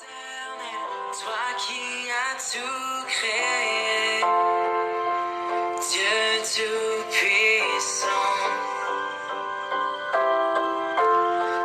Toi 0.00 1.48
qui 1.58 2.08
as 2.08 2.36
tout 2.52 3.06
créé, 3.08 4.22
Dieu 5.90 6.28
tout-puissant. 6.54 8.06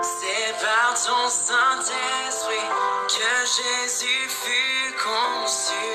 C'est 0.01 0.53
par 0.65 0.93
ton 0.95 1.29
Saint-Esprit 1.29 2.69
que 3.07 3.33
Jésus 3.45 4.27
fut 4.27 4.93
conçu. 4.95 5.85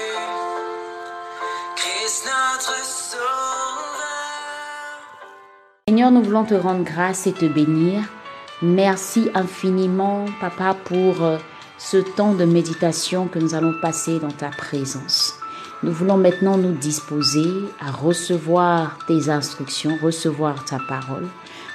Christ 1.74 2.24
notre 2.24 2.84
Sauveur. 2.84 3.24
Seigneur, 5.88 6.10
nous 6.12 6.22
voulons 6.22 6.44
te 6.44 6.54
rendre 6.54 6.84
grâce 6.84 7.26
et 7.26 7.32
te 7.32 7.46
bénir. 7.46 8.04
Merci 8.62 9.28
infiniment, 9.34 10.26
Papa, 10.40 10.74
pour 10.84 11.22
euh, 11.22 11.38
ce 11.78 11.96
temps 11.96 12.34
de 12.34 12.44
méditation 12.44 13.28
que 13.28 13.38
nous 13.38 13.54
allons 13.54 13.74
passer 13.80 14.18
dans 14.18 14.32
ta 14.32 14.48
présence. 14.48 15.34
Nous 15.84 15.92
voulons 15.92 16.16
maintenant 16.16 16.58
nous 16.58 16.72
disposer 16.72 17.48
à 17.80 17.92
recevoir 17.92 18.98
tes 19.06 19.30
instructions, 19.30 19.96
recevoir 20.02 20.64
ta 20.64 20.78
parole. 20.88 21.26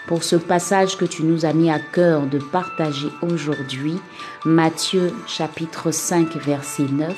Pour 0.07 0.25
ce 0.25 0.35
passage 0.35 0.97
que 0.97 1.05
tu 1.05 1.23
nous 1.23 1.45
as 1.45 1.53
mis 1.53 1.71
à 1.71 1.79
cœur 1.79 2.23
de 2.23 2.37
partager 2.37 3.07
aujourd'hui, 3.21 3.97
Matthieu 4.43 5.13
chapitre 5.25 5.91
5 5.91 6.35
verset 6.35 6.83
9, 6.83 7.15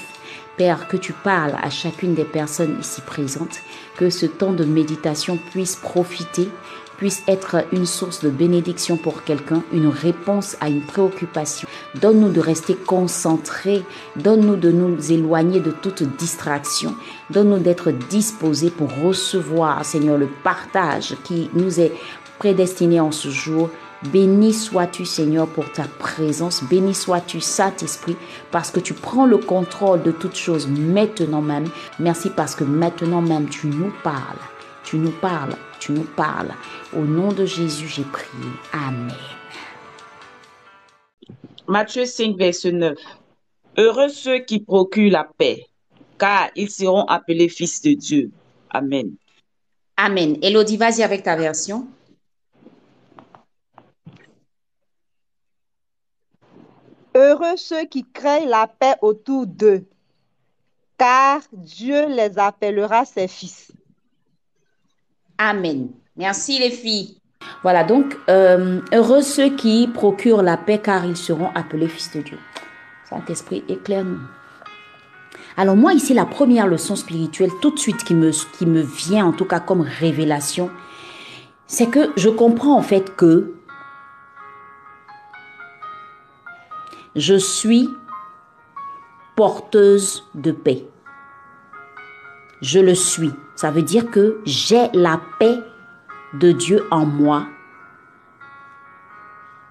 Père, 0.58 0.88
que 0.88 0.96
tu 0.96 1.12
parles 1.12 1.56
à 1.62 1.72
chacune 1.72 2.14
des 2.14 2.24
personnes 2.24 2.78
ici 2.80 3.02
présentes, 3.02 3.60
que 3.98 4.12
ce 4.12 4.28
temps 4.28 4.54
de 4.54 4.64
méditation 4.64 5.40
puisse 5.52 5.76
profiter 5.76 6.50
puisse 6.98 7.24
être 7.28 7.66
une 7.72 7.86
source 7.86 8.24
de 8.24 8.30
bénédiction 8.30 8.98
pour 8.98 9.24
quelqu'un, 9.24 9.64
une 9.74 9.88
réponse 9.88 10.58
à 10.62 10.70
une 10.70 10.82
préoccupation. 10.82 11.68
Donne-nous 12.02 12.32
de 12.32 12.40
rester 12.40 12.76
concentrés, 12.76 13.84
donne-nous 14.16 14.56
de 14.56 14.72
nous 14.72 15.12
éloigner 15.12 15.60
de 15.60 15.72
toute 15.72 16.04
distraction, 16.18 16.96
donne-nous 17.30 17.60
d'être 17.60 17.92
disposés 17.92 18.70
pour 18.70 18.90
recevoir, 19.04 19.84
Seigneur, 19.86 20.18
le 20.18 20.30
partage 20.44 21.16
qui 21.24 21.50
nous 21.54 21.80
est 21.80 21.92
prédestiné 22.40 23.00
en 23.00 23.12
ce 23.12 23.30
jour. 23.30 23.70
Béni 24.12 24.54
sois-tu, 24.54 25.06
Seigneur, 25.06 25.48
pour 25.48 25.72
ta 25.72 25.84
présence. 25.84 26.64
Béni 26.64 26.94
sois-tu, 26.94 27.42
Saint-Esprit, 27.42 28.18
parce 28.52 28.70
que 28.70 28.80
tu 28.80 28.94
prends 28.94 29.26
le 29.26 29.38
contrôle 29.38 30.04
de 30.04 30.12
toutes 30.12 30.36
choses 30.36 30.68
maintenant 30.68 31.42
même. 31.42 31.68
Merci 32.00 32.30
parce 32.30 32.56
que 32.56 32.64
maintenant 32.64 33.22
même 33.22 33.48
tu 33.50 33.68
nous 33.68 33.92
parles. 34.04 34.38
Tu 34.84 34.98
nous 34.98 35.12
parles, 35.12 35.56
tu 35.86 35.92
nous 35.92 36.04
parles. 36.16 36.52
Au 36.94 37.02
nom 37.02 37.32
de 37.32 37.46
Jésus, 37.46 37.88
j'ai 37.88 38.04
prié. 38.04 38.50
Amen. 38.74 39.14
Matthieu 41.68 42.06
5, 42.06 42.36
verset 42.38 42.72
9. 42.72 42.98
Heureux 43.78 44.10
ceux 44.10 44.40
qui 44.40 44.60
procurent 44.60 45.12
la 45.12 45.26
paix, 45.38 45.68
car 46.18 46.50
ils 46.56 46.72
seront 46.72 47.04
appelés 47.06 47.50
fils 47.50 47.82
de 47.82 47.94
Dieu. 47.94 48.32
Amen. 48.72 49.16
Amen. 49.98 50.38
Elodie, 50.42 50.78
vas-y 50.78 51.04
avec 51.04 51.24
ta 51.24 51.36
version. 51.36 51.88
Heureux 57.14 57.58
ceux 57.58 57.86
qui 57.86 58.04
craignent 58.12 58.50
la 58.50 58.68
paix 58.68 58.96
autour 59.02 59.46
d'eux, 59.46 59.86
car 60.98 61.42
Dieu 61.54 62.08
les 62.08 62.38
appellera 62.40 63.06
ses 63.06 63.28
fils. 63.28 63.72
Amen. 65.38 65.90
Merci 66.18 66.60
les 66.60 66.72
filles. 66.72 67.18
Voilà, 67.62 67.84
donc, 67.84 68.18
euh, 68.30 68.82
heureux 68.94 69.22
ceux 69.22 69.56
qui 69.56 69.88
procurent 69.88 70.42
la 70.42 70.58
paix 70.58 70.80
car 70.80 71.06
ils 71.06 71.18
seront 71.18 71.50
appelés 71.56 71.88
fils 71.88 72.12
de 72.16 72.22
Dieu. 72.22 72.40
Saint-Esprit, 73.10 73.64
éclaire-nous. 73.68 74.20
Alors 75.58 75.76
moi, 75.76 75.94
ici, 75.94 76.14
la 76.14 76.26
première 76.26 76.68
leçon 76.68 76.96
spirituelle, 76.96 77.52
tout 77.62 77.72
de 77.72 77.80
suite, 77.80 78.04
qui 78.04 78.14
me, 78.14 78.32
qui 78.58 78.66
me 78.66 78.82
vient, 78.82 79.26
en 79.26 79.32
tout 79.32 79.46
cas 79.46 79.60
comme 79.60 79.82
révélation, 79.82 80.70
c'est 81.68 81.90
que 81.90 82.12
je 82.18 82.30
comprends 82.30 82.78
en 82.78 82.82
fait 82.82 83.16
que 83.16 83.56
je 87.16 87.36
suis 87.36 87.90
porteuse 89.36 90.24
de 90.36 90.52
paix. 90.52 90.86
Je 92.66 92.80
le 92.80 92.96
suis. 92.96 93.32
Ça 93.54 93.70
veut 93.70 93.84
dire 93.84 94.10
que 94.10 94.40
j'ai 94.44 94.88
la 94.96 95.22
paix 95.38 95.60
de 96.34 96.52
Dieu 96.52 96.84
en 96.90 97.06
moi 97.06 97.46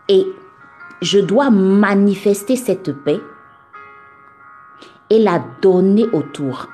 et 0.09 0.25
je 1.03 1.19
dois 1.19 1.50
manifester 1.50 2.55
cette 2.55 2.93
paix 2.93 3.21
et 5.10 5.19
la 5.19 5.43
donner 5.60 6.06
autour. 6.12 6.69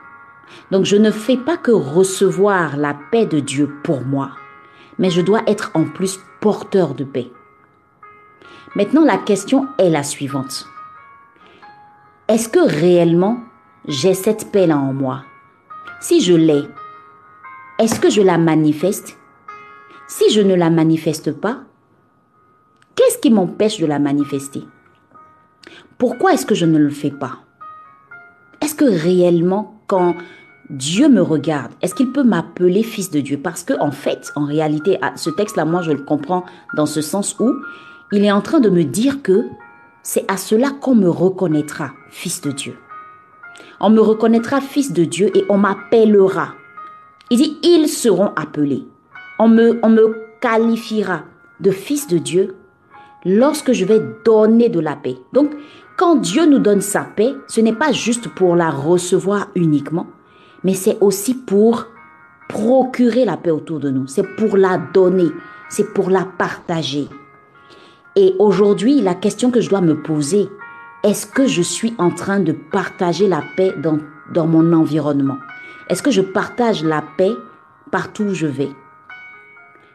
Donc 0.70 0.84
je 0.84 0.97
ne 0.97 1.10
fais 1.10 1.38
pas 1.38 1.56
que 1.56 1.70
recevoir 1.70 2.76
la 2.76 2.92
paix 3.10 3.25
de 3.25 3.41
Dieu 3.41 3.75
pour 3.82 4.02
moi, 4.02 4.32
mais 4.98 5.08
je 5.08 5.22
dois 5.22 5.41
être 5.47 5.70
en 5.72 5.84
plus 5.84 6.20
porteur 6.42 6.94
de 6.94 7.04
paix. 7.04 7.32
Maintenant, 8.76 9.06
la 9.06 9.16
question 9.16 9.69
est 9.78 9.88
la 9.88 10.02
suivante. 10.02 10.66
Est-ce 12.28 12.50
que 12.50 12.60
réellement 12.60 13.41
j'ai 13.88 14.12
cette 14.12 14.52
paix-là 14.52 14.76
en 14.76 14.92
moi? 14.92 15.22
Si 16.01 16.21
je 16.21 16.35
l'ai, 16.35 16.63
est-ce 17.79 18.01
que 18.01 18.11
je 18.11 18.23
la 18.23 18.39
manifeste? 18.39 19.17
Si 20.09 20.31
je 20.33 20.41
ne 20.41 20.55
la 20.55 20.71
manifeste 20.71 21.33
pas, 21.33 21.65
qu'est-ce 22.95 23.19
qui 23.19 23.31
m'empêche 23.31 23.79
de 23.79 23.87
la 23.87 23.99
manifester? 23.99 24.63
Pourquoi 25.99 26.33
est-ce 26.33 26.47
que 26.47 26.55
je 26.55 26.67
ne 26.67 26.79
le 26.79 26.91
fais 26.91 27.11
pas? 27.11 27.41
Est-ce 28.61 28.75
que 28.75 28.85
réellement, 28.85 29.83
quand 29.87 30.15
Dieu 30.69 31.09
me 31.09 31.23
regarde, 31.23 31.73
est-ce 31.83 31.95
qu'il 31.95 32.12
peut 32.12 32.23
m'appeler 32.23 32.83
fils 32.83 33.11
de 33.11 33.21
Dieu? 33.21 33.39
Parce 33.39 33.65
que 33.65 33.75
en 33.81 33.91
fait, 33.91 34.33
en 34.37 34.45
réalité, 34.45 34.99
ce 35.17 35.31
texte-là, 35.31 35.65
moi, 35.65 35.83
je 35.83 35.93
le 35.93 36.03
comprends 36.03 36.45
dans 36.75 36.87
ce 36.87 37.01
sens 37.01 37.37
où 37.39 37.55
il 38.12 38.25
est 38.25 38.33
en 38.33 38.41
train 38.41 38.61
de 38.61 38.71
me 38.71 38.85
dire 38.85 39.23
que 39.23 39.45
c'est 40.03 40.31
à 40.31 40.37
cela 40.37 40.71
qu'on 40.71 40.95
me 40.95 41.09
reconnaîtra 41.09 41.93
fils 42.11 42.41
de 42.41 42.53
Dieu. 42.53 42.77
On 43.81 43.91
me 43.91 44.00
reconnaîtra 44.00 44.60
fils 44.60 44.93
de 44.93 45.04
Dieu 45.04 45.31
et 45.37 45.44
on 45.48 45.59
m'appellera 45.59 46.54
il 47.31 47.38
dit, 47.38 47.59
ils 47.62 47.88
seront 47.88 48.32
appelés. 48.34 48.84
On 49.38 49.48
me, 49.48 49.78
on 49.84 49.88
me 49.88 50.16
qualifiera 50.41 51.22
de 51.60 51.70
fils 51.70 52.09
de 52.09 52.19
Dieu 52.19 52.56
lorsque 53.25 53.72
je 53.72 53.84
vais 53.84 54.03
donner 54.25 54.69
de 54.69 54.81
la 54.81 54.97
paix. 54.97 55.16
Donc, 55.32 55.53
quand 55.97 56.16
Dieu 56.16 56.47
nous 56.47 56.59
donne 56.59 56.81
sa 56.81 57.03
paix, 57.03 57.32
ce 57.47 57.60
n'est 57.60 57.75
pas 57.75 57.93
juste 57.93 58.28
pour 58.28 58.56
la 58.56 58.70
recevoir 58.70 59.49
uniquement, 59.54 60.09
mais 60.65 60.75
c'est 60.75 60.99
aussi 61.00 61.34
pour 61.34 61.87
procurer 62.49 63.25
la 63.25 63.37
paix 63.37 63.53
autour 63.53 63.78
de 63.78 63.91
nous. 63.91 64.09
C'est 64.09 64.26
pour 64.37 64.56
la 64.56 64.78
donner, 64.93 65.28
c'est 65.69 65.94
pour 65.94 66.10
la 66.10 66.25
partager. 66.25 67.06
Et 68.16 68.34
aujourd'hui, 68.41 69.00
la 69.03 69.15
question 69.15 69.53
que 69.53 69.60
je 69.60 69.70
dois 69.70 69.82
me 69.82 70.03
poser, 70.03 70.49
est-ce 71.03 71.27
que 71.27 71.47
je 71.47 71.62
suis 71.62 71.94
en 71.99 72.11
train 72.11 72.41
de 72.41 72.53
partager 72.53 73.27
la 73.27 73.43
paix 73.56 73.72
dans, 73.83 73.99
dans 74.33 74.47
mon 74.47 74.72
environnement? 74.72 75.38
Est-ce 75.88 76.03
que 76.03 76.11
je 76.11 76.21
partage 76.21 76.84
la 76.84 77.03
paix 77.16 77.33
partout 77.91 78.25
où 78.25 78.34
je 78.34 78.47
vais? 78.47 78.69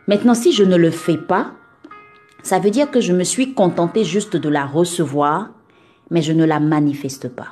Maintenant, 0.07 0.33
si 0.33 0.51
je 0.51 0.63
ne 0.63 0.75
le 0.75 0.89
fais 0.91 1.17
pas, 1.17 1.51
ça 2.41 2.59
veut 2.59 2.71
dire 2.71 2.91
que 2.91 3.01
je 3.01 3.13
me 3.13 3.23
suis 3.23 3.53
contentée 3.53 4.03
juste 4.03 4.35
de 4.35 4.49
la 4.49 4.65
recevoir, 4.65 5.49
mais 6.09 6.21
je 6.21 6.33
ne 6.33 6.45
la 6.45 6.59
manifeste 6.59 7.29
pas. 7.29 7.47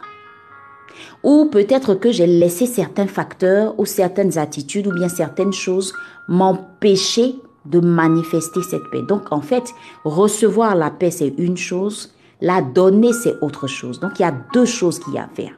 Ou 1.23 1.45
peut-être 1.45 1.95
que 1.95 2.11
j'ai 2.11 2.27
laissé 2.27 2.65
certains 2.65 3.07
facteurs 3.07 3.79
ou 3.79 3.85
certaines 3.85 4.37
attitudes 4.37 4.87
ou 4.87 4.93
bien 4.93 5.09
certaines 5.09 5.53
choses 5.53 5.93
m'empêcher 6.27 7.35
de 7.65 7.79
manifester 7.79 8.61
cette 8.61 8.89
paix. 8.91 9.01
Donc 9.07 9.31
en 9.31 9.41
fait, 9.41 9.63
recevoir 10.03 10.75
la 10.75 10.91
paix, 10.91 11.11
c'est 11.11 11.33
une 11.37 11.57
chose, 11.57 12.13
la 12.41 12.61
donner, 12.61 13.13
c'est 13.13 13.35
autre 13.41 13.67
chose. 13.67 13.99
Donc 13.99 14.19
il 14.19 14.23
y 14.23 14.25
a 14.25 14.35
deux 14.53 14.65
choses 14.65 14.99
qu'il 14.99 15.13
y 15.13 15.17
a 15.17 15.23
à 15.23 15.27
faire. 15.27 15.53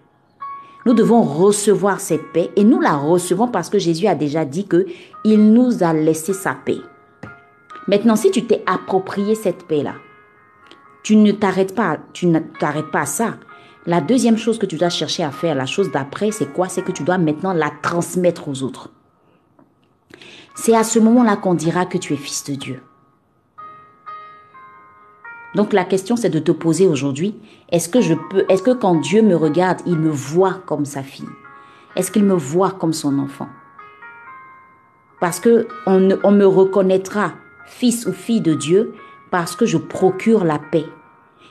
Nous 0.86 0.94
devons 0.94 1.24
recevoir 1.24 2.00
cette 2.00 2.32
paix 2.32 2.52
et 2.56 2.64
nous 2.64 2.80
la 2.80 2.96
recevons 2.96 3.48
parce 3.48 3.70
que 3.70 3.80
Jésus 3.80 4.06
a 4.06 4.14
déjà 4.14 4.46
dit 4.46 4.68
que 4.68 4.86
il 5.24 5.52
nous 5.52 5.84
a 5.84 5.94
laissé 5.94 6.32
sa 6.32 6.54
paix. 6.54 6.78
Maintenant, 7.88 8.16
si 8.16 8.30
tu 8.30 8.46
t'es 8.46 8.64
approprié 8.68 9.34
cette 9.34 9.66
paix-là, 9.68 9.96
tu 11.02 11.16
ne 11.16 11.32
t'arrêtes 11.32 11.76
pas, 11.76 11.98
tu 12.14 12.28
ne 12.28 12.40
t'arrêtes 12.40 12.92
pas 12.92 13.02
à 13.02 13.06
ça. 13.06 13.38
La 13.88 14.02
deuxième 14.02 14.38
chose 14.38 14.58
que 14.58 14.66
tu 14.66 14.78
dois 14.78 14.90
chercher 14.90 15.24
à 15.24 15.32
faire, 15.32 15.56
la 15.56 15.68
chose 15.68 15.92
d'après, 15.92 16.32
c'est 16.32 16.52
quoi? 16.52 16.68
C'est 16.68 16.82
que 16.82 16.92
tu 16.92 17.04
dois 17.04 17.20
maintenant 17.20 17.54
la 17.54 17.72
transmettre 17.82 18.48
aux 18.48 18.64
autres. 18.64 18.90
C'est 20.56 20.76
à 20.76 20.84
ce 20.84 21.00
moment-là 21.00 21.36
qu'on 21.36 21.54
dira 21.54 21.86
que 21.86 21.98
tu 21.98 22.14
es 22.14 22.18
fils 22.18 22.44
de 22.46 22.56
Dieu. 22.56 22.82
Donc 25.56 25.72
la 25.72 25.86
question 25.86 26.18
c'est 26.18 26.30
de 26.30 26.40
te 26.40 26.52
poser 26.52 26.86
aujourd'hui, 26.86 27.36
est-ce 27.72 27.88
que 27.88 28.02
je 28.02 28.14
peux, 28.30 28.46
est-ce 28.50 28.62
que 28.62 28.72
quand 28.72 28.96
Dieu 28.96 29.22
me 29.22 29.36
regarde, 29.36 29.80
il 29.86 29.98
me 29.98 30.10
voit 30.10 30.62
comme 30.66 30.86
sa 30.86 31.02
fille? 31.02 31.26
Est-ce 31.96 32.12
qu'il 32.12 32.26
me 32.26 32.36
voit 32.36 32.72
comme 32.72 32.92
son 32.92 33.20
enfant? 33.20 33.48
Parce 35.22 35.40
que 35.40 35.68
on, 35.88 36.00
me 36.00 36.46
reconnaîtra 36.46 37.32
fils 37.66 38.06
ou 38.06 38.12
fille 38.12 38.42
de 38.42 38.54
Dieu 38.54 38.94
parce 39.32 39.56
que 39.56 39.66
je 39.66 39.78
procure 39.78 40.44
la 40.44 40.60
paix. 40.60 40.86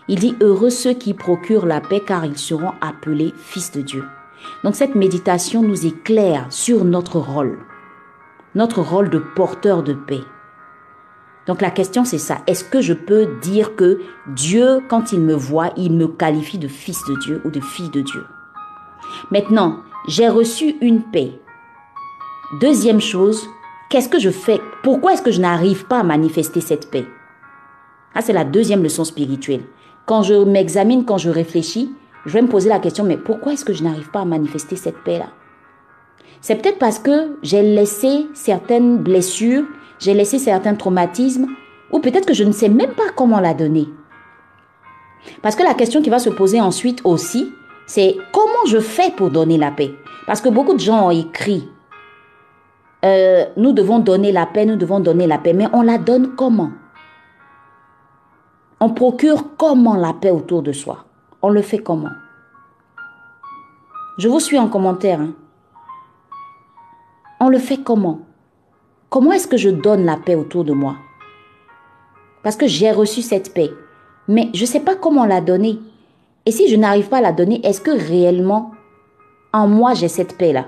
Il 0.07 0.19
dit 0.19 0.37
Heureux 0.43 0.71
ceux 0.71 0.93
qui 0.93 1.15
procurent 1.15 1.67
la 1.67 1.81
paix 1.81 2.03
car 2.07 2.27
ils 2.27 2.37
seront 2.37 2.73
appelés 2.83 3.33
fils 3.39 3.73
de 3.73 3.81
Dieu. 3.81 4.05
Donc 4.65 4.75
cette 4.75 4.95
méditation 4.95 5.63
nous 5.63 5.87
éclaire 5.87 6.47
sur 6.51 6.85
notre 6.85 7.19
rôle, 7.19 7.59
notre 8.55 8.83
rôle 8.83 9.09
de 9.09 9.19
porteur 9.19 9.83
de 9.83 9.95
paix. 9.95 10.21
Donc 11.47 11.61
la 11.61 11.71
question 11.71 12.05
c'est 12.05 12.19
ça, 12.19 12.39
est-ce 12.47 12.65
que 12.65 12.81
je 12.81 12.95
peux 12.95 13.27
dire 13.43 13.77
que 13.77 14.01
Dieu, 14.29 14.81
quand 14.89 15.13
il 15.13 15.21
me 15.21 15.35
voit, 15.35 15.73
il 15.77 15.93
me 15.93 16.09
qualifie 16.09 16.59
de 16.59 16.69
fils 16.69 17.03
de 17.07 17.19
Dieu 17.21 17.43
ou 17.45 17.51
de 17.51 17.61
fille 17.61 17.91
de 17.91 18.01
Dieu? 18.01 18.25
Maintenant, 19.31 19.81
j'ai 20.09 20.29
reçu 20.29 20.77
une 20.81 21.03
paix. 21.03 21.33
Deuxième 22.61 23.01
chose, 23.01 23.47
qu'est-ce 23.91 24.09
que 24.09 24.19
je 24.19 24.31
fais? 24.31 24.61
Pourquoi 24.83 25.13
est-ce 25.13 25.23
que 25.23 25.31
je 25.31 25.41
n'arrive 25.41 25.87
pas 25.87 26.01
à 26.01 26.05
manifester 26.05 26.61
cette 26.61 26.91
paix? 26.91 27.07
Ah, 28.15 28.23
c'est 28.23 28.33
la 28.33 28.45
deuxième 28.45 28.83
leçon 28.83 29.05
spirituelle. 29.05 29.65
Quand 30.07 30.23
je 30.23 30.35
m'examine, 30.45 31.05
quand 31.05 31.19
je 31.19 31.31
réfléchis, 31.31 31.93
je 32.27 32.33
vais 32.33 32.43
me 32.43 32.49
poser 32.49 32.69
la 32.69 32.79
question, 32.79 33.05
mais 33.05 33.17
pourquoi 33.17 33.53
est-ce 33.53 33.65
que 33.65 33.73
je 33.73 33.83
n'arrive 33.83 34.11
pas 34.11 34.21
à 34.21 34.25
manifester 34.25 34.77
cette 34.77 35.03
paix-là? 35.03 35.29
C'est 36.41 36.57
peut-être 36.57 36.79
parce 36.79 36.99
que 36.99 37.37
j'ai 37.43 37.63
laissé 37.63 38.27
certaines 38.35 38.99
blessures, 38.99 39.65
j'ai 40.05 40.13
laissé 40.13 40.39
certains 40.39 40.75
traumatismes, 40.75 41.47
ou 41.91 41.99
peut-être 41.99 42.27
que 42.27 42.35
je 42.35 42.45
ne 42.45 42.53
sais 42.53 42.69
même 42.69 42.93
pas 42.93 43.11
comment 43.17 43.41
la 43.41 43.55
donner. 43.55 43.89
Parce 45.41 45.57
que 45.57 45.63
la 45.63 45.73
question 45.73 46.03
qui 46.03 46.11
va 46.11 46.19
se 46.19 46.29
poser 46.29 46.61
ensuite 46.61 47.01
aussi, 47.05 47.51
c'est 47.87 48.17
comment 48.31 48.67
je 48.67 48.81
fais 48.81 49.11
pour 49.13 49.31
donner 49.31 49.57
la 49.57 49.71
paix? 49.71 49.95
Parce 50.27 50.43
que 50.43 50.51
beaucoup 50.51 50.75
de 50.75 50.81
gens 50.81 51.07
ont 51.07 51.11
écrit, 51.11 51.71
euh, 53.03 53.47
nous 53.57 53.73
devons 53.73 53.99
donner 53.99 54.31
la 54.31 54.45
paix, 54.45 54.67
nous 54.67 54.77
devons 54.77 55.01
donner 55.01 55.27
la 55.27 55.39
paix, 55.39 55.55
mais 55.55 55.69
on 55.73 55.81
la 55.81 55.97
donne 55.97 56.35
comment? 56.37 56.73
On 58.81 58.91
procure 58.91 59.57
comment 59.57 59.97
la 59.97 60.13
paix 60.13 60.31
autour 60.31 60.63
de 60.63 60.73
soi? 60.73 61.07
On 61.41 61.49
le 61.49 61.63
fait 61.63 61.79
comment? 61.79 62.11
Je 64.19 64.29
vous 64.29 64.41
suis 64.41 64.59
en 64.59 64.69
commentaire. 64.69 65.21
Hein. 65.21 65.33
On 67.41 67.49
le 67.49 67.59
fait 67.59 67.79
comment? 67.79 68.21
Comment 69.15 69.31
est-ce 69.31 69.47
que 69.47 69.57
je 69.57 69.71
donne 69.71 70.05
la 70.05 70.17
paix 70.17 70.35
autour 70.35 70.65
de 70.65 70.73
moi? 70.73 70.97
Parce 72.43 72.57
que 72.57 72.67
j'ai 72.67 72.91
reçu 72.91 73.23
cette 73.23 73.55
paix, 73.55 73.71
mais 74.27 74.49
je 74.53 74.63
ne 74.63 74.67
sais 74.67 74.81
pas 74.81 74.97
comment 74.97 75.25
la 75.25 75.41
donner. 75.41 75.79
Et 76.47 76.51
si 76.51 76.67
je 76.67 76.75
n'arrive 76.75 77.09
pas 77.09 77.19
à 77.19 77.21
la 77.21 77.31
donner, 77.31 77.65
est-ce 77.65 77.81
que 77.81 77.93
réellement 77.93 78.73
en 79.53 79.69
moi 79.69 79.95
j'ai 79.95 80.09
cette 80.09 80.37
paix-là? 80.37 80.67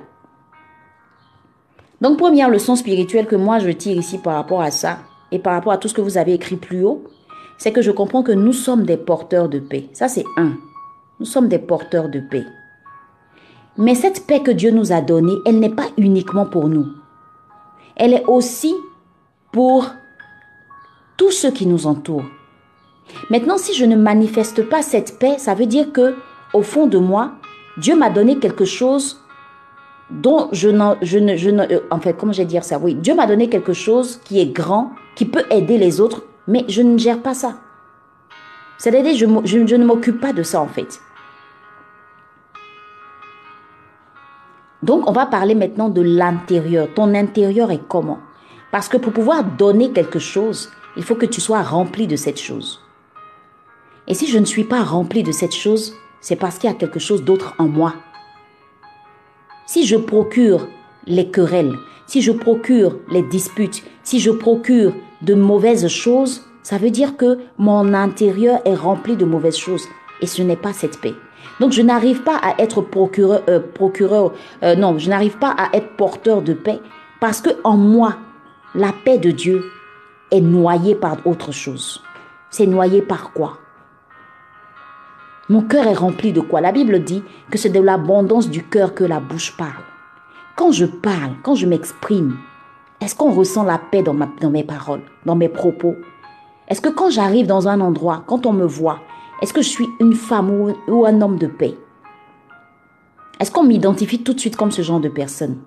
Donc 2.00 2.19
première 2.19 2.48
leçon 2.48 2.76
spirituelle 2.76 3.26
que 3.26 3.34
moi 3.34 3.58
je 3.58 3.70
tire 3.70 3.96
ici 3.98 4.16
par 4.16 4.37
rapport 4.37 4.60
à 4.60 4.70
ça 4.70 5.00
et 5.32 5.40
par 5.40 5.54
rapport 5.54 5.72
à 5.72 5.78
tout 5.78 5.88
ce 5.88 5.94
que 5.94 6.00
vous 6.00 6.16
avez 6.16 6.34
écrit 6.34 6.54
plus 6.54 6.84
haut, 6.84 7.02
c'est 7.58 7.72
que 7.72 7.82
je 7.82 7.90
comprends 7.90 8.22
que 8.22 8.31
nous 8.31 8.52
sommes 8.52 8.84
des 8.84 8.96
porteurs 8.96 9.49
de 9.49 9.58
paix. 9.58 9.88
Ça 9.92 10.06
c'est 10.06 10.25
un. 10.37 10.52
Nous 11.19 11.26
sommes 11.26 11.49
des 11.49 11.58
porteurs 11.58 12.08
de 12.08 12.20
paix. 12.20 12.44
Mais 13.76 13.96
cette 13.96 14.25
paix 14.25 14.38
que 14.38 14.52
Dieu 14.52 14.70
nous 14.70 14.92
a 14.92 15.00
donnée, 15.00 15.34
elle 15.46 15.58
n'est 15.58 15.69
pas 15.69 15.88
uniquement 15.99 16.46
pour 16.46 16.69
nous. 16.69 16.87
Elle 17.96 18.14
est 18.14 18.25
aussi 18.26 18.75
pour 19.52 19.90
tous 21.16 21.31
ceux 21.31 21.50
qui 21.50 21.66
nous 21.66 21.87
entourent. 21.87 22.26
Maintenant, 23.31 23.58
si 23.58 23.75
je 23.75 23.84
ne 23.84 23.96
manifeste 23.96 24.69
pas 24.69 24.82
cette 24.82 25.19
paix, 25.19 25.38
ça 25.38 25.54
veut 25.54 25.66
dire 25.66 25.93
que, 25.93 26.14
au 26.52 26.62
fond 26.62 26.87
de 26.87 26.98
moi, 26.98 27.32
Dieu 27.78 27.96
m'a 27.96 28.10
donné 28.10 28.38
quelque 28.38 28.64
chose 28.64 29.20
dont 30.10 30.48
je, 30.52 30.69
je 31.02 31.19
ne, 31.19 31.37
je 31.37 31.50
ne, 31.50 31.62
euh, 31.62 31.81
en 31.90 32.00
fait, 32.00 32.14
comment 32.14 32.32
je 32.32 32.38
vais 32.38 32.46
dire 32.46 32.64
ça? 32.64 32.78
Oui, 32.78 32.94
Dieu 32.94 33.14
m'a 33.14 33.26
donné 33.26 33.48
quelque 33.48 33.72
chose 33.72 34.20
qui 34.25 34.40
est 34.40 34.46
grand, 34.46 34.92
qui 35.14 35.25
peut 35.25 35.44
aider 35.50 35.78
les 35.78 36.00
autres, 36.00 36.25
mais 36.46 36.64
je 36.69 36.82
ne 36.82 36.99
gère 36.99 37.20
pas 37.20 37.34
ça. 37.34 37.60
C'est-à-dire, 38.78 39.16
je, 39.16 39.26
ne 39.76 39.84
m'occupe 39.84 40.20
pas 40.20 40.32
de 40.32 40.42
ça, 40.42 40.60
en 40.60 40.69
fait. 40.69 41.00
Donc, 44.87 45.11
on 45.11 45.12
va 45.12 45.27
parler 45.27 45.56
maintenant 45.56 45.88
de 45.88 46.00
l'intérieur. 46.00 46.87
Ton 46.94 47.12
intérieur 47.15 47.73
est 47.73 47.83
comment? 47.88 48.21
Parce 48.71 48.88
que 48.88 48.97
pour 48.97 49.12
pouvoir 49.12 49.43
donner 49.43 49.91
quelque 49.91 50.21
chose, 50.21 50.71
il 50.97 51.03
faut 51.03 51.17
que 51.17 51.27
tu 51.27 51.41
sois 51.41 51.62
rempli 51.62 52.06
de 52.06 52.15
cette 52.15 52.41
chose. 52.41 52.81
Et 54.06 54.15
si 54.15 54.29
je 54.29 54.38
ne 54.38 54.44
suis 54.44 54.62
pas 54.62 54.85
rempli 54.85 55.25
de 55.25 55.33
cette 55.33 55.55
chose, 55.55 55.93
c'est 56.21 56.37
parce 56.37 56.59
qu'il 56.59 56.71
y 56.71 56.73
a 56.73 56.77
quelque 56.77 57.00
chose 57.00 57.25
d'autre 57.25 57.55
en 57.59 57.67
moi. 57.67 57.94
Si 59.67 59.85
je 59.85 59.97
procure 59.97 60.69
les 61.05 61.33
querelles, 61.33 61.75
si 62.06 62.23
je 62.23 62.31
procure 62.31 63.00
les 63.11 63.23
disputes, 63.23 63.83
si 64.05 64.21
je 64.21 64.31
procure 64.31 64.93
de 65.23 65.35
mauvaises 65.35 65.88
choses, 65.88 66.44
ça 66.62 66.79
veut 66.79 66.91
dire 66.91 67.17
que 67.17 67.38
mon 67.59 67.93
intérieur 67.93 68.61
est 68.65 68.77
rempli 68.77 69.17
de 69.17 69.25
mauvaises 69.25 69.56
choses 69.56 69.88
et 70.21 70.29
ce 70.29 70.43
n'est 70.43 70.55
pas 70.55 70.73
cette 70.73 71.00
paix. 71.00 71.15
Donc 71.61 71.73
je 71.73 71.82
n'arrive 71.82 72.23
pas 72.23 72.37
à 72.37 72.61
être 72.61 72.82
procureur, 72.82 73.43
euh, 73.49 73.61
procureur 73.61 74.32
euh, 74.62 74.76
non, 74.76 74.99
je 74.99 75.08
n'arrive 75.08 75.38
pas 75.38 75.55
à 75.56 75.75
être 75.76 75.97
porteur 75.97 76.43
de 76.43 76.53
paix 76.53 76.81
parce 77.20 77.41
que 77.41 77.50
en 77.64 77.76
moi, 77.76 78.17
la 78.75 78.93
paix 78.93 79.19
de 79.19 79.31
Dieu 79.31 79.64
est 80.31 80.41
noyée 80.41 80.94
par 80.94 81.26
autre 81.26 81.53
chose. 81.53 82.03
C'est 82.50 82.67
noyé 82.67 83.03
par 83.03 83.32
quoi? 83.32 83.58
Mon 85.49 85.62
cœur 85.62 85.87
est 85.87 85.94
rempli 85.94 86.32
de 86.32 86.41
quoi? 86.41 86.61
La 86.61 86.73
Bible 86.73 87.05
dit 87.05 87.23
que 87.50 87.59
c'est 87.59 87.70
de 87.70 87.81
l'abondance 87.81 88.50
du 88.50 88.64
cœur 88.64 88.94
que 88.94 89.05
la 89.05 89.20
bouche 89.20 89.56
parle. 89.56 89.85
Quand 90.56 90.73
je 90.73 90.87
parle, 90.87 91.35
quand 91.43 91.55
je 91.55 91.67
m'exprime, 91.67 92.37
est-ce 93.00 93.14
qu'on 93.14 93.31
ressent 93.31 93.62
la 93.62 93.79
paix 93.79 94.02
dans, 94.02 94.14
mes 94.14 94.64
paroles, 94.64 95.02
dans 95.25 95.37
mes 95.37 95.49
propos? 95.49 95.94
Est-ce 96.67 96.81
que 96.81 96.88
quand 96.88 97.11
j'arrive 97.11 97.47
dans 97.47 97.69
un 97.69 97.81
endroit, 97.81 98.25
quand 98.26 98.47
on 98.47 98.52
me 98.52 98.64
voit, 98.64 99.00
est-ce 99.43 99.53
que 99.53 99.62
je 99.62 99.69
suis 99.69 99.88
une 100.00 100.15
femme 100.15 100.50
ou, 100.88 101.06
un 101.06 101.21
homme 101.21 101.38
de 101.38 101.47
paix? 101.47 101.77
Est-ce 103.38 103.50
qu'on 103.50 103.65
m'identifie 103.65 104.23
tout 104.23 104.33
de 104.33 104.41
suite 104.41 104.56
comme 104.56 104.71
ce 104.71 104.83
genre 104.83 105.00
de 105.00 105.11
personne? 105.11 105.59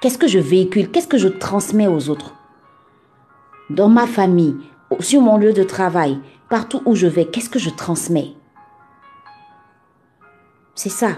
Qu'est-ce 0.00 0.18
que 0.18 0.28
je 0.28 0.38
véhicule? 0.38 0.90
Qu'est-ce 0.90 1.08
que 1.08 1.16
je 1.16 1.28
transmets 1.28 1.86
aux 1.86 2.10
autres? 2.10 2.34
Dans 3.70 3.88
ma 3.88 4.06
famille, 4.06 4.56
sur 5.00 5.22
mon 5.22 5.38
lieu 5.38 5.54
de 5.54 5.62
travail, 5.62 6.20
partout 6.50 6.82
où 6.84 6.94
je 6.94 7.06
vais, 7.06 7.24
qu'est-ce 7.24 7.48
que 7.48 7.58
je 7.58 7.70
transmets? 7.70 8.34
C'est 10.74 10.90
ça. 10.90 11.12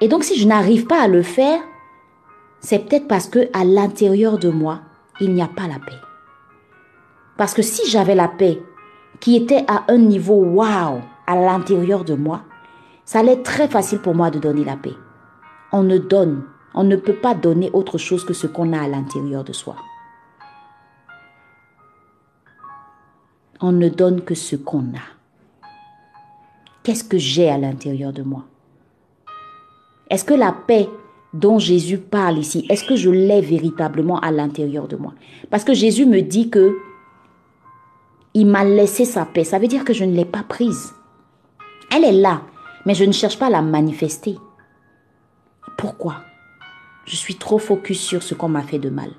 Et 0.00 0.08
donc 0.08 0.24
si 0.24 0.36
je 0.36 0.48
n'arrive 0.48 0.86
pas 0.86 1.00
à 1.00 1.06
le 1.06 1.22
faire, 1.22 1.60
c'est 2.58 2.80
peut-être 2.80 3.06
parce 3.06 3.28
que 3.28 3.48
à 3.52 3.64
l'intérieur 3.64 4.38
de 4.38 4.48
moi, 4.48 4.80
il 5.20 5.32
n'y 5.32 5.42
a 5.42 5.48
pas 5.48 5.68
la 5.68 5.78
paix. 5.78 6.00
Parce 7.36 7.54
que 7.54 7.62
si 7.62 7.88
j'avais 7.88 8.16
la 8.16 8.28
paix 8.28 8.60
qui 9.22 9.36
était 9.36 9.64
à 9.68 9.84
un 9.86 9.98
niveau 9.98 10.34
waouh 10.34 11.00
à 11.28 11.36
l'intérieur 11.36 12.04
de 12.04 12.14
moi, 12.14 12.42
ça 13.04 13.20
allait 13.20 13.40
très 13.40 13.68
facile 13.68 14.00
pour 14.00 14.16
moi 14.16 14.32
de 14.32 14.40
donner 14.40 14.64
la 14.64 14.76
paix. 14.76 14.94
On 15.70 15.84
ne 15.84 15.96
donne, 15.96 16.42
on 16.74 16.82
ne 16.82 16.96
peut 16.96 17.14
pas 17.14 17.32
donner 17.32 17.70
autre 17.72 17.98
chose 17.98 18.24
que 18.24 18.34
ce 18.34 18.48
qu'on 18.48 18.72
a 18.72 18.80
à 18.82 18.88
l'intérieur 18.88 19.44
de 19.44 19.52
soi. 19.52 19.76
On 23.60 23.70
ne 23.70 23.88
donne 23.88 24.22
que 24.22 24.34
ce 24.34 24.56
qu'on 24.56 24.92
a. 24.96 25.68
Qu'est-ce 26.82 27.04
que 27.04 27.16
j'ai 27.16 27.48
à 27.48 27.58
l'intérieur 27.58 28.12
de 28.12 28.24
moi? 28.24 28.44
Est-ce 30.10 30.24
que 30.24 30.34
la 30.34 30.50
paix 30.50 30.88
dont 31.32 31.60
Jésus 31.60 31.98
parle 31.98 32.38
ici, 32.38 32.66
est-ce 32.68 32.82
que 32.82 32.96
je 32.96 33.08
l'ai 33.08 33.40
véritablement 33.40 34.18
à 34.18 34.32
l'intérieur 34.32 34.88
de 34.88 34.96
moi? 34.96 35.14
Parce 35.48 35.62
que 35.62 35.74
Jésus 35.74 36.06
me 36.06 36.22
dit 36.22 36.50
que 36.50 36.76
il 38.34 38.46
m'a 38.46 38.64
laissé 38.64 39.04
sa 39.04 39.24
paix. 39.24 39.44
Ça 39.44 39.58
veut 39.58 39.66
dire 39.66 39.84
que 39.84 39.92
je 39.92 40.04
ne 40.04 40.14
l'ai 40.14 40.24
pas 40.24 40.42
prise. 40.42 40.94
Elle 41.94 42.04
est 42.04 42.12
là, 42.12 42.42
mais 42.86 42.94
je 42.94 43.04
ne 43.04 43.12
cherche 43.12 43.38
pas 43.38 43.46
à 43.46 43.50
la 43.50 43.62
manifester. 43.62 44.36
Pourquoi? 45.76 46.16
Je 47.04 47.16
suis 47.16 47.36
trop 47.36 47.58
focus 47.58 48.00
sur 48.00 48.22
ce 48.22 48.34
qu'on 48.34 48.48
m'a 48.48 48.62
fait 48.62 48.78
de 48.78 48.90
mal. 48.90 49.10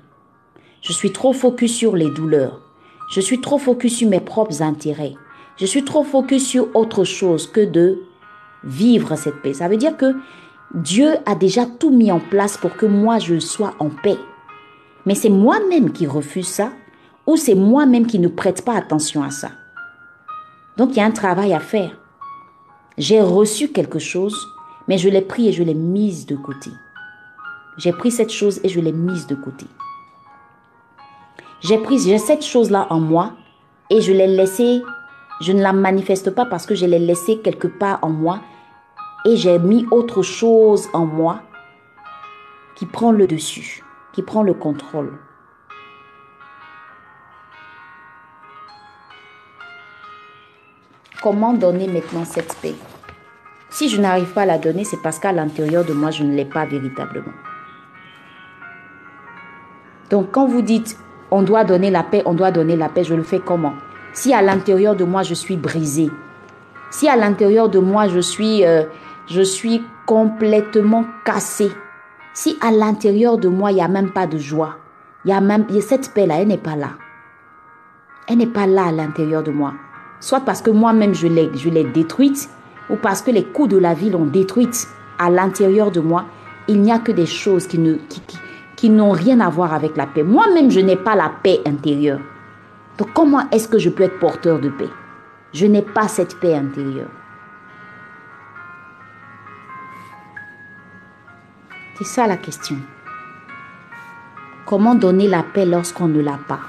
Je 0.82 0.92
suis 0.92 1.12
trop 1.12 1.32
focus 1.32 1.74
sur 1.74 1.96
les 1.96 2.10
douleurs. 2.10 2.60
Je 3.10 3.20
suis 3.20 3.40
trop 3.40 3.58
focus 3.58 3.98
sur 3.98 4.08
mes 4.08 4.20
propres 4.20 4.62
intérêts. 4.62 5.14
Je 5.56 5.66
suis 5.66 5.84
trop 5.84 6.02
focus 6.02 6.46
sur 6.46 6.74
autre 6.74 7.04
chose 7.04 7.46
que 7.46 7.60
de 7.60 8.02
vivre 8.64 9.14
cette 9.16 9.40
paix. 9.42 9.54
Ça 9.54 9.68
veut 9.68 9.76
dire 9.76 9.96
que 9.96 10.16
Dieu 10.74 11.10
a 11.26 11.34
déjà 11.34 11.66
tout 11.66 11.90
mis 11.90 12.10
en 12.10 12.18
place 12.18 12.56
pour 12.56 12.76
que 12.76 12.86
moi 12.86 13.18
je 13.18 13.38
sois 13.38 13.74
en 13.78 13.90
paix. 13.90 14.18
Mais 15.06 15.14
c'est 15.14 15.28
moi-même 15.28 15.92
qui 15.92 16.06
refuse 16.06 16.48
ça 16.48 16.72
ou 17.26 17.36
c'est 17.36 17.54
moi-même 17.54 18.06
qui 18.06 18.18
ne 18.18 18.28
prête 18.28 18.64
pas 18.64 18.74
attention 18.74 19.22
à 19.22 19.30
ça. 19.30 19.50
Donc 20.76 20.90
il 20.92 20.96
y 20.96 21.00
a 21.00 21.06
un 21.06 21.10
travail 21.10 21.52
à 21.52 21.60
faire. 21.60 21.96
J'ai 22.98 23.20
reçu 23.20 23.68
quelque 23.68 23.98
chose, 23.98 24.36
mais 24.88 24.98
je 24.98 25.08
l'ai 25.08 25.22
pris 25.22 25.48
et 25.48 25.52
je 25.52 25.62
l'ai 25.62 25.74
mise 25.74 26.26
de 26.26 26.36
côté. 26.36 26.70
J'ai 27.78 27.92
pris 27.92 28.10
cette 28.10 28.30
chose 28.30 28.60
et 28.62 28.68
je 28.68 28.80
l'ai 28.80 28.92
mise 28.92 29.26
de 29.26 29.34
côté. 29.34 29.66
J'ai 31.60 31.78
pris 31.78 31.98
cette 32.18 32.44
chose-là 32.44 32.86
en 32.90 33.00
moi 33.00 33.32
et 33.90 34.00
je 34.00 34.12
l'ai 34.12 34.26
laissée 34.26 34.82
je 35.40 35.52
ne 35.52 35.62
la 35.62 35.72
manifeste 35.72 36.30
pas 36.30 36.46
parce 36.46 36.64
que 36.64 36.74
je 36.74 36.86
l'ai 36.86 36.98
laissée 36.98 37.38
quelque 37.38 37.66
part 37.66 37.98
en 38.02 38.10
moi 38.10 38.40
et 39.24 39.36
j'ai 39.36 39.58
mis 39.58 39.86
autre 39.90 40.22
chose 40.22 40.88
en 40.92 41.06
moi 41.06 41.40
qui 42.76 42.86
prend 42.86 43.10
le 43.10 43.26
dessus, 43.26 43.82
qui 44.12 44.22
prend 44.22 44.42
le 44.42 44.54
contrôle. 44.54 45.12
Comment 51.24 51.54
donner 51.54 51.88
maintenant 51.88 52.26
cette 52.26 52.54
paix? 52.60 52.74
Si 53.70 53.88
je 53.88 53.98
n'arrive 53.98 54.30
pas 54.34 54.42
à 54.42 54.46
la 54.46 54.58
donner, 54.58 54.84
c'est 54.84 55.00
parce 55.02 55.18
qu'à 55.18 55.32
l'intérieur 55.32 55.82
de 55.82 55.94
moi, 55.94 56.10
je 56.10 56.22
ne 56.22 56.36
l'ai 56.36 56.44
pas 56.44 56.66
véritablement. 56.66 57.32
Donc 60.10 60.32
quand 60.32 60.46
vous 60.46 60.60
dites 60.60 60.98
on 61.30 61.42
doit 61.42 61.64
donner 61.64 61.90
la 61.90 62.02
paix, 62.02 62.22
on 62.26 62.34
doit 62.34 62.50
donner 62.50 62.76
la 62.76 62.90
paix, 62.90 63.04
je 63.04 63.14
le 63.14 63.22
fais 63.22 63.40
comment? 63.40 63.72
Si 64.12 64.34
à 64.34 64.42
l'intérieur 64.42 64.94
de 64.94 65.04
moi, 65.04 65.22
je 65.22 65.32
suis 65.32 65.56
brisé, 65.56 66.10
si 66.90 67.08
à 67.08 67.16
l'intérieur 67.16 67.70
de 67.70 67.78
moi, 67.78 68.06
je 68.06 68.20
suis, 68.20 68.64
euh, 68.64 68.84
complètement 70.06 71.06
cassé, 71.24 71.72
si 72.34 72.58
à 72.60 72.70
l'intérieur 72.70 73.38
de 73.38 73.48
moi, 73.48 73.72
il 73.72 73.76
n'y 73.76 73.82
a 73.82 73.88
même 73.88 74.12
pas 74.12 74.26
de 74.26 74.36
joie, 74.36 74.76
y 75.24 75.32
a 75.32 75.40
même 75.40 75.64
cette 75.80 76.12
paix-là, 76.12 76.42
elle 76.42 76.48
n'est 76.48 76.58
pas 76.58 76.76
là. 76.76 76.90
Elle 78.28 78.36
n'est 78.36 78.46
pas 78.46 78.66
là 78.66 78.88
à 78.88 78.92
l'intérieur 78.92 79.42
de 79.42 79.50
moi. 79.50 79.72
Soit 80.24 80.40
parce 80.40 80.62
que 80.62 80.70
moi-même, 80.70 81.14
je 81.14 81.26
l'ai, 81.26 81.84
détruite, 81.84 82.48
ou 82.88 82.96
parce 82.96 83.20
que 83.20 83.30
les 83.30 83.44
coups 83.44 83.68
de 83.68 83.76
la 83.76 83.92
vie 83.92 84.08
l'ont 84.08 84.24
détruite 84.24 84.88
à 85.18 85.28
l'intérieur 85.28 85.90
de 85.90 86.00
moi. 86.00 86.24
Il 86.66 86.80
n'y 86.80 86.90
a 86.90 86.98
que 86.98 87.12
des 87.12 87.26
choses 87.26 87.66
qui, 87.66 87.78
qui 88.74 88.88
n'ont 88.88 89.10
rien 89.10 89.40
à 89.40 89.50
voir 89.50 89.74
avec 89.74 89.98
la 89.98 90.06
paix. 90.06 90.22
Moi-même, 90.22 90.70
je 90.70 90.80
n'ai 90.80 90.96
pas 90.96 91.14
la 91.14 91.28
paix 91.28 91.60
intérieure. 91.66 92.20
Donc 92.96 93.12
comment 93.12 93.50
est-ce 93.50 93.68
que 93.68 93.78
je 93.78 93.90
peux 93.90 94.04
être 94.04 94.18
porteur 94.18 94.60
de 94.60 94.70
paix? 94.70 94.88
Je 95.52 95.66
n'ai 95.66 95.82
pas 95.82 96.08
cette 96.08 96.40
paix 96.40 96.54
intérieure. 96.54 97.10
C'est 101.98 102.06
ça 102.06 102.26
la 102.26 102.38
question. 102.38 102.78
Comment 104.64 104.94
donner 104.94 105.28
la 105.28 105.42
paix 105.42 105.66
lorsqu'on 105.66 106.08
ne 106.08 106.22
l'a 106.22 106.38
pas? 106.48 106.60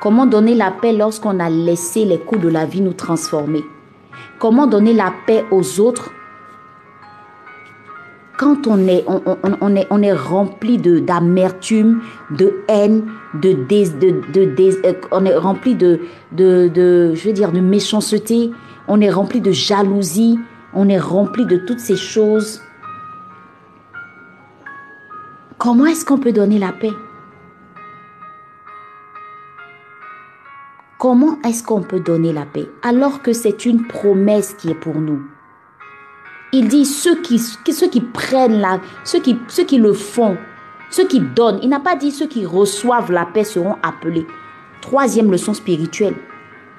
Comment 0.00 0.24
donner 0.24 0.54
la 0.54 0.70
paix 0.70 0.94
lorsqu'on 0.94 1.38
a 1.40 1.50
laissé 1.50 2.06
les 2.06 2.18
coups 2.18 2.40
de 2.40 2.48
la 2.48 2.64
vie 2.64 2.80
nous 2.80 2.94
transformer? 2.94 3.62
Comment 4.38 4.66
donner 4.66 4.94
la 4.94 5.12
paix 5.26 5.44
aux 5.50 5.78
autres? 5.78 6.10
Quand 8.38 8.66
on 8.66 8.88
est, 8.88 9.04
on, 9.60 9.76
est, 9.76 9.86
on 9.90 10.02
est 10.02 10.14
rempli 10.14 10.78
d'amertume, 10.78 12.00
de, 12.30 12.62
haine, 12.68 13.04
de, 13.34 13.52
de, 13.52 14.86
euh, 14.86 14.92
on 15.12 15.26
est 15.26 15.36
rempli 15.36 15.74
de, 15.74 16.00
de, 16.32 17.14
je 17.14 17.28
veux 17.28 17.34
dire, 17.34 17.52
de 17.52 17.60
méchanceté, 17.60 18.50
on 18.88 19.02
est 19.02 19.10
rempli 19.10 19.42
de 19.42 19.52
jalousie, 19.52 20.38
on 20.72 20.88
est 20.88 20.98
rempli 20.98 21.44
de 21.44 21.58
toutes 21.58 21.80
ces 21.80 21.96
choses. 21.96 22.62
Comment 25.58 25.84
est-ce 25.84 26.06
qu'on 26.06 26.16
peut 26.16 26.32
donner 26.32 26.58
la 26.58 26.72
paix? 26.72 26.92
Comment 31.00 31.38
est-ce 31.46 31.62
qu'on 31.62 31.80
peut 31.80 32.00
donner 32.00 32.30
la 32.30 32.44
paix 32.44 32.68
alors 32.82 33.22
que 33.22 33.32
c'est 33.32 33.64
une 33.64 33.86
promesse 33.86 34.52
qui 34.52 34.68
est 34.68 34.74
pour 34.74 34.96
nous? 34.96 35.22
Il 36.52 36.68
dit 36.68 36.84
ceux 36.84 37.22
qui, 37.22 37.38
ceux 37.38 37.88
qui 37.88 38.02
prennent 38.02 38.60
la, 38.60 38.82
ceux 39.02 39.20
qui, 39.20 39.38
ceux 39.48 39.64
qui 39.64 39.78
le 39.78 39.94
font, 39.94 40.36
ceux 40.90 41.06
qui 41.06 41.20
donnent. 41.20 41.58
Il 41.62 41.70
n'a 41.70 41.80
pas 41.80 41.96
dit 41.96 42.10
ceux 42.10 42.26
qui 42.26 42.44
reçoivent 42.44 43.10
la 43.10 43.24
paix 43.24 43.44
seront 43.44 43.76
appelés. 43.82 44.26
Troisième 44.82 45.30
leçon 45.30 45.54
spirituelle. 45.54 46.16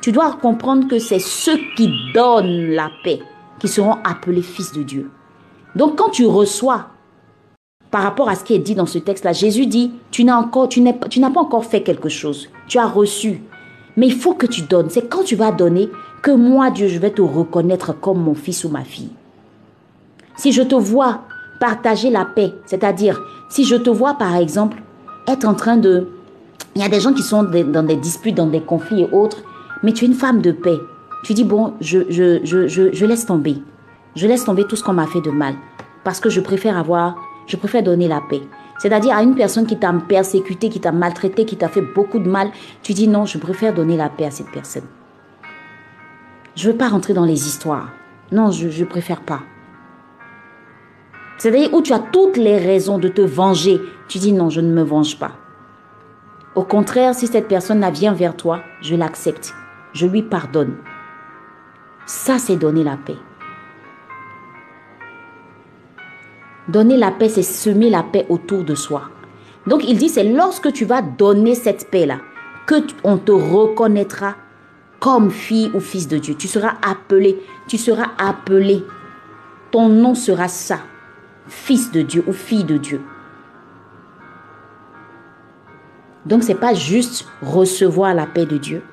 Tu 0.02 0.12
dois 0.12 0.38
comprendre 0.40 0.88
que 0.88 1.00
c'est 1.00 1.18
ceux 1.18 1.58
qui 1.76 1.92
donnent 2.14 2.76
la 2.76 2.92
paix 3.04 3.22
qui 3.58 3.68
seront 3.68 3.98
appelés 4.04 4.44
fils 4.44 4.72
de 4.72 4.84
Dieu. 4.84 5.10
Donc 5.76 5.98
quand 5.98 6.10
tu 6.10 6.28
reçois, 6.28 6.90
par 7.90 8.04
rapport 8.04 8.30
à 8.30 8.36
ce 8.36 8.44
qui 8.44 8.54
est 8.54 8.60
dit 8.60 8.76
dans 8.76 8.86
ce 8.86 9.00
texte-là, 9.00 9.34
Jésus 9.34 9.66
dit, 9.66 9.94
tu 10.12 10.24
n'as 10.26 10.38
encore, 10.38 10.70
tu 10.70 10.80
n'as 10.80 10.94
pas 10.94 11.42
encore 11.42 11.66
fait 11.66 11.82
quelque 11.82 12.10
chose. 12.10 12.50
Tu 12.68 12.78
as 12.78 12.86
reçu. 12.88 13.42
Mais 13.98 14.08
il 14.08 14.14
faut 14.14 14.34
que 14.34 14.46
tu 14.46 14.62
donnes. 14.62 14.90
C'est 14.90 15.10
quand 15.10 15.24
tu 15.24 15.36
vas 15.36 15.52
donner 15.52 15.90
que 16.22 16.32
moi, 16.32 16.72
Dieu, 16.72 16.88
je 16.88 17.00
vais 17.00 17.12
te 17.12 17.22
reconnaître 17.22 17.94
comme 18.00 18.22
mon 18.22 18.36
fils 18.36 18.64
ou 18.64 18.70
ma 18.70 18.84
fille. 18.84 19.12
Si 20.36 20.52
je 20.52 20.62
te 20.62 20.76
vois 20.76 21.22
partager 21.60 22.10
la 22.10 22.26
paix, 22.26 22.54
c'est-à-dire 22.66 23.22
si 23.50 23.66
je 23.66 23.76
te 23.76 23.90
vois 23.90 24.16
par 24.16 24.36
exemple 24.36 24.82
être 25.28 25.46
en 25.46 25.54
train 25.54 25.78
de... 25.78 26.08
Il 26.76 26.82
y 26.82 26.86
a 26.86 26.90
des 26.90 27.02
gens 27.02 27.14
qui 27.14 27.22
sont 27.22 27.44
dans 27.44 27.84
des 27.84 27.98
disputes, 27.98 28.36
dans 28.36 28.48
des 28.48 28.62
conflits 28.62 29.02
et 29.02 29.10
autres, 29.12 29.44
mais 29.84 29.92
tu 29.92 30.06
es 30.06 30.08
une 30.08 30.14
femme 30.14 30.42
de 30.42 30.52
paix. 30.52 30.78
Tu 31.24 31.34
dis, 31.34 31.44
bon, 31.44 31.74
je, 31.82 32.00
je, 32.10 32.40
je, 32.44 32.68
je, 32.68 33.06
laisse 33.06 33.26
tomber. 33.26 33.58
Je 34.16 34.26
laisse 34.26 34.46
tomber 34.46 34.64
tout 34.66 34.76
ce 34.76 34.84
qu'on 34.84 34.94
m'a 34.94 35.06
fait 35.06 35.22
de 35.22 35.30
mal. 35.30 35.54
Parce 36.04 36.20
que 36.20 36.30
je 36.30 36.40
préfère 36.40 36.78
avoir, 36.78 37.16
je 37.46 37.58
préfère 37.58 37.84
donner 37.84 38.08
la 38.08 38.22
paix. 38.30 38.42
C'est-à-dire 38.82 39.16
à 39.16 39.22
une 39.22 39.36
personne 39.36 39.68
qui 39.68 39.78
t'a 39.78 39.94
persécuté, 39.94 40.70
qui 40.70 40.80
t'a 40.80 40.92
maltraité, 40.92 41.46
qui 41.46 41.56
t'a 41.56 41.68
fait 41.68 41.84
beaucoup 41.84 42.18
de 42.18 42.28
mal, 42.28 42.50
tu 42.82 42.94
dis 42.94 43.08
non, 43.08 43.28
je 43.28 43.38
préfère 43.38 43.76
donner 43.76 43.96
la 43.96 44.10
paix 44.10 44.26
à 44.26 44.32
cette 44.32 44.50
personne. 44.50 44.88
Je 46.56 46.68
ne 46.68 46.72
veux 46.72 46.78
pas 46.80 46.90
rentrer 46.90 47.14
dans 47.14 47.24
les 47.24 47.46
histoires. 47.46 47.90
Non, 48.32 48.50
je 48.50 48.66
ne 48.66 48.86
préfère 48.90 49.22
pas. 49.22 49.42
C'est-à-dire 51.38 51.72
où 51.76 51.84
tu 51.84 51.94
as 51.94 52.00
toutes 52.00 52.38
les 52.38 52.58
raisons 52.58 52.98
de 52.98 53.08
te 53.08 53.22
venger. 53.22 53.80
Tu 54.08 54.18
dis 54.18 54.34
non, 54.34 54.50
je 54.50 54.62
ne 54.62 54.74
me 54.74 54.82
venge 54.82 55.20
pas. 55.20 55.34
Au 56.56 56.64
contraire, 56.64 57.14
si 57.14 57.28
cette 57.28 57.48
personne 57.48 57.88
vient 57.92 58.14
vers 58.14 58.36
toi, 58.36 58.62
je 58.82 58.96
l'accepte. 58.96 59.54
Je 59.94 60.08
lui 60.08 60.24
pardonne. 60.24 60.74
Ça, 62.08 62.40
c'est 62.40 62.56
donner 62.56 62.84
la 62.84 62.98
paix. 62.98 63.18
Donner 66.68 66.98
la 66.98 67.12
paix, 67.12 67.30
c'est 67.30 67.44
semer 67.44 67.90
la 67.90 68.04
paix 68.04 68.26
autour 68.30 68.64
de 68.64 68.76
soi. 68.76 69.10
Donc 69.68 69.84
il 69.88 69.98
dit, 69.98 70.10
c'est 70.10 70.24
lorsque 70.24 70.72
tu 70.72 70.86
vas 70.86 71.02
donner 71.02 71.56
cette 71.56 71.90
paix-là 71.90 72.20
que 72.66 72.76
on 73.04 73.18
te 73.18 73.32
reconnaîtra 73.32 74.36
comme 75.00 75.32
fille 75.32 75.72
ou 75.74 75.80
fils 75.80 76.08
de 76.08 76.18
Dieu. 76.18 76.36
Tu 76.36 76.48
seras 76.48 76.74
appelé, 76.82 77.42
tu 77.68 77.78
seras 77.78 78.12
appelé. 78.18 78.84
Ton 79.72 79.90
nom 79.90 80.16
sera 80.16 80.48
ça 80.48 80.80
fils 81.48 81.92
de 81.92 82.02
Dieu 82.02 82.24
ou 82.28 82.34
fille 82.34 82.64
de 82.64 82.78
Dieu. 82.78 83.02
Donc 86.26 86.44
ce 86.44 86.50
n'est 86.50 86.56
pas 86.56 86.74
juste 86.74 87.28
recevoir 87.42 88.14
la 88.14 88.26
paix 88.26 88.46
de 88.46 88.58
Dieu, 88.58 88.84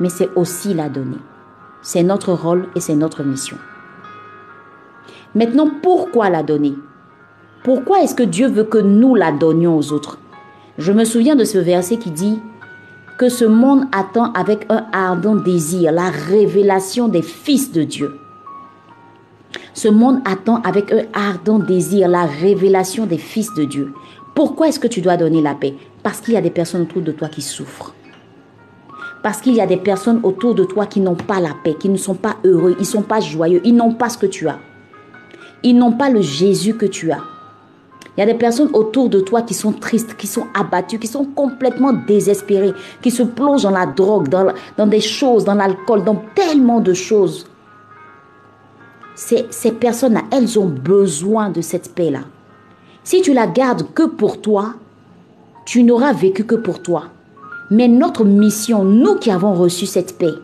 mais 0.00 0.08
c'est 0.08 0.30
aussi 0.36 0.74
la 0.74 0.88
donner. 0.88 1.18
C'est 1.82 2.02
notre 2.02 2.32
rôle 2.32 2.68
et 2.74 2.80
c'est 2.80 2.94
notre 2.94 3.24
mission. 3.24 3.58
Maintenant, 5.34 5.68
pourquoi 5.82 6.30
la 6.30 6.42
donner? 6.42 6.74
Pourquoi 7.64 8.02
est-ce 8.02 8.14
que 8.14 8.22
Dieu 8.22 8.46
veut 8.46 8.64
que 8.64 8.78
nous 8.78 9.14
la 9.14 9.32
donnions 9.32 9.76
aux 9.76 9.92
autres? 9.92 10.18
Je 10.78 10.92
me 10.92 11.04
souviens 11.04 11.34
de 11.34 11.44
ce 11.44 11.58
verset 11.58 11.96
qui 11.96 12.10
dit 12.10 12.38
que 13.18 13.28
ce 13.28 13.44
monde 13.44 13.84
attend 13.92 14.32
avec 14.32 14.66
un 14.70 14.86
ardent 14.92 15.34
désir 15.34 15.92
la 15.92 16.10
révélation 16.10 17.08
des 17.08 17.22
fils 17.22 17.72
de 17.72 17.82
Dieu. 17.82 18.16
Ce 19.72 19.88
monde 19.88 20.20
attend 20.24 20.62
avec 20.62 20.92
un 20.92 21.02
ardent 21.12 21.58
désir 21.58 22.08
la 22.08 22.26
révélation 22.26 23.06
des 23.06 23.18
fils 23.18 23.52
de 23.54 23.64
Dieu. 23.64 23.92
Pourquoi 24.34 24.68
est-ce 24.68 24.80
que 24.80 24.88
tu 24.88 25.00
dois 25.00 25.16
donner 25.16 25.42
la 25.42 25.54
paix? 25.54 25.74
Parce 26.02 26.20
qu'il 26.20 26.34
y 26.34 26.36
a 26.36 26.42
des 26.42 26.50
personnes 26.50 26.82
autour 26.82 27.02
de 27.02 27.12
toi 27.12 27.28
qui 27.28 27.42
souffrent. 27.42 27.94
Parce 29.22 29.40
qu'il 29.40 29.54
y 29.54 29.60
a 29.60 29.66
des 29.66 29.78
personnes 29.78 30.20
autour 30.22 30.54
de 30.54 30.64
toi 30.64 30.86
qui 30.86 31.00
n'ont 31.00 31.14
pas 31.14 31.40
la 31.40 31.54
paix, 31.64 31.74
qui 31.78 31.88
ne 31.88 31.96
sont 31.96 32.14
pas 32.14 32.36
heureux, 32.44 32.74
ils 32.78 32.82
ne 32.82 32.86
sont 32.86 33.02
pas 33.02 33.20
joyeux, 33.20 33.62
ils 33.64 33.74
n'ont 33.74 33.94
pas 33.94 34.10
ce 34.10 34.18
que 34.18 34.26
tu 34.26 34.48
as. 34.48 34.58
Ils 35.64 35.76
n'ont 35.76 35.92
pas 35.92 36.10
le 36.10 36.20
Jésus 36.20 36.74
que 36.74 36.86
tu 36.86 37.10
as. 37.10 37.20
Il 38.16 38.20
y 38.20 38.22
a 38.22 38.26
des 38.26 38.38
personnes 38.38 38.70
autour 38.74 39.08
de 39.08 39.18
toi 39.18 39.42
qui 39.42 39.54
sont 39.54 39.72
tristes, 39.72 40.16
qui 40.16 40.28
sont 40.28 40.46
abattues, 40.54 41.00
qui 41.00 41.08
sont 41.08 41.24
complètement 41.24 41.92
désespérées, 41.92 42.74
qui 43.02 43.10
se 43.10 43.24
plongent 43.24 43.64
dans 43.64 43.70
la 43.70 43.86
drogue, 43.86 44.28
dans, 44.28 44.86
des 44.86 45.00
choses, 45.00 45.44
dans 45.44 45.54
l'alcool, 45.54 46.04
dans 46.04 46.22
tellement 46.36 46.80
de 46.80 46.94
choses 46.94 47.46
ces, 49.16 49.46
ces 49.50 49.72
personnes-là, 49.72 50.22
elles 50.30 50.58
ont 50.58 50.66
besoin 50.66 51.50
de 51.50 51.60
cette 51.60 51.94
paix-là. 51.94 52.20
Si 53.02 53.22
tu 53.22 53.32
la 53.32 53.46
gardes 53.46 53.86
que 53.94 54.04
pour 54.04 54.40
toi, 54.40 54.74
tu 55.66 55.82
n'auras 55.82 56.12
vécu 56.12 56.44
que 56.44 56.54
pour 56.54 56.82
toi. 56.82 57.04
Mais 57.70 57.88
notre 57.88 58.24
mission, 58.24 58.84
nous 58.84 59.16
qui 59.16 59.30
avons 59.30 59.54
reçu 59.54 59.86
cette 59.86 60.18
paix, 60.18 60.34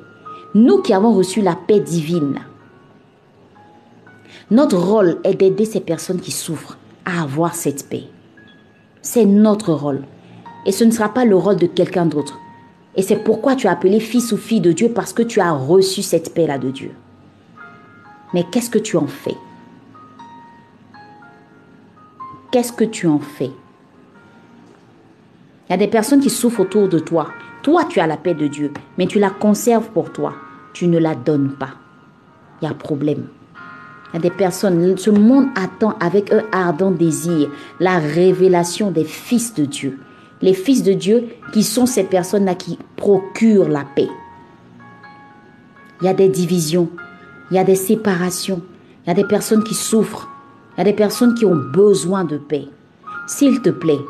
nous 0.54 0.82
qui 0.82 0.92
avons 0.92 1.12
reçu 1.12 1.42
la 1.42 1.54
paix 1.54 1.80
divine, 1.80 2.40
notre 4.50 4.78
rôle 4.78 5.18
est 5.22 5.34
d'aider 5.34 5.64
ces 5.64 5.80
personnes 5.80 6.20
qui 6.20 6.32
souffrent 6.32 6.76
à 7.04 7.22
avoir 7.22 7.54
cette 7.54 7.88
paix. 7.88 8.04
C'est 9.00 9.24
notre 9.24 9.72
rôle. 9.72 10.02
Et 10.66 10.72
ce 10.72 10.84
ne 10.84 10.90
sera 10.90 11.08
pas 11.08 11.24
le 11.24 11.36
rôle 11.36 11.56
de 11.56 11.66
quelqu'un 11.66 12.06
d'autre. 12.06 12.38
Et 12.96 13.02
c'est 13.02 13.22
pourquoi 13.22 13.54
tu 13.54 13.66
es 13.66 13.70
appelé 13.70 14.00
fils 14.00 14.32
ou 14.32 14.36
fille 14.36 14.60
de 14.60 14.72
Dieu, 14.72 14.90
parce 14.92 15.12
que 15.12 15.22
tu 15.22 15.40
as 15.40 15.52
reçu 15.52 16.02
cette 16.02 16.34
paix-là 16.34 16.58
de 16.58 16.70
Dieu. 16.70 16.92
Mais 18.34 18.44
qu'est-ce 18.50 18.70
que 18.70 18.78
tu 18.78 18.96
en 18.96 19.06
fais? 19.06 19.36
Qu'est-ce 22.50 22.72
que 22.72 22.84
tu 22.84 23.06
en 23.06 23.20
fais? 23.20 23.52
Il 25.68 25.70
y 25.70 25.74
a 25.74 25.76
des 25.76 25.86
personnes 25.86 26.20
qui 26.20 26.30
souffrent 26.30 26.60
autour 26.60 26.88
de 26.88 26.98
toi. 26.98 27.28
Toi, 27.62 27.84
tu 27.84 28.00
as 28.00 28.08
la 28.08 28.16
paix 28.16 28.34
de 28.34 28.48
Dieu, 28.48 28.72
mais 28.98 29.06
tu 29.06 29.20
la 29.20 29.30
conserves 29.30 29.90
pour 29.90 30.12
toi. 30.12 30.34
Tu 30.72 30.88
ne 30.88 30.98
la 30.98 31.14
donnes 31.14 31.52
pas. 31.52 31.74
Il 32.60 32.68
y 32.68 32.70
a 32.70 32.74
problème. 32.74 33.28
Il 34.12 34.16
y 34.16 34.18
a 34.18 34.22
des 34.22 34.30
personnes, 34.30 34.96
ce 34.96 35.10
monde 35.10 35.46
attend 35.54 35.94
avec 36.00 36.32
un 36.32 36.42
ardent 36.50 36.90
désir 36.90 37.48
la 37.78 37.98
révélation 37.98 38.90
des 38.90 39.04
fils 39.04 39.54
de 39.54 39.64
Dieu. 39.64 40.00
Les 40.42 40.54
fils 40.54 40.82
de 40.82 40.92
Dieu 40.92 41.28
qui 41.52 41.62
sont 41.62 41.86
ces 41.86 42.04
personnes-là 42.04 42.54
qui 42.54 42.78
procurent 42.96 43.68
la 43.68 43.84
paix. 43.84 44.08
il 46.00 46.06
y 46.06 46.08
a 46.08 46.14
des 46.14 46.28
divisions, 46.28 46.88
il 47.50 47.56
y 47.56 47.60
a 47.60 47.64
des 47.64 47.74
séparations, 47.76 48.62
il 49.04 49.08
y 49.08 49.10
a 49.10 49.14
des 49.14 49.26
personnes 49.26 49.62
qui 49.62 49.74
souffrent, 49.74 50.28
il 50.74 50.78
y 50.78 50.80
a 50.80 50.84
des 50.84 50.96
personnes 50.96 51.34
qui 51.34 51.44
ont 51.44 51.54
besoin 51.72 52.24
de 52.24 52.38
paix. 52.38 52.66
S'il 53.26 53.60
te 53.60 53.70
plaît, 53.70 54.00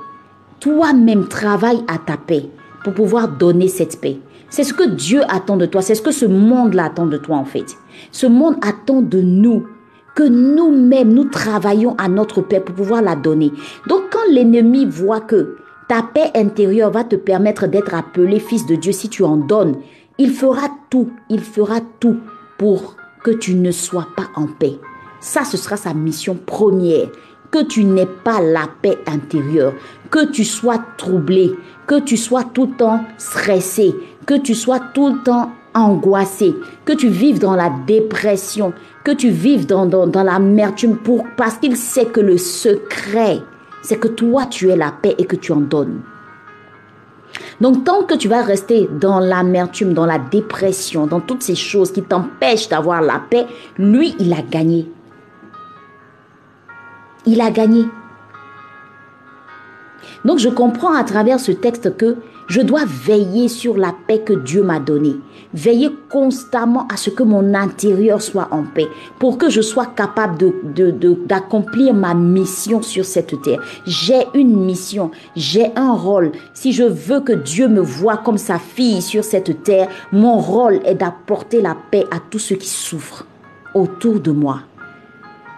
toi-même 0.60 1.26
travaille 1.26 1.82
à 1.88 1.98
ta 1.98 2.16
paix 2.16 2.48
pour 2.84 2.94
pouvoir 2.94 3.28
donner 3.28 3.68
cette 3.68 4.00
paix. 4.00 4.18
C'est 4.48 4.64
ce 4.64 4.72
que 4.72 4.88
Dieu 4.88 5.22
attend 5.28 5.56
de 5.56 5.66
toi, 5.66 5.82
c'est 5.82 5.94
ce 5.94 6.02
que 6.02 6.10
ce 6.10 6.26
monde-là 6.26 6.86
attend 6.86 7.06
de 7.06 7.16
toi 7.16 7.36
en 7.36 7.44
fait. 7.44 7.76
Ce 8.12 8.26
monde 8.26 8.56
attend 8.62 9.02
de 9.02 9.20
nous 9.20 9.66
que 10.14 10.22
nous-mêmes, 10.22 11.12
nous 11.12 11.24
travaillons 11.24 11.94
à 11.96 12.08
notre 12.08 12.40
paix 12.40 12.60
pour 12.60 12.74
pouvoir 12.74 13.02
la 13.02 13.16
donner. 13.16 13.52
Donc 13.88 14.04
quand 14.10 14.30
l'ennemi 14.30 14.84
voit 14.84 15.20
que 15.20 15.56
ta 15.88 16.02
paix 16.02 16.30
intérieure 16.34 16.90
va 16.90 17.04
te 17.04 17.16
permettre 17.16 17.66
d'être 17.66 17.94
appelé 17.94 18.38
fils 18.38 18.66
de 18.66 18.76
Dieu 18.76 18.92
si 18.92 19.08
tu 19.08 19.24
en 19.24 19.36
donnes, 19.36 19.76
il 20.18 20.30
fera 20.30 20.68
tout, 20.90 21.10
il 21.28 21.40
fera 21.40 21.80
tout 21.98 22.18
pour 22.58 22.96
que 23.24 23.30
tu 23.30 23.54
ne 23.54 23.70
sois 23.70 24.08
pas 24.16 24.28
en 24.36 24.46
paix. 24.46 24.78
Ça, 25.20 25.44
ce 25.44 25.56
sera 25.56 25.76
sa 25.76 25.94
mission 25.94 26.34
première. 26.34 27.08
Que 27.50 27.64
tu 27.64 27.84
n'aies 27.84 28.06
pas 28.06 28.40
la 28.40 28.68
paix 28.80 28.98
intérieure, 29.08 29.72
que 30.08 30.30
tu 30.30 30.44
sois 30.44 30.78
troublé, 30.96 31.50
que 31.88 31.98
tu 31.98 32.16
sois 32.16 32.44
tout 32.44 32.66
le 32.66 32.76
temps 32.76 33.00
stressé, 33.18 33.92
que 34.24 34.34
tu 34.34 34.54
sois 34.54 34.78
tout 34.94 35.08
le 35.08 35.22
temps 35.24 35.50
angoissé, 35.74 36.54
que 36.84 36.92
tu 36.92 37.08
vives 37.08 37.38
dans 37.38 37.54
la 37.54 37.70
dépression, 37.86 38.72
que 39.04 39.12
tu 39.12 39.30
vives 39.30 39.66
dans, 39.66 39.86
dans, 39.86 40.06
dans 40.06 40.22
l'amertume 40.22 40.96
pour, 40.96 41.24
parce 41.36 41.56
qu'il 41.58 41.76
sait 41.76 42.06
que 42.06 42.20
le 42.20 42.38
secret, 42.38 43.40
c'est 43.82 43.98
que 43.98 44.08
toi, 44.08 44.46
tu 44.46 44.68
es 44.70 44.76
la 44.76 44.92
paix 44.92 45.14
et 45.18 45.24
que 45.24 45.36
tu 45.36 45.52
en 45.52 45.60
donnes. 45.60 46.00
Donc, 47.60 47.84
tant 47.84 48.02
que 48.02 48.14
tu 48.14 48.28
vas 48.28 48.42
rester 48.42 48.88
dans 48.92 49.20
l'amertume, 49.20 49.92
dans 49.92 50.06
la 50.06 50.18
dépression, 50.18 51.06
dans 51.06 51.20
toutes 51.20 51.42
ces 51.42 51.54
choses 51.54 51.92
qui 51.92 52.02
t'empêchent 52.02 52.68
d'avoir 52.68 53.02
la 53.02 53.20
paix, 53.20 53.46
lui, 53.78 54.14
il 54.18 54.32
a 54.32 54.42
gagné. 54.42 54.90
Il 57.26 57.40
a 57.40 57.50
gagné. 57.50 57.84
Donc 60.24 60.38
je 60.38 60.48
comprends 60.48 60.94
à 60.94 61.04
travers 61.04 61.40
ce 61.40 61.52
texte 61.52 61.96
que 61.96 62.16
je 62.48 62.60
dois 62.60 62.82
veiller 62.84 63.48
sur 63.48 63.76
la 63.76 63.94
paix 64.08 64.18
que 64.18 64.32
Dieu 64.32 64.62
m'a 64.62 64.80
donnée. 64.80 65.16
Veiller 65.54 65.90
constamment 66.08 66.86
à 66.92 66.96
ce 66.96 67.08
que 67.08 67.22
mon 67.22 67.54
intérieur 67.54 68.20
soit 68.20 68.48
en 68.50 68.64
paix 68.64 68.88
pour 69.20 69.38
que 69.38 69.48
je 69.48 69.60
sois 69.60 69.86
capable 69.86 70.52
d'accomplir 71.26 71.94
ma 71.94 72.12
mission 72.14 72.82
sur 72.82 73.04
cette 73.04 73.40
terre. 73.42 73.62
J'ai 73.86 74.26
une 74.34 74.64
mission, 74.64 75.12
j'ai 75.36 75.70
un 75.76 75.92
rôle. 75.92 76.32
Si 76.52 76.72
je 76.72 76.82
veux 76.82 77.20
que 77.20 77.32
Dieu 77.32 77.68
me 77.68 77.80
voie 77.80 78.16
comme 78.16 78.38
sa 78.38 78.58
fille 78.58 79.00
sur 79.00 79.22
cette 79.22 79.62
terre, 79.62 79.88
mon 80.12 80.38
rôle 80.38 80.80
est 80.84 80.96
d'apporter 80.96 81.62
la 81.62 81.76
paix 81.90 82.04
à 82.10 82.18
tous 82.30 82.40
ceux 82.40 82.56
qui 82.56 82.68
souffrent 82.68 83.26
autour 83.74 84.18
de 84.18 84.32
moi. 84.32 84.62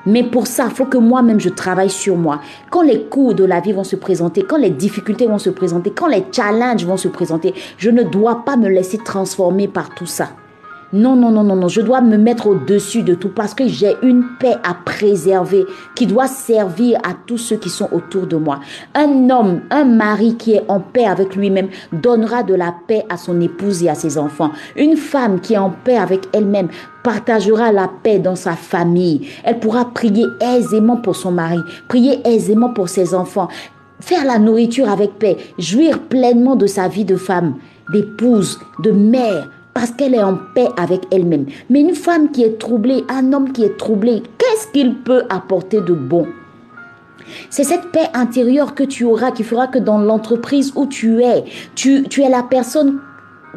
Mais 0.06 0.22
pour 0.24 0.46
ça, 0.46 0.66
il 0.68 0.74
faut 0.74 0.86
que 0.86 0.98
moi-même 0.98 1.40
je 1.40 1.48
travaille 1.48 1.90
sur 1.90 2.16
moi. 2.16 2.40
Quand 2.70 2.82
les 2.82 3.04
coups 3.04 3.36
de 3.36 3.44
la 3.44 3.60
vie 3.60 3.72
vont 3.72 3.84
se 3.84 3.96
présenter, 3.96 4.42
quand 4.42 4.56
les 4.58 4.70
difficultés 4.70 5.26
vont 5.26 5.38
se 5.38 5.50
présenter, 5.50 5.90
quand 5.90 6.08
les 6.08 6.24
challenges 6.32 6.84
vont 6.84 6.96
se 6.96 7.08
présenter, 7.08 7.54
je 7.78 7.90
ne 7.90 8.02
dois 8.02 8.44
pas 8.44 8.56
me 8.56 8.68
laisser 8.68 8.98
transformer 8.98 9.68
par 9.68 9.94
tout 9.94 10.06
ça. 10.06 10.30
Non, 10.94 11.16
non, 11.16 11.30
non, 11.30 11.42
non, 11.42 11.56
non. 11.56 11.68
Je 11.68 11.80
dois 11.80 12.02
me 12.02 12.18
mettre 12.18 12.48
au-dessus 12.48 13.02
de 13.02 13.14
tout 13.14 13.30
parce 13.30 13.54
que 13.54 13.66
j'ai 13.66 13.96
une 14.02 14.24
paix 14.38 14.56
à 14.62 14.74
préserver 14.74 15.64
qui 15.94 16.06
doit 16.06 16.26
servir 16.26 16.98
à 17.02 17.14
tous 17.26 17.38
ceux 17.38 17.56
qui 17.56 17.70
sont 17.70 17.88
autour 17.92 18.26
de 18.26 18.36
moi. 18.36 18.60
Un 18.94 19.30
homme, 19.30 19.62
un 19.70 19.86
mari 19.86 20.36
qui 20.36 20.52
est 20.52 20.64
en 20.68 20.80
paix 20.80 21.06
avec 21.06 21.34
lui-même 21.34 21.68
donnera 21.94 22.42
de 22.42 22.54
la 22.54 22.74
paix 22.86 23.06
à 23.08 23.16
son 23.16 23.40
épouse 23.40 23.82
et 23.82 23.88
à 23.88 23.94
ses 23.94 24.18
enfants. 24.18 24.50
Une 24.76 24.98
femme 24.98 25.40
qui 25.40 25.54
est 25.54 25.58
en 25.58 25.70
paix 25.70 25.96
avec 25.96 26.28
elle-même 26.34 26.68
partagera 27.02 27.72
la 27.72 27.88
paix 28.02 28.18
dans 28.18 28.36
sa 28.36 28.52
famille. 28.52 29.28
Elle 29.44 29.60
pourra 29.60 29.86
prier 29.86 30.26
aisément 30.40 30.98
pour 30.98 31.16
son 31.16 31.32
mari, 31.32 31.60
prier 31.88 32.20
aisément 32.28 32.68
pour 32.68 32.90
ses 32.90 33.14
enfants, 33.14 33.48
faire 33.98 34.26
la 34.26 34.38
nourriture 34.38 34.90
avec 34.90 35.18
paix, 35.18 35.38
jouir 35.58 36.00
pleinement 36.00 36.54
de 36.54 36.66
sa 36.66 36.88
vie 36.88 37.06
de 37.06 37.16
femme, 37.16 37.54
d'épouse, 37.90 38.58
de 38.82 38.90
mère, 38.90 39.48
parce 39.74 39.90
qu'elle 39.90 40.14
est 40.14 40.22
en 40.22 40.38
paix 40.54 40.68
avec 40.76 41.02
elle-même. 41.10 41.46
Mais 41.70 41.80
une 41.80 41.94
femme 41.94 42.30
qui 42.30 42.42
est 42.42 42.58
troublée, 42.58 43.04
un 43.08 43.32
homme 43.32 43.52
qui 43.52 43.64
est 43.64 43.76
troublé, 43.76 44.22
qu'est-ce 44.38 44.68
qu'il 44.72 44.96
peut 44.96 45.24
apporter 45.30 45.80
de 45.80 45.94
bon? 45.94 46.26
C'est 47.50 47.64
cette 47.64 47.90
paix 47.92 48.08
intérieure 48.14 48.74
que 48.74 48.82
tu 48.82 49.04
auras 49.04 49.30
qui 49.30 49.42
fera 49.42 49.66
que 49.66 49.78
dans 49.78 49.98
l'entreprise 49.98 50.72
où 50.76 50.86
tu 50.86 51.22
es, 51.22 51.44
tu, 51.74 52.04
tu 52.04 52.22
es 52.22 52.28
la 52.28 52.42
personne 52.42 52.98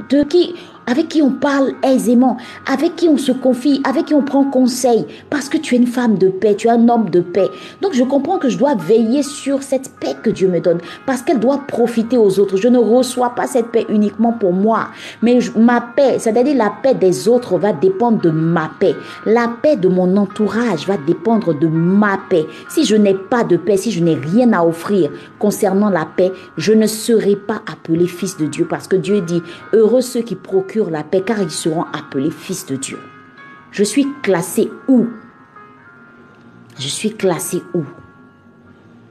de 0.10 0.24
qui 0.24 0.54
avec 0.88 1.10
qui 1.10 1.22
on 1.22 1.32
parle 1.32 1.74
aisément, 1.84 2.38
avec 2.66 2.96
qui 2.96 3.10
on 3.10 3.18
se 3.18 3.32
confie, 3.32 3.82
avec 3.84 4.06
qui 4.06 4.14
on 4.14 4.22
prend 4.22 4.44
conseil, 4.46 5.06
parce 5.30 5.50
que 5.50 5.58
tu 5.58 5.76
es 5.76 5.78
une 5.78 5.88
femme 5.88 6.18
de 6.18 6.28
paix, 6.28 6.56
tu 6.56 6.68
es 6.68 6.72
un 6.72 6.90
homme 6.90 7.10
de 7.10 7.22
paix. 7.22 7.50
Donc 7.82 7.94
je 7.94 8.04
comprends 8.04 8.38
que 8.38 8.50
je 8.50 8.58
dois 8.58 8.76
veiller 8.76 9.24
sur 9.24 9.64
cette 9.64 9.92
paix 10.00 10.16
que 10.22 10.30
Dieu 10.30 10.48
me 10.48 10.60
donne, 10.60 10.80
parce 11.06 11.22
qu'elle 11.22 11.40
doit 11.40 11.64
profiter 11.68 12.18
aux 12.18 12.40
autres. 12.40 12.58
Je 12.58 12.68
ne 12.68 12.78
reçois 12.78 13.32
pas 13.32 13.48
cette 13.48 13.68
paix 13.68 13.86
uniquement 13.90 14.34
pour 14.34 14.54
moi, 14.54 14.90
mais 15.22 15.40
ma 15.56 15.82
paix, 15.82 16.20
c'est-à-dire 16.20 16.56
la 16.56 16.72
paix 16.82 16.94
des 16.94 17.28
autres 17.28 17.58
va 17.58 17.74
dépendre 17.74 18.22
de 18.22 18.30
ma 18.30 18.72
paix. 18.80 18.96
La 19.26 19.50
paix 19.62 19.76
de 19.76 19.88
mon 19.88 20.18
entourage 20.18 20.88
va 20.88 20.98
dépendre 20.98 21.58
de 21.58 21.68
ma 21.68 22.20
paix. 22.30 22.46
Si 22.70 22.86
je 22.86 22.96
n'ai 22.96 23.16
pas 23.16 23.44
de 23.44 23.58
paix, 23.58 23.78
si 23.78 23.92
je 23.92 24.04
n'ai 24.04 24.16
rien 24.16 24.54
à 24.54 24.64
offrir 24.64 25.10
concernant 25.40 25.90
la 25.90 26.06
paix, 26.06 26.32
je 26.58 26.74
ne 26.74 26.88
serai 26.88 27.36
pas 27.36 27.62
appelé 27.72 28.08
fils 28.08 28.38
de 28.38 28.46
Dieu, 28.46 28.66
parce 28.70 28.88
que 28.88 28.96
Dieu 28.96 29.22
dit, 29.22 29.42
heureux 29.74 30.02
ceux 30.02 30.22
qui 30.22 30.36
procurent 30.36 30.75
la 30.84 31.04
paix 31.04 31.24
car 31.26 31.42
ils 31.42 31.52
seront 31.52 31.86
appelés 31.94 32.32
fils 32.32 32.66
de 32.66 32.76
Dieu. 32.76 33.00
Je 33.72 33.84
suis 33.84 34.08
classé 34.22 34.70
où? 34.88 35.08
Je 36.78 36.88
suis 36.88 37.12
classé 37.12 37.62
où? 37.74 37.84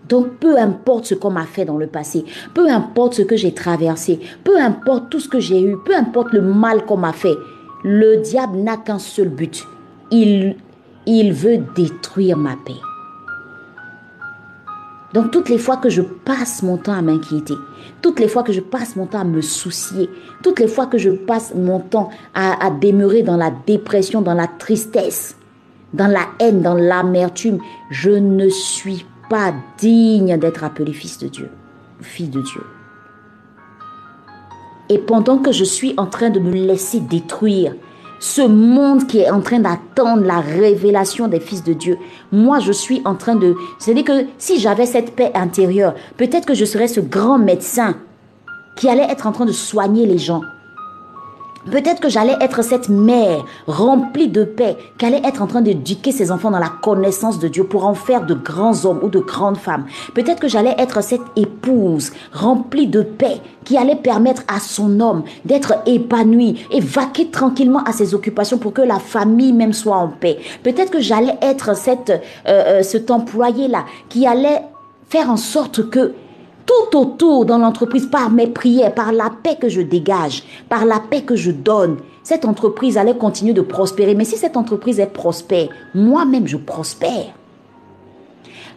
Donc 0.09 0.37
peu 0.39 0.59
importe 0.59 1.07
ce 1.07 1.15
qu'on 1.15 1.31
m'a 1.31 1.47
fait 1.47 1.65
dans 1.65 1.79
le 1.79 1.87
passé, 1.87 2.25
peu 2.53 2.71
importe 2.71 3.15
ce 3.15 3.23
que 3.23 3.37
j'ai 3.37 3.55
traversé, 3.55 4.21
peu 4.45 4.61
importe 4.61 5.11
tout 5.11 5.21
ce 5.21 5.29
que 5.29 5.41
j'ai 5.41 5.63
eu, 5.63 5.77
peu 5.85 5.97
importe 5.97 6.33
le 6.33 6.43
mal 6.43 6.85
qu'on 6.85 6.99
m'a 6.99 7.13
fait, 7.13 7.37
le 7.83 8.19
diable 8.19 8.59
n'a 8.59 8.77
qu'un 8.77 8.99
seul 8.99 9.29
but. 9.29 9.67
Il, 10.11 10.57
il 11.07 11.33
veut 11.33 11.59
détruire 11.75 12.37
ma 12.37 12.57
paix. 12.57 12.81
Donc 15.15 15.31
toutes 15.31 15.49
les 15.49 15.59
fois 15.59 15.77
que 15.77 15.89
je 15.89 16.03
passe 16.03 16.65
mon 16.65 16.77
temps 16.77 16.93
à 16.93 17.01
m'inquiéter, 17.01 17.55
toutes 18.03 18.19
les 18.19 18.27
fois 18.27 18.43
que 18.43 18.53
je 18.53 18.61
passe 18.61 18.97
mon 18.97 19.07
temps 19.07 19.21
à 19.21 19.25
me 19.25 19.43
soucier, 19.43 20.11
toutes 20.43 20.59
les 20.59 20.67
fois 20.67 20.87
que 20.87 20.99
je 20.99 21.11
passe 21.11 21.55
mon 21.55 21.79
temps 21.79 22.11
à, 22.35 22.69
demeurer 22.69 23.23
dans 23.23 23.37
la 23.37 23.53
dépression, 23.53 24.23
dans 24.23 24.35
la 24.35 24.49
tristesse, 24.49 25.37
dans 25.93 26.09
la 26.09 26.27
haine, 26.41 26.63
dans 26.63 26.75
l'amertume, 26.75 27.61
je 27.91 28.11
ne 28.11 28.49
suis 28.49 29.07
pas 29.31 29.55
digne 29.79 30.37
d'être 30.37 30.65
appelé 30.65 30.93
fils 30.93 31.19
de 31.19 31.29
Dieu, 31.29 31.49
fille 32.01 32.29
de 32.29 32.41
Dieu. 32.41 32.63
Et 34.89 34.99
pendant 34.99 35.39
que 35.39 35.53
je 35.53 35.65
suis 35.65 35.95
en 35.97 36.07
train 36.07 36.31
de 36.31 36.41
me 36.41 36.53
laisser 36.53 36.99
détruire, 36.99 37.77
ce 38.25 38.41
monde 38.41 39.07
qui 39.07 39.19
est 39.19 39.29
en 39.29 39.43
train 39.43 39.59
d'attendre 39.59 40.25
la 40.25 40.41
révélation 40.41 41.29
des 41.29 41.41
fils 41.41 41.63
de 41.63 41.75
Dieu. 41.75 41.99
Moi, 42.33 42.59
je 42.59 42.73
suis 42.73 43.03
en 43.05 43.17
train 43.17 43.35
de... 43.35 43.55
C'est-à-dire 43.79 44.05
que 44.05 44.27
si 44.39 44.59
j'avais 44.59 44.87
cette 44.87 45.15
paix 45.15 45.31
intérieure, 45.35 45.95
peut-être 46.17 46.47
que 46.47 46.55
je 46.55 46.65
serais 46.65 46.89
ce 46.89 47.01
grand 47.01 47.39
médecin 47.39 47.97
qui 48.79 48.89
allait 48.89 49.07
être 49.11 49.27
en 49.27 49.33
train 49.33 49.45
de 49.45 49.53
soigner 49.53 50.07
les 50.07 50.17
gens. 50.17 50.41
Peut-être 51.71 52.01
que 52.01 52.09
j'allais 52.09 52.37
être 52.41 52.63
cette 52.63 52.89
mère 52.89 53.45
remplie 53.67 54.29
de 54.29 54.45
paix, 54.45 54.77
qui 54.99 55.07
allait 55.07 55.23
être 55.25 55.43
en 55.43 55.47
train 55.47 55.63
d'éduquer 55.63 56.13
ses 56.13 56.31
enfants 56.31 56.51
dans 56.51 56.59
la 56.59 56.73
connaissance 56.83 57.39
de 57.39 57.49
Dieu 57.49 57.65
pour 57.65 57.87
en 57.87 57.95
faire 57.95 58.27
de 58.27 58.35
grands 58.35 58.85
hommes 58.85 59.01
ou 59.03 59.09
de 59.09 59.21
grandes 59.21 59.57
femmes. 59.57 59.87
Peut-être 60.15 60.41
que 60.41 60.49
j'allais 60.49 60.75
être 60.79 61.03
cette 61.03 61.23
épouse 61.37 62.13
remplie 62.33 62.87
de 62.87 63.03
paix, 63.03 63.41
qui 63.65 63.79
allait 63.79 63.97
permettre 63.97 64.43
à 64.47 64.61
son 64.61 65.01
homme 65.01 65.23
d'être 65.45 65.75
épanoui 65.87 66.67
et 66.71 66.81
vaquer 66.81 67.31
tranquillement 67.31 67.83
à 67.85 67.93
ses 67.93 68.15
occupations 68.15 68.59
pour 68.59 68.73
que 68.73 68.83
la 68.83 68.99
famille 68.99 69.53
même 69.53 69.73
soit 69.73 69.97
en 69.97 70.09
paix. 70.09 70.39
Peut-être 70.63 70.91
que 70.91 71.01
j'allais 71.01 71.39
être 71.41 71.77
cette, 71.77 72.11
euh, 72.11 72.19
euh, 72.47 72.83
cet 72.83 73.11
employé-là 73.11 73.85
qui 74.09 74.27
allait 74.27 74.63
faire 75.09 75.31
en 75.31 75.37
sorte 75.37 75.89
que 75.89 76.13
tout 76.67 76.99
autour 76.99 77.45
dans 77.45 77.59
l'entreprise 77.59 78.07
par 78.07 78.31
mes 78.31 78.47
prières, 78.47 78.95
par 78.95 79.13
la 79.13 79.31
paix 79.31 79.57
que 79.61 79.69
je 79.69 79.81
dégage, 79.81 80.43
par 80.69 80.85
la 80.85 81.01
paix 81.01 81.23
que 81.23 81.37
je 81.37 81.51
donne, 81.51 81.99
cette 82.23 82.45
entreprise 82.45 82.97
allait 82.97 83.17
continuer 83.17 83.53
de 83.53 83.61
prospérer. 83.61 84.15
Mais 84.15 84.25
si 84.25 84.37
cette 84.37 84.57
entreprise 84.57 84.99
est 85.01 85.07
prospère, 85.07 85.69
moi-même 85.95 86.47
je 86.47 86.57
prospère. 86.57 87.35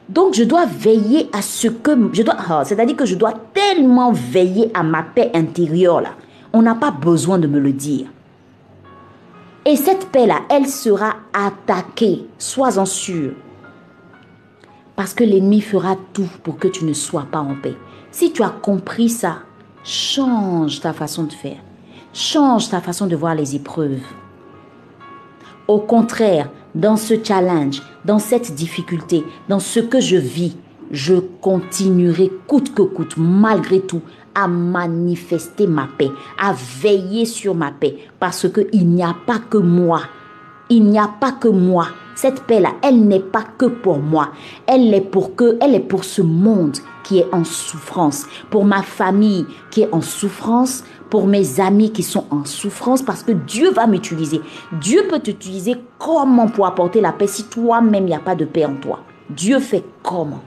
Donc 0.09 0.33
je 0.33 0.43
dois 0.43 0.65
veiller 0.65 1.29
à 1.33 1.41
ce 1.41 1.67
que 1.67 1.91
je 2.13 2.23
dois, 2.23 2.35
ah, 2.49 2.63
c'est-à-dire 2.65 2.95
que 2.95 3.05
je 3.05 3.15
dois 3.15 3.33
tellement 3.53 4.11
veiller 4.11 4.71
à 4.73 4.83
ma 4.83 5.03
paix 5.03 5.31
intérieure 5.33 6.01
là. 6.01 6.11
On 6.53 6.61
n'a 6.61 6.75
pas 6.75 6.91
besoin 6.91 7.39
de 7.39 7.47
me 7.47 7.59
le 7.59 7.73
dire. 7.73 8.07
Et 9.65 9.75
cette 9.75 10.07
paix-là, 10.11 10.43
elle 10.49 10.65
sera 10.65 11.15
attaquée, 11.33 12.25
sois-en 12.37 12.85
sûr. 12.85 13.33
Parce 14.97 15.13
que 15.13 15.23
l'ennemi 15.23 15.61
fera 15.61 15.95
tout 16.11 16.27
pour 16.41 16.57
que 16.57 16.67
tu 16.67 16.83
ne 16.83 16.93
sois 16.93 17.27
pas 17.31 17.39
en 17.39 17.53
paix. 17.53 17.75
Si 18.09 18.33
tu 18.33 18.41
as 18.41 18.49
compris 18.49 19.09
ça, 19.09 19.43
change 19.83 20.81
ta 20.81 20.91
façon 20.91 21.25
de 21.25 21.33
faire. 21.33 21.59
Change 22.13 22.69
ta 22.69 22.81
façon 22.81 23.05
de 23.05 23.15
voir 23.15 23.35
les 23.35 23.55
épreuves. 23.55 24.01
Au 25.67 25.77
contraire, 25.77 26.49
dans 26.73 26.97
ce 26.97 27.13
challenge, 27.23 27.83
dans 28.05 28.17
cette 28.17 28.55
difficulté, 28.55 29.23
dans 29.47 29.59
ce 29.59 29.79
que 29.79 29.99
je 29.99 30.17
vis, 30.17 30.57
je 30.89 31.13
continuerai 31.41 32.31
coûte 32.47 32.73
que 32.73 32.81
coûte, 32.81 33.17
malgré 33.17 33.81
tout, 33.81 34.01
à 34.33 34.47
manifester 34.47 35.67
ma 35.67 35.87
paix, 35.95 36.09
à 36.39 36.53
veiller 36.53 37.25
sur 37.25 37.53
ma 37.53 37.71
paix, 37.71 37.97
parce 38.19 38.47
qu'il 38.49 38.89
n'y 38.89 39.03
a 39.03 39.15
pas 39.27 39.37
que 39.37 39.59
moi. 39.59 40.01
Il 40.69 40.85
n'y 40.85 40.99
a 40.99 41.07
pas 41.07 41.31
que 41.31 41.47
moi. 41.47 41.87
Cette 42.15 42.43
paix-là, 42.43 42.73
elle 42.81 43.07
n'est 43.07 43.19
pas 43.19 43.43
que 43.57 43.67
pour 43.67 43.99
moi. 43.99 44.31
Elle 44.65 44.93
est 44.93 45.01
pour 45.01 45.35
que, 45.35 45.57
elle 45.61 45.75
est 45.75 45.79
pour 45.79 46.03
ce 46.03 46.21
monde 46.21 46.77
qui 47.03 47.19
est 47.19 47.27
en 47.31 47.43
souffrance, 47.43 48.25
pour 48.49 48.65
ma 48.65 48.81
famille 48.81 49.45
qui 49.71 49.83
est 49.83 49.93
en 49.93 50.01
souffrance, 50.01 50.83
pour 51.09 51.27
mes 51.27 51.59
amis 51.59 51.91
qui 51.91 52.03
sont 52.03 52.25
en 52.31 52.43
souffrance, 52.43 53.01
parce 53.01 53.23
que 53.23 53.31
Dieu 53.31 53.71
va 53.71 53.87
m'utiliser. 53.87 54.41
Dieu 54.73 55.05
peut 55.09 55.19
t'utiliser 55.19 55.75
comment 55.99 56.47
pour 56.47 56.65
apporter 56.65 56.99
la 56.99 57.13
paix 57.13 57.27
si 57.27 57.45
toi-même 57.45 58.03
il 58.03 58.09
n'y 58.09 58.15
a 58.15 58.19
pas 58.19 58.35
de 58.35 58.45
paix 58.45 58.65
en 58.65 58.75
toi. 58.75 58.99
Dieu 59.29 59.59
fait 59.59 59.83
comment? 60.03 60.41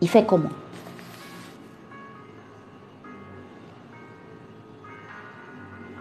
Il 0.00 0.08
fait 0.08 0.26
comment? 0.26 0.50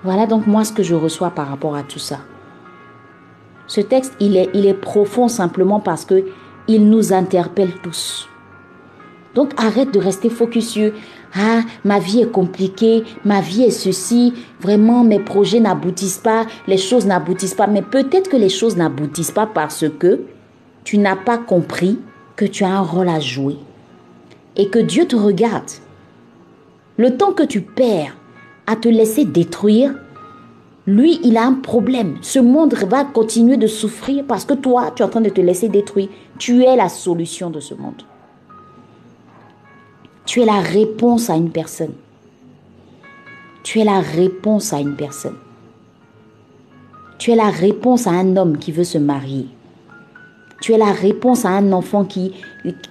Voilà 0.04 0.26
donc 0.28 0.48
moi 0.48 0.64
ce 0.64 0.74
que 0.74 0.84
je 0.84 0.96
reçois 0.96 1.32
par 1.32 1.50
rapport 1.50 1.76
à 1.76 1.84
tout 1.84 2.00
ça. 2.00 2.20
Ce 3.68 3.82
texte, 3.82 4.14
il 4.20 4.38
est, 4.38 4.50
il 4.54 4.66
est 4.66 4.74
profond 4.74 5.28
simplement 5.28 5.80
parce 5.80 6.06
que 6.06 6.26
il 6.68 6.90
nous 6.90 7.14
interpelle 7.14 7.74
tous. 7.82 8.28
Donc 9.36 9.52
arrête 9.58 9.94
de 9.94 10.00
rester 10.00 10.30
focus 10.30 10.70
sur 10.70 10.92
ah 11.36 11.62
ma 11.84 12.00
vie 12.00 12.22
est 12.22 12.32
compliquée, 12.32 13.04
ma 13.26 13.42
vie 13.42 13.64
est 13.64 13.72
ceci, 13.72 14.34
vraiment 14.60 15.04
mes 15.04 15.20
projets 15.20 15.60
n'aboutissent 15.60 16.18
pas, 16.18 16.46
les 16.68 16.78
choses 16.78 17.06
n'aboutissent 17.06 17.54
pas. 17.54 17.68
Mais 17.68 17.82
peut-être 17.82 18.30
que 18.30 18.38
les 18.38 18.50
choses 18.50 18.78
n'aboutissent 18.78 19.32
pas 19.32 19.46
parce 19.46 19.86
que 20.00 20.22
tu 20.84 20.98
n'as 20.98 21.16
pas 21.16 21.38
compris 21.38 22.00
que 22.36 22.46
tu 22.46 22.64
as 22.64 22.70
un 22.70 22.82
rôle 22.82 23.10
à 23.10 23.20
jouer 23.20 23.58
et 24.56 24.70
que 24.70 24.80
Dieu 24.80 25.06
te 25.06 25.16
regarde. 25.16 25.70
Le 26.98 27.16
temps 27.16 27.34
que 27.34 27.44
tu 27.44 27.62
perds 27.62 28.16
à 28.68 28.76
te 28.76 28.88
laisser 28.90 29.26
détruire, 29.26 29.96
lui, 30.86 31.20
il 31.24 31.36
a 31.36 31.46
un 31.46 31.54
problème. 31.54 32.18
Ce 32.22 32.40
monde 32.40 32.74
va 32.74 33.04
continuer 33.04 33.58
de 33.58 33.68
souffrir 33.68 34.24
parce 34.26 34.46
que 34.46 34.54
toi, 34.54 34.92
tu 34.96 35.02
es 35.02 35.06
en 35.06 35.10
train 35.10 35.22
de 35.22 35.30
te 35.30 35.42
laisser 35.42 35.68
détruire. 35.68 36.10
Tu 36.38 36.64
es 36.64 36.76
la 36.76 36.88
solution 36.88 37.50
de 37.50 37.60
ce 37.60 37.74
monde. 37.74 38.04
Tu 40.26 40.42
es 40.42 40.46
la 40.46 40.60
réponse 40.60 41.30
à 41.30 41.36
une 41.36 41.50
personne. 41.50 41.94
Tu 43.64 43.80
es 43.80 43.84
la 43.84 44.00
réponse 44.00 44.72
à 44.72 44.80
une 44.80 44.96
personne. 44.96 45.36
Tu 47.18 47.32
es 47.32 47.36
la 47.36 47.50
réponse 47.50 48.08
à 48.08 48.12
un 48.12 48.38
homme 48.38 48.58
qui 48.58 48.72
veut 48.72 48.86
se 48.86 48.98
marier. 48.98 49.48
Tu 50.62 50.72
es 50.72 50.78
la 50.78 50.92
réponse 50.92 51.44
à 51.44 51.50
un 51.50 51.74
enfant 51.74 52.06
qui, 52.06 52.34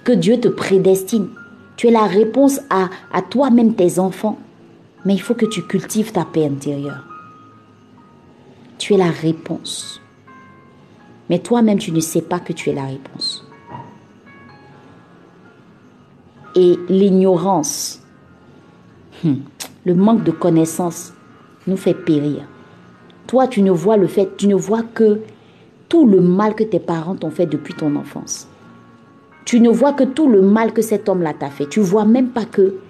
que 0.03 0.11
Dieu 0.11 0.39
te 0.39 0.47
prédestine. 0.47 1.29
Tu 1.77 1.87
es 1.87 1.91
la 1.91 2.05
réponse 2.05 2.59
à, 2.69 2.89
à 3.11 3.21
toi-même, 3.23 3.73
tes 3.73 3.97
enfants. 3.97 4.37
Mais 5.07 5.13
il 5.13 5.21
faut 5.21 5.35
que 5.35 5.45
tu 5.45 5.61
cultives 5.61 6.11
ta 6.11 6.25
paix 6.25 6.45
intérieure. 6.45 7.05
Tu 8.77 8.93
es 8.93 8.97
la 8.97 9.09
réponse. 9.09 10.01
Mais 11.29 11.39
toi-même, 11.39 11.79
tu 11.79 11.93
ne 11.93 12.01
sais 12.01 12.21
pas 12.21 12.41
que 12.41 12.51
tu 12.51 12.69
es 12.69 12.73
la 12.73 12.83
réponse. 12.83 13.47
Et 16.55 16.77
l'ignorance, 16.89 18.01
hmm, 19.23 19.35
le 19.85 19.95
manque 19.95 20.25
de 20.25 20.31
connaissance 20.31 21.13
nous 21.67 21.77
fait 21.77 21.93
périr. 21.93 22.41
Toi, 23.27 23.47
tu 23.47 23.61
ne 23.61 23.71
vois 23.71 23.95
le 23.95 24.07
fait, 24.07 24.35
tu 24.35 24.49
ne 24.49 24.55
vois 24.55 24.83
que 24.83 25.21
tout 25.87 26.05
le 26.05 26.19
mal 26.19 26.53
que 26.53 26.65
tes 26.65 26.81
parents 26.81 27.15
t'ont 27.15 27.31
fait 27.31 27.45
depuis 27.45 27.75
ton 27.75 27.95
enfance. 27.95 28.49
Tu 29.45 29.61
ne 29.61 29.69
vois 29.69 29.93
que 29.93 30.03
tout 30.03 30.27
le 30.27 30.41
mal 30.41 30.73
que 30.73 30.81
cet 30.81 31.07
homme-là 31.07 31.33
t'a 31.33 31.49
fait. 31.49 31.69
Tu 31.69 31.79
vois 31.79 32.03
même 32.03 32.31
pas 32.31 32.43
que 32.43 32.81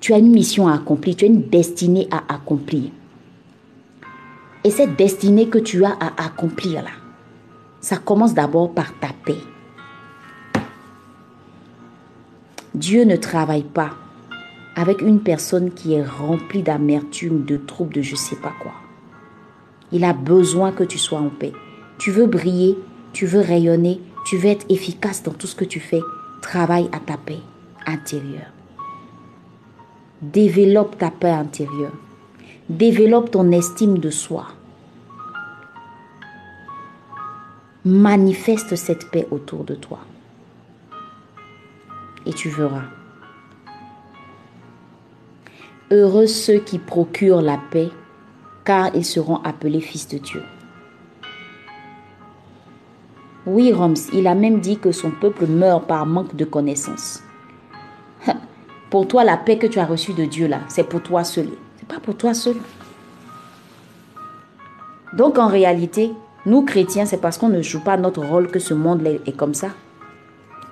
tu 0.00 0.12
as 0.14 0.18
une 0.18 0.30
mission 0.30 0.68
à 0.68 0.74
accomplir, 0.74 1.16
tu 1.16 1.24
as 1.24 1.28
une 1.28 1.48
destinée 1.48 2.08
à 2.10 2.34
accomplir. 2.34 2.90
Et 4.64 4.70
cette 4.70 4.96
destinée 4.96 5.48
que 5.48 5.58
tu 5.58 5.84
as 5.84 5.96
à 6.00 6.24
accomplir 6.24 6.82
là, 6.82 6.90
ça 7.80 7.96
commence 7.96 8.34
d'abord 8.34 8.72
par 8.72 8.98
ta 8.98 9.08
paix. 9.24 9.38
Dieu 12.74 13.04
ne 13.04 13.16
travaille 13.16 13.62
pas 13.62 13.90
avec 14.76 15.00
une 15.00 15.20
personne 15.20 15.72
qui 15.72 15.94
est 15.94 16.04
remplie 16.04 16.62
d'amertume, 16.62 17.44
de 17.44 17.56
troubles, 17.56 17.94
de 17.94 18.02
je 18.02 18.14
sais 18.14 18.36
pas 18.36 18.52
quoi. 18.60 18.74
Il 19.90 20.04
a 20.04 20.12
besoin 20.12 20.70
que 20.70 20.84
tu 20.84 20.98
sois 20.98 21.18
en 21.18 21.30
paix. 21.30 21.52
Tu 21.98 22.12
veux 22.12 22.26
briller, 22.26 22.78
tu 23.12 23.26
veux 23.26 23.40
rayonner, 23.40 24.00
tu 24.24 24.36
veux 24.36 24.50
être 24.50 24.66
efficace 24.68 25.22
dans 25.22 25.32
tout 25.32 25.46
ce 25.46 25.56
que 25.56 25.64
tu 25.64 25.80
fais. 25.80 26.02
Travaille 26.42 26.88
à 26.92 27.00
ta 27.00 27.16
paix 27.16 27.40
intérieure. 27.86 28.52
Développe 30.20 30.98
ta 30.98 31.10
paix 31.10 31.30
intérieure. 31.30 31.92
Développe 32.68 33.30
ton 33.30 33.52
estime 33.52 33.98
de 33.98 34.10
soi. 34.10 34.46
Manifeste 37.84 38.74
cette 38.74 39.10
paix 39.10 39.28
autour 39.30 39.64
de 39.64 39.74
toi. 39.74 40.00
Et 42.26 42.32
tu 42.32 42.48
verras. 42.48 42.82
Heureux 45.90 46.26
ceux 46.26 46.58
qui 46.58 46.78
procurent 46.78 47.40
la 47.40 47.58
paix, 47.70 47.88
car 48.64 48.94
ils 48.94 49.04
seront 49.04 49.36
appelés 49.42 49.80
fils 49.80 50.08
de 50.08 50.18
Dieu. 50.18 50.42
Oui, 53.46 53.72
Roms, 53.72 53.94
il 54.12 54.26
a 54.26 54.34
même 54.34 54.60
dit 54.60 54.78
que 54.78 54.92
son 54.92 55.10
peuple 55.10 55.46
meurt 55.46 55.86
par 55.86 56.04
manque 56.04 56.36
de 56.36 56.44
connaissance. 56.44 57.22
Pour 58.90 59.06
toi, 59.06 59.24
la 59.24 59.36
paix 59.36 59.58
que 59.58 59.66
tu 59.66 59.78
as 59.78 59.84
reçue 59.84 60.14
de 60.14 60.24
Dieu, 60.24 60.46
là, 60.46 60.60
c'est 60.68 60.84
pour 60.84 61.02
toi 61.02 61.24
seul. 61.24 61.48
C'est 61.78 61.88
pas 61.88 62.00
pour 62.00 62.16
toi 62.16 62.32
seul. 62.32 62.56
Donc, 65.12 65.38
en 65.38 65.48
réalité, 65.48 66.12
nous, 66.46 66.62
chrétiens, 66.62 67.04
c'est 67.04 67.20
parce 67.20 67.36
qu'on 67.36 67.48
ne 67.48 67.60
joue 67.60 67.82
pas 67.82 67.96
notre 67.96 68.24
rôle 68.24 68.48
que 68.50 68.58
ce 68.58 68.74
monde 68.74 69.06
est 69.06 69.36
comme 69.36 69.54
ça. 69.54 69.68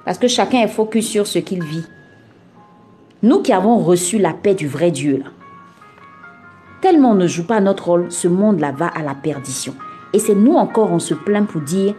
Parce 0.05 0.19
que 0.19 0.29
chacun 0.29 0.61
est 0.61 0.69
focus 0.69 1.09
sur 1.09 1.27
ce 1.27 1.39
qu'il 1.39 1.63
vit. 1.63 1.85
Nous 3.23 3.43
qui 3.43 3.53
avons 3.53 3.79
reçu 3.79 4.19
la 4.19 4.33
paix 4.33 4.55
du 4.55 4.69
vrai 4.69 4.91
Dieu, 4.91 5.19
là, 5.19 5.31
tellement 6.81 7.11
on 7.11 7.15
ne 7.15 7.27
joue 7.27 7.47
pas 7.47 7.61
notre 7.61 7.87
rôle, 7.87 8.13
ce 8.13 8.29
monde-là 8.29 8.73
va 8.73 8.87
à 8.87 9.03
la 9.03 9.15
perdition. 9.15 9.75
Et 10.13 10.19
c'est 10.19 10.35
nous 10.35 10.55
encore, 10.55 10.93
on 10.93 10.99
se 10.99 11.15
plaint 11.15 11.49
pour 11.49 11.61
dire 11.61 11.95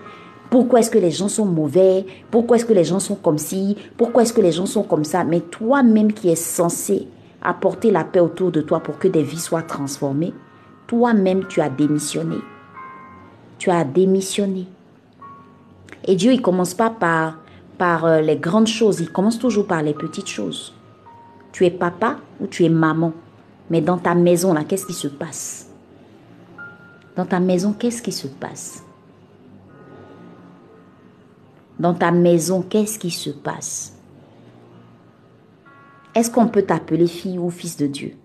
pourquoi 0.49 0.79
est-ce 0.79 0.91
que 0.91 0.97
les 0.97 1.11
gens 1.11 1.27
sont 1.27 1.45
mauvais? 1.45 2.05
Pourquoi 2.31 2.57
est-ce 2.57 2.65
que 2.65 2.73
les 2.73 2.85
gens 2.85 2.99
sont 2.99 3.15
comme 3.15 3.37
ci? 3.37 3.75
Pourquoi 3.97 4.23
est-ce 4.23 4.33
que 4.33 4.41
les 4.41 4.51
gens 4.51 4.65
sont 4.65 4.83
comme 4.83 5.03
ça? 5.03 5.23
Mais 5.23 5.41
toi-même 5.41 6.13
qui 6.13 6.29
es 6.29 6.35
censé 6.35 7.07
apporter 7.41 7.91
la 7.91 8.03
paix 8.03 8.19
autour 8.19 8.51
de 8.51 8.61
toi 8.61 8.79
pour 8.79 8.97
que 8.97 9.07
des 9.07 9.23
vies 9.23 9.39
soient 9.39 9.61
transformées, 9.61 10.33
toi-même 10.87 11.45
tu 11.47 11.61
as 11.61 11.69
démissionné. 11.69 12.37
Tu 13.57 13.69
as 13.69 13.83
démissionné. 13.83 14.67
Et 16.05 16.15
Dieu, 16.15 16.31
il 16.31 16.41
commence 16.41 16.73
pas 16.73 16.89
par, 16.89 17.39
par 17.77 18.05
euh, 18.05 18.21
les 18.21 18.37
grandes 18.37 18.67
choses, 18.67 19.01
il 19.01 19.11
commence 19.11 19.39
toujours 19.39 19.67
par 19.67 19.81
les 19.81 19.93
petites 19.93 20.29
choses. 20.29 20.73
Tu 21.51 21.65
es 21.65 21.71
papa 21.71 22.17
ou 22.39 22.47
tu 22.47 22.63
es 22.63 22.69
maman. 22.69 23.11
Mais 23.69 23.81
dans 23.81 23.97
ta 23.97 24.15
maison, 24.15 24.53
là, 24.53 24.63
qu'est-ce 24.63 24.85
qui 24.85 24.93
se 24.93 25.07
passe? 25.07 25.69
Dans 27.17 27.25
ta 27.25 27.39
maison, 27.39 27.73
qu'est-ce 27.73 28.01
qui 28.01 28.11
se 28.11 28.27
passe? 28.27 28.86
Dans 31.79 31.93
ta 31.93 32.11
maison, 32.11 32.61
qu'est-ce 32.61 32.97
qui 32.99 33.11
se 33.11 33.29
passe? 33.29 33.93
Est-ce 36.15 36.31
qu'on 36.31 36.47
peut 36.47 36.63
t'appeler 36.63 37.07
fille 37.07 37.37
ou 37.37 37.49
fils 37.49 37.77
de 37.77 37.87
Dieu? 37.87 38.15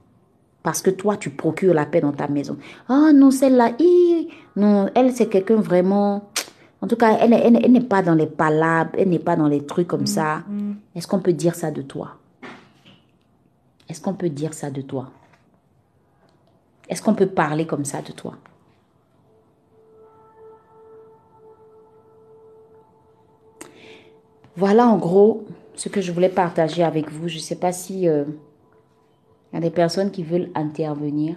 Parce 0.63 0.81
que 0.81 0.91
toi, 0.91 1.17
tu 1.17 1.31
procures 1.31 1.75
la 1.75 1.87
paix 1.87 2.01
dans 2.01 2.13
ta 2.13 2.29
maison. 2.29 2.57
Ah 2.89 3.09
oh, 3.09 3.13
non, 3.13 3.31
celle-là, 3.31 3.73
non, 4.57 4.89
elle, 4.95 5.13
c'est 5.13 5.27
quelqu'un 5.27 5.57
vraiment... 5.57 6.31
En 6.81 6.87
tout 6.87 6.97
cas, 6.97 7.17
elle, 7.21 7.33
elle, 7.33 7.71
n'est 7.71 7.81
pas 7.81 8.03
dans 8.03 8.15
les 8.15 8.27
palabres, 8.27 8.93
elle 8.99 9.09
n'est 9.09 9.19
pas 9.19 9.37
dans 9.37 9.47
les 9.47 9.65
trucs 9.65 9.87
comme 9.87 10.07
ça. 10.07 10.43
Mm-hmm. 10.51 10.75
Est-ce 10.97 11.07
qu'on 11.07 11.21
peut 11.21 11.33
dire 11.33 11.55
ça 11.55 11.71
de 11.71 11.83
toi? 11.83 12.17
Est-ce 13.89 14.01
qu'on 14.01 14.15
peut 14.15 14.31
dire 14.31 14.55
ça 14.55 14.71
de 14.71 14.81
toi? 14.81 15.11
Est-ce 16.89 17.03
qu'on 17.03 17.15
peut 17.15 17.27
parler 17.27 17.67
comme 17.67 17.85
ça 17.85 18.03
de 18.03 18.13
toi? 18.13 18.35
Voilà 24.57 24.87
en 24.87 24.99
gros 24.99 25.47
ce 25.75 25.89
que 25.89 26.01
je 26.01 26.13
voulais 26.13 26.29
partager 26.29 26.83
avec 26.83 27.11
vous. 27.11 27.29
Je 27.29 27.37
ne 27.37 27.41
sais 27.41 27.57
pas 27.57 27.73
si 27.73 28.09
euh, 28.09 28.25
y 29.53 29.57
a 29.57 29.61
des 29.61 29.71
personnes 29.71 30.11
qui 30.11 30.23
veulent 30.23 30.51
intervenir. 30.55 31.37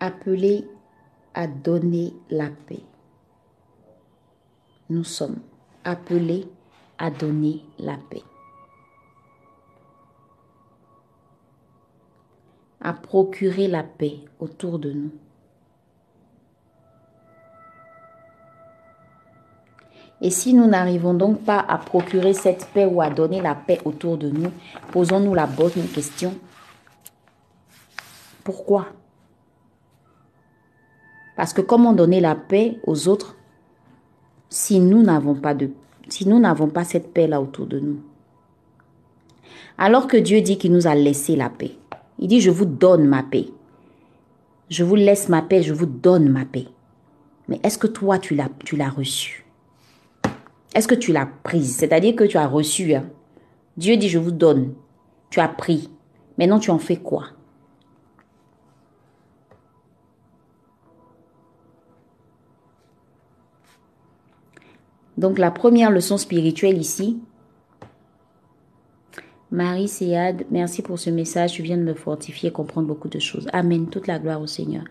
Appelé 0.00 0.66
à 1.34 1.46
donner 1.46 2.12
la 2.28 2.48
paix. 2.66 2.80
Nous 4.90 5.04
sommes 5.04 5.40
appelés 5.84 6.48
à 6.98 7.10
donner 7.10 7.62
la 7.78 7.96
paix. 8.10 8.22
À 12.82 12.92
procurer 12.92 13.68
la 13.68 13.84
paix 13.84 14.18
autour 14.40 14.78
de 14.78 14.92
nous. 14.92 15.12
Et 20.20 20.30
si 20.30 20.54
nous 20.54 20.66
n'arrivons 20.66 21.14
donc 21.14 21.42
pas 21.44 21.58
à 21.58 21.78
procurer 21.78 22.32
cette 22.32 22.66
paix 22.66 22.86
ou 22.86 23.02
à 23.02 23.10
donner 23.10 23.40
la 23.40 23.56
paix 23.56 23.80
autour 23.84 24.16
de 24.16 24.30
nous, 24.30 24.52
posons-nous 24.92 25.34
la 25.34 25.46
bonne 25.46 25.88
question. 25.92 26.34
Pourquoi? 28.44 28.86
Parce 31.36 31.52
que 31.52 31.60
comment 31.60 31.92
donner 31.92 32.20
la 32.20 32.36
paix 32.36 32.78
aux 32.86 33.08
autres 33.08 33.36
si 34.48 34.78
nous 34.78 35.02
n'avons 35.02 35.34
pas 35.34 35.54
si 36.08 36.28
nous 36.28 36.38
n'avons 36.38 36.68
pas 36.68 36.84
cette 36.84 37.12
paix 37.12 37.26
là 37.26 37.40
autour 37.40 37.66
de 37.66 37.80
nous? 37.80 38.00
Alors 39.76 40.06
que 40.06 40.16
Dieu 40.16 40.40
dit 40.40 40.56
qu'il 40.58 40.72
nous 40.72 40.86
a 40.86 40.94
laissé 40.94 41.34
la 41.34 41.50
paix. 41.50 41.76
Il 42.22 42.28
dit 42.28 42.40
je 42.40 42.50
vous 42.50 42.64
donne 42.64 43.06
ma 43.06 43.22
paix. 43.22 43.48
Je 44.70 44.84
vous 44.84 44.94
laisse 44.94 45.28
ma 45.28 45.42
paix, 45.42 45.62
je 45.62 45.74
vous 45.74 45.86
donne 45.86 46.30
ma 46.30 46.46
paix. 46.46 46.68
Mais 47.48 47.60
est-ce 47.62 47.76
que 47.76 47.86
toi 47.86 48.18
tu 48.18 48.34
l'as 48.34 48.88
reçue 48.88 49.42
est-ce 50.74 50.88
que 50.88 50.94
tu 50.94 51.12
l'as 51.12 51.28
prise? 51.42 51.76
C'est-à-dire 51.76 52.16
que 52.16 52.24
tu 52.24 52.38
as 52.38 52.46
reçu. 52.46 52.94
Hein? 52.94 53.04
Dieu 53.76 53.96
dit, 53.96 54.08
je 54.08 54.18
vous 54.18 54.30
donne. 54.30 54.74
Tu 55.30 55.40
as 55.40 55.48
pris. 55.48 55.90
Maintenant, 56.38 56.58
tu 56.58 56.70
en 56.70 56.78
fais 56.78 56.96
quoi? 56.96 57.26
Donc, 65.18 65.38
la 65.38 65.50
première 65.50 65.90
leçon 65.90 66.16
spirituelle 66.16 66.78
ici. 66.78 67.20
Marie 69.52 69.86
Séad, 69.86 70.46
merci 70.50 70.80
pour 70.80 70.98
ce 70.98 71.10
message. 71.10 71.52
Tu 71.52 71.62
viens 71.62 71.76
de 71.76 71.82
me 71.82 71.92
fortifier, 71.92 72.50
comprendre 72.50 72.86
beaucoup 72.86 73.08
de 73.08 73.18
choses. 73.18 73.46
Amen. 73.52 73.86
Toute 73.86 74.06
la 74.06 74.18
gloire 74.18 74.40
au 74.40 74.46
Seigneur. 74.46 74.84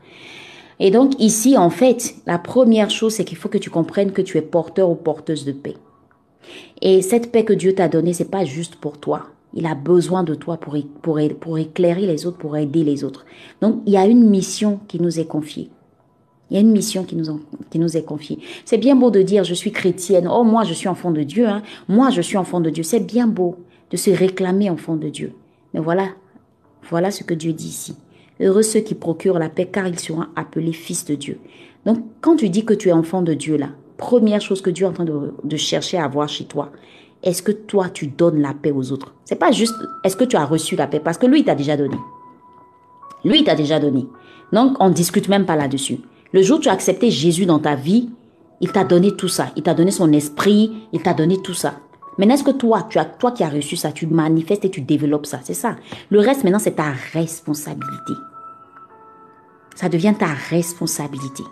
Et 0.80 0.91
donc 0.91 1.19
ici, 1.19 1.58
en 1.58 1.71
fait, 1.71 2.13
la 2.28 2.38
première 2.38 2.91
chose, 2.91 3.15
c'est 3.15 3.26
qu'il 3.26 3.38
faut 3.38 3.50
que 3.50 3.58
tu 3.58 3.71
comprennes 3.71 4.12
que 4.12 4.21
tu 4.21 4.38
es 4.38 4.41
porteur 4.43 4.91
ou 4.91 4.95
porteuse 4.95 5.45
de 5.45 5.52
paix. 5.52 5.78
Et 6.80 7.02
cette 7.02 7.32
paix 7.32 7.43
que 7.43 7.54
Dieu 7.54 7.74
t'a 7.74 7.88
donnée, 7.88 8.13
c'est 8.13 8.30
pas 8.30 8.45
juste 8.45 8.76
pour 8.76 9.00
toi. 9.00 9.30
Il 9.56 9.65
a 9.65 9.74
besoin 9.74 10.24
de 10.24 10.36
toi 10.36 10.58
pour, 10.58 10.78
éclairer 11.58 12.06
les 12.06 12.28
autres, 12.28 12.38
pour 12.38 12.56
aider 12.56 12.84
les 12.84 13.04
autres. 13.04 13.26
Donc, 13.62 13.82
il 13.88 13.93
y 13.93 13.97
a 13.97 14.06
une 14.06 14.30
mission 14.30 14.80
qui 14.88 15.02
nous 15.02 15.19
est 15.19 15.26
confiée. 15.26 15.69
Il 16.50 16.54
y 16.54 16.58
a 16.58 16.62
une 16.62 16.71
mission 16.71 17.04
qui 17.04 17.15
nous, 17.15 17.39
qui 17.71 17.80
nous 17.80 17.97
est 17.97 18.04
confiée. 18.04 18.38
C'est 18.65 18.78
bien 18.78 18.95
beau 18.95 19.10
de 19.10 19.24
dire 19.24 19.43
je 19.43 19.56
suis 19.56 19.71
chrétienne. 19.71 20.28
Oh, 20.32 20.43
moi, 20.43 20.65
je 20.65 20.74
suis 20.74 20.88
enfant 20.88 21.12
de 21.12 21.24
Dieu. 21.24 21.47
Hein. 21.47 21.63
Moi, 21.88 22.12
je 22.12 22.21
suis 22.21 22.38
enfant 22.38 22.60
de 22.60 22.69
Dieu. 22.69 22.84
C'est 22.84 23.00
bien 23.00 23.28
beau 23.28 23.58
de 23.92 23.98
se 23.98 24.10
réclamer 24.10 24.70
enfant 24.70 24.96
de 24.96 25.10
Dieu. 25.10 25.34
Mais 25.74 25.80
voilà, 25.80 26.10
voilà 26.90 27.12
ce 27.12 27.24
que 27.24 27.34
Dieu 27.34 27.54
dit 27.54 27.68
ici. 27.68 27.96
Heureux 28.40 28.64
ceux 28.64 28.80
qui 28.80 28.96
procurent 28.96 29.40
la 29.40 29.50
paix, 29.50 29.70
car 29.72 29.88
ils 29.88 30.00
seront 30.00 30.26
appelés 30.36 30.74
fils 30.74 31.06
de 31.06 31.16
Dieu. 31.16 31.40
Donc, 31.86 32.00
quand 32.22 32.38
tu 32.38 32.50
dis 32.50 32.66
que 32.66 32.74
tu 32.74 32.90
es 32.90 32.94
enfant 32.94 33.22
de 33.22 33.34
Dieu, 33.34 33.58
là, 33.58 33.70
première 33.98 34.42
chose 34.42 34.62
que 34.62 34.70
Dieu 34.70 34.86
est 34.86 34.90
en 34.90 34.94
train 34.94 35.06
de, 35.06 35.58
chercher 35.58 35.98
à 35.98 36.08
voir 36.08 36.28
chez 36.28 36.46
toi, 36.46 36.72
est-ce 37.24 37.44
que 37.44 37.52
toi, 37.52 37.90
tu 37.90 38.08
donnes 38.08 38.42
la 38.42 38.54
paix 38.54 38.72
aux 38.72 38.92
autres? 38.92 39.14
C'est 39.26 39.36
pas 39.36 39.52
juste, 39.52 39.76
est-ce 40.04 40.16
que 40.16 40.24
tu 40.24 40.36
as 40.36 40.46
reçu 40.46 40.76
la 40.76 40.88
paix? 40.88 41.00
Parce 41.00 41.20
que 41.20 41.28
lui, 41.28 41.42
il 41.42 41.46
t'a 41.46 41.56
déjà 41.56 41.78
donné. 41.78 41.98
Lui, 43.24 43.40
il 43.40 43.44
t'a 43.44 43.56
déjà 43.56 43.80
donné. 43.80 44.08
Donc, 44.52 44.76
on 44.80 44.90
ne 44.90 44.94
discute 44.94 45.28
même 45.28 45.46
pas 45.46 45.56
là-dessus. 45.56 46.00
Le 46.34 46.42
jour 46.42 46.58
où 46.58 46.62
tu 46.62 46.70
as 46.70 46.74
accepté 46.74 47.12
Jésus 47.12 47.46
dans 47.46 47.60
ta 47.60 47.76
vie, 47.76 48.10
il 48.60 48.72
t'a 48.72 48.84
donné 48.84 49.16
tout 49.16 49.28
ça. 49.28 49.52
Il 49.56 49.64
t'a 49.64 49.74
donné 49.74 49.92
son 49.92 50.12
esprit, 50.14 50.72
il 50.94 51.02
t'a 51.02 51.14
donné 51.14 51.42
tout 51.42 51.54
ça. 51.54 51.76
Maintenant, 52.17 52.36
est-ce 52.36 52.43
que 52.43 52.52
toi, 52.52 52.88
tu 52.89 53.00
as, 53.00 53.06
toi 53.06 53.32
qui 53.32 53.43
as 53.43 53.50
reçu 53.50 53.76
ça, 53.76 53.91
tu 53.91 54.06
manifestes 54.08 54.65
et 54.65 54.69
tu 54.69 54.82
développes 54.82 55.26
ça 55.26 55.39
C'est 55.43 55.54
ça. 55.54 55.76
Le 56.10 56.19
reste, 56.19 56.43
maintenant, 56.43 56.60
c'est 56.60 56.76
ta 56.76 56.91
responsabilité. 57.13 58.13
Ça 59.76 59.89
devient 59.89 60.13
ta 60.17 60.28
responsabilité. 60.28 61.43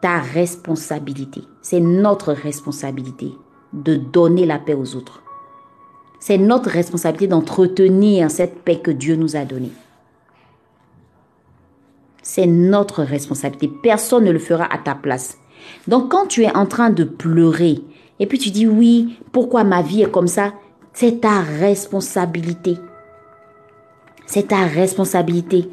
Ta 0.00 0.20
responsabilité. 0.20 1.42
C'est 1.62 1.80
notre 1.80 2.32
responsabilité 2.32 3.32
de 3.72 3.96
donner 3.96 4.44
la 4.44 4.58
paix 4.58 4.74
aux 4.74 4.96
autres. 4.96 5.22
C'est 6.20 6.38
notre 6.38 6.70
responsabilité 6.70 7.26
d'entretenir 7.28 8.30
cette 8.30 8.62
paix 8.62 8.80
que 8.80 8.90
Dieu 8.90 9.16
nous 9.16 9.36
a 9.36 9.44
donnée. 9.44 9.72
C'est 12.22 12.46
notre 12.46 13.02
responsabilité. 13.02 13.70
Personne 13.82 14.24
ne 14.24 14.30
le 14.30 14.38
fera 14.38 14.64
à 14.72 14.78
ta 14.78 14.94
place. 14.94 15.38
Donc 15.88 16.10
quand 16.10 16.26
tu 16.26 16.42
es 16.42 16.56
en 16.56 16.66
train 16.66 16.90
de 16.90 17.04
pleurer 17.04 17.82
et 18.18 18.26
puis 18.26 18.38
tu 18.38 18.50
dis 18.50 18.66
oui, 18.66 19.18
pourquoi 19.32 19.64
ma 19.64 19.82
vie 19.82 20.02
est 20.02 20.10
comme 20.10 20.28
ça, 20.28 20.52
c'est 20.92 21.20
ta 21.20 21.40
responsabilité. 21.40 22.76
C'est 24.26 24.48
ta 24.48 24.64
responsabilité 24.64 25.68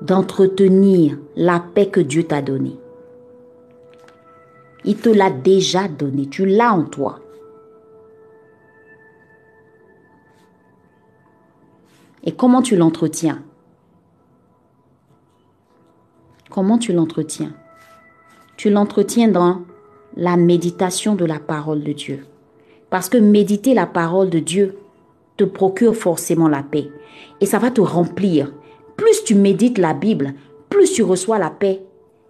d'entretenir 0.00 1.18
la 1.36 1.60
paix 1.60 1.88
que 1.88 2.00
Dieu 2.00 2.24
t'a 2.24 2.42
donnée. 2.42 2.78
Il 4.84 4.96
te 4.96 5.08
l'a 5.08 5.30
déjà 5.30 5.88
donnée, 5.88 6.28
tu 6.28 6.44
l'as 6.44 6.72
en 6.72 6.84
toi. 6.84 7.20
Et 12.24 12.32
comment 12.32 12.62
tu 12.62 12.76
l'entretiens? 12.76 13.42
Comment 16.50 16.78
tu 16.78 16.92
l'entretiens? 16.92 17.54
Tu 18.56 18.70
l'entretiens 18.70 19.28
dans 19.28 19.62
la 20.16 20.36
méditation 20.36 21.14
de 21.14 21.24
la 21.24 21.38
parole 21.38 21.82
de 21.82 21.92
Dieu. 21.92 22.26
Parce 22.90 23.08
que 23.08 23.18
méditer 23.18 23.74
la 23.74 23.86
parole 23.86 24.30
de 24.30 24.38
Dieu, 24.38 24.78
te 25.36 25.44
procure 25.44 25.96
forcément 25.96 26.48
la 26.48 26.62
paix. 26.62 26.90
Et 27.40 27.46
ça 27.46 27.58
va 27.58 27.70
te 27.70 27.80
remplir. 27.80 28.52
Plus 28.96 29.24
tu 29.24 29.34
médites 29.34 29.78
la 29.78 29.94
Bible, 29.94 30.34
plus 30.70 30.92
tu 30.92 31.02
reçois 31.02 31.38
la 31.38 31.50
paix 31.50 31.82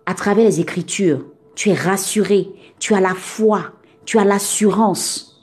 à 0.06 0.14
travers 0.14 0.46
les 0.46 0.60
Écritures. 0.60 1.24
Tu 1.54 1.70
es 1.70 1.74
rassuré, 1.74 2.48
tu 2.78 2.94
as 2.94 3.00
la 3.00 3.14
foi, 3.14 3.72
tu 4.04 4.18
as 4.18 4.24
l'assurance. 4.24 5.40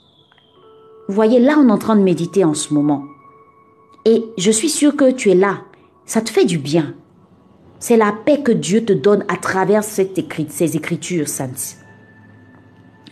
Vous 1.08 1.14
voyez, 1.14 1.40
là, 1.40 1.56
on 1.58 1.68
est 1.68 1.72
en 1.72 1.78
train 1.78 1.96
de 1.96 2.02
méditer 2.02 2.44
en 2.44 2.54
ce 2.54 2.74
moment. 2.74 3.04
Et 4.04 4.24
je 4.36 4.50
suis 4.50 4.68
sûre 4.68 4.96
que 4.96 5.10
tu 5.10 5.30
es 5.30 5.34
là. 5.34 5.62
Ça 6.04 6.20
te 6.20 6.30
fait 6.30 6.44
du 6.44 6.58
bien. 6.58 6.94
C'est 7.82 7.96
la 7.96 8.12
paix 8.12 8.42
que 8.42 8.52
Dieu 8.52 8.84
te 8.84 8.92
donne 8.92 9.24
à 9.26 9.36
travers 9.36 9.82
ces 9.82 10.12
écritures 10.76 11.26
saintes. 11.26 11.78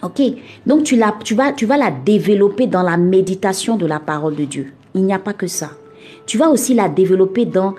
Ok, 0.01 0.23
donc 0.65 0.85
tu 0.85 0.97
vas 0.97 1.77
la 1.77 1.91
développer 1.91 2.69
dans 2.69 2.85
la 2.85 2.97
méditation 2.97 3.77
de 3.77 3.85
la 3.85 3.99
parole 3.99 4.37
de 4.37 4.45
Dieu. 4.45 4.73
Il 4.95 5.03
n'y 5.03 5.13
a 5.13 5.19
pas 5.19 5.33
que 5.33 5.49
ça. 5.49 5.73
Tu 6.25 6.39
vas 6.39 6.51
aussi 6.51 6.75
la 6.75 6.89
développer 6.89 7.47
dans 7.47 7.75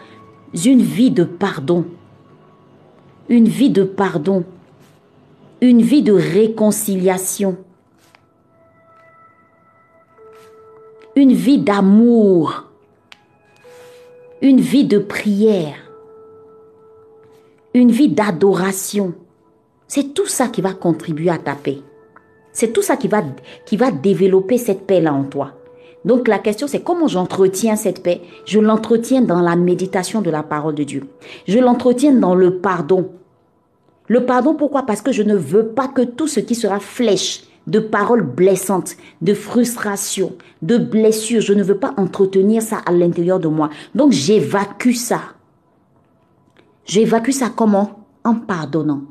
une 0.66 0.82
vie 0.82 1.12
de 1.12 1.24
pardon. 1.24 1.86
Une 3.30 3.48
vie 3.48 3.70
de 3.70 3.84
pardon. 3.84 4.44
Une 5.62 5.82
vie 5.82 6.04
de 6.04 6.12
réconciliation. 6.12 7.56
Une 11.16 11.32
vie 11.32 11.60
d'amour. 11.60 12.66
Une 14.42 14.60
vie 14.60 14.84
de 14.84 15.00
prière. 15.00 15.78
Une 17.74 17.92
vie 17.92 18.10
d'adoration. 18.10 19.14
C'est 19.88 20.14
tout 20.14 20.28
ça 20.28 20.50
qui 20.50 20.60
va 20.60 20.74
contribuer 20.74 21.30
à 21.30 21.38
ta 21.38 21.56
paix. 21.56 21.78
C'est 22.52 22.74
tout 22.74 22.82
ça 22.82 22.98
qui 22.98 23.08
va, 23.08 23.24
qui 23.66 23.78
va 23.78 23.92
développer 23.92 24.58
cette 24.58 24.86
paix-là 24.86 25.14
en 25.14 25.24
toi. 25.24 25.54
Donc 26.04 26.28
la 26.28 26.40
question 26.40 26.68
c'est 26.68 26.82
comment 26.82 27.08
j'entretiens 27.08 27.78
cette 27.78 28.04
paix? 28.04 28.20
Je 28.46 28.60
l'entretiens 28.60 29.22
dans 29.22 29.40
la 29.40 29.56
méditation 29.56 30.22
de 30.22 30.30
la 30.30 30.44
parole 30.44 30.76
de 30.76 30.84
Dieu. 30.84 31.04
Je 31.48 31.60
l'entretiens 31.60 32.12
dans 32.12 32.36
le 32.36 32.58
pardon. 32.58 33.10
Le 34.08 34.26
pardon 34.26 34.54
pourquoi? 34.54 34.84
Parce 34.84 35.02
que 35.02 35.14
je 35.14 35.24
ne 35.24 35.36
veux 35.36 35.68
pas 35.68 35.88
que 35.88 36.02
tout 36.02 36.28
ce 36.28 36.42
qui 36.42 36.56
sera 36.56 36.82
flèche 36.82 37.44
de 37.68 37.80
paroles 37.80 38.24
blessantes, 38.24 38.98
de 39.22 39.34
frustration, 39.34 40.34
de 40.62 40.78
blessures, 40.78 41.40
je 41.40 41.54
ne 41.54 41.64
veux 41.64 41.78
pas 41.78 41.94
entretenir 41.96 42.62
ça 42.62 42.80
à 42.86 42.92
l'intérieur 42.92 43.40
de 43.40 43.48
moi. 43.48 43.70
Donc 43.96 44.12
j'évacue 44.12 44.92
ça. 44.92 45.22
J'évacue 46.86 47.32
ça 47.32 47.50
comment? 47.50 48.06
En 48.24 48.36
pardonnant. 48.36 49.04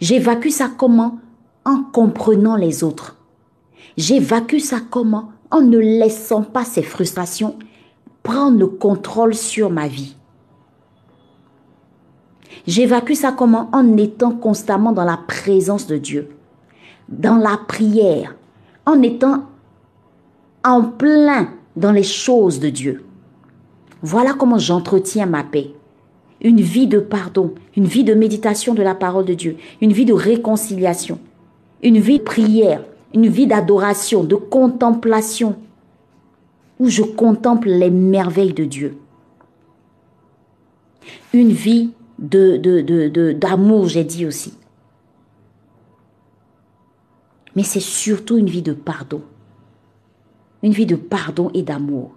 J'évacue 0.00 0.50
ça 0.50 0.68
comment? 0.76 1.18
En 1.64 1.82
comprenant 1.82 2.56
les 2.56 2.84
autres. 2.84 3.16
J'évacue 3.96 4.58
ça 4.58 4.78
comment? 4.90 5.32
En 5.50 5.60
ne 5.60 5.78
laissant 5.78 6.42
pas 6.42 6.64
ces 6.64 6.82
frustrations 6.82 7.56
prendre 8.22 8.58
le 8.58 8.66
contrôle 8.66 9.34
sur 9.34 9.70
ma 9.70 9.88
vie. 9.88 10.16
J'évacue 12.66 13.14
ça 13.14 13.32
comment? 13.32 13.68
En 13.72 13.96
étant 13.96 14.32
constamment 14.32 14.92
dans 14.92 15.04
la 15.04 15.16
présence 15.16 15.86
de 15.86 15.96
Dieu, 15.96 16.30
dans 17.08 17.36
la 17.36 17.56
prière, 17.56 18.34
en 18.86 19.02
étant 19.02 19.44
en 20.64 20.82
plein 20.82 21.48
dans 21.76 21.92
les 21.92 22.02
choses 22.02 22.60
de 22.60 22.68
Dieu. 22.68 23.04
Voilà 24.02 24.34
comment 24.34 24.58
j'entretiens 24.58 25.26
ma 25.26 25.44
paix. 25.44 25.74
Une 26.42 26.60
vie 26.60 26.86
de 26.86 26.98
pardon, 26.98 27.54
une 27.76 27.84
vie 27.84 28.04
de 28.04 28.14
méditation 28.14 28.74
de 28.74 28.82
la 28.82 28.94
parole 28.94 29.24
de 29.24 29.34
Dieu, 29.34 29.56
une 29.80 29.92
vie 29.92 30.04
de 30.04 30.12
réconciliation, 30.12 31.18
une 31.82 31.98
vie 31.98 32.18
de 32.18 32.24
prière, 32.24 32.84
une 33.14 33.28
vie 33.28 33.46
d'adoration, 33.46 34.24
de 34.24 34.36
contemplation, 34.36 35.56
où 36.78 36.88
je 36.88 37.02
contemple 37.02 37.68
les 37.68 37.90
merveilles 37.90 38.54
de 38.54 38.64
Dieu. 38.64 38.96
Une 41.32 41.52
vie 41.52 41.90
de, 42.18 43.32
d'amour, 43.32 43.88
j'ai 43.88 44.04
dit 44.04 44.26
aussi. 44.26 44.54
Mais 47.54 47.62
c'est 47.62 47.80
surtout 47.80 48.38
une 48.38 48.48
vie 48.48 48.62
de 48.62 48.72
pardon. 48.72 49.22
Une 50.62 50.72
vie 50.72 50.86
de 50.86 50.96
pardon 50.96 51.50
et 51.52 51.62
d'amour. 51.62 52.12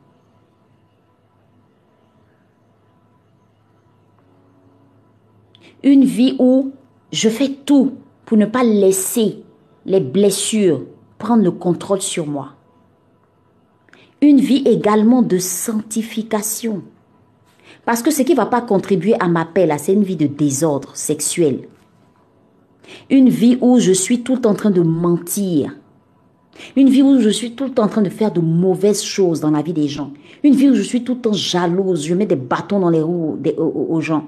Une 5.84 6.06
vie 6.06 6.36
où 6.40 6.72
je 7.12 7.30
fais 7.30 7.50
tout 7.50 7.94
pour 8.26 8.38
ne 8.38 8.46
pas 8.46 8.64
laisser 8.64 9.44
les 9.86 10.00
blessures 10.00 10.84
prendre 11.18 11.44
le 11.44 11.52
contrôle 11.52 12.02
sur 12.02 12.26
moi. 12.26 12.54
Une 14.22 14.40
vie 14.40 14.64
également 14.66 15.22
de 15.22 15.38
sanctification. 15.38 16.84
Parce 17.86 18.02
que 18.02 18.12
ce 18.12 18.22
qui 18.22 18.32
ne 18.32 18.38
va 18.38 18.46
pas 18.46 18.62
contribuer 18.62 19.16
à 19.20 19.28
ma 19.28 19.44
paix, 19.44 19.70
c'est 19.78 19.94
une 19.94 20.04
vie 20.04 20.16
de 20.16 20.28
désordre 20.28 20.96
sexuel. 20.96 21.68
Une 23.10 23.30
vie 23.30 23.58
où 23.60 23.80
je 23.80 23.92
suis 23.92 24.22
tout 24.24 24.48
en 24.48 24.54
train 24.54 24.72
de 24.72 24.82
mentir. 24.82 25.76
Une 26.78 26.90
vie 26.90 27.02
où 27.02 27.20
je 27.20 27.30
suis 27.30 27.56
tout 27.56 27.66
le 27.66 27.72
temps 27.72 27.84
en 27.84 27.90
train 27.90 28.02
de 28.02 28.10
faire 28.10 28.32
de 28.32 28.40
mauvaises 28.40 29.04
choses 29.04 29.42
dans 29.42 29.52
la 29.52 29.62
vie 29.62 29.74
des 29.74 29.88
gens. 29.90 30.12
Une 30.44 30.56
vie 30.56 30.70
où 30.70 30.76
je 30.76 30.82
suis 30.82 31.04
tout 31.04 31.16
le 31.16 31.22
temps 31.22 31.34
jalouse, 31.34 32.06
je 32.06 32.14
mets 32.14 32.26
des 32.26 32.36
bâtons 32.38 32.80
dans 32.80 32.90
les 32.90 33.02
roues 33.02 33.38
aux 33.58 34.02
gens. 34.02 34.26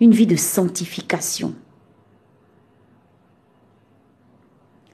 Une 0.00 0.12
vie 0.12 0.26
de 0.26 0.36
sanctification. 0.36 1.54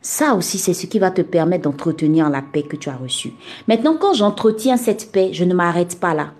Ça 0.01 0.35
aussi, 0.35 0.59
c'est 0.59 0.75
ce 0.75 0.87
qui 0.87 0.99
va 0.99 1.13
te 1.13 1.23
permettre 1.23 1.65
d'entretenir 1.65 2.29
la 2.29 2.43
paix 2.43 2.65
que 2.65 2.77
tu 2.77 2.89
as 2.89 2.97
reçue. 2.97 3.33
Maintenant, 3.69 3.97
quand 3.97 4.15
j'entretiens 4.15 4.77
cette 4.77 5.13
paix, 5.13 5.33
je 5.33 5.45
ne 5.45 5.55
m'arrête 5.55 5.99
pas 6.01 6.13
là. 6.13 6.33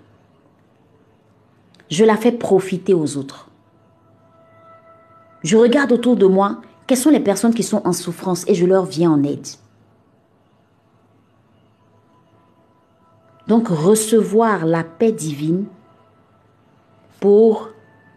Je 1.89 2.03
la 2.03 2.17
fais 2.17 2.31
profiter 2.33 2.93
aux 2.93 3.17
autres. 3.17 3.49
Je 5.43 5.57
regarde 5.57 5.91
autour 5.91 6.15
de 6.17 6.25
moi 6.25 6.61
quelles 6.87 6.97
sont 6.97 7.09
les 7.09 7.19
personnes 7.19 7.53
qui 7.53 7.63
sont 7.63 7.81
en 7.85 7.93
souffrance 7.93 8.45
et 8.47 8.55
je 8.55 8.65
leur 8.65 8.85
viens 8.85 9.11
en 9.11 9.23
aide. 9.23 9.47
Donc 13.47 13.67
recevoir 13.67 14.65
la 14.65 14.83
paix 14.83 15.11
divine 15.11 15.65
pour 17.19 17.69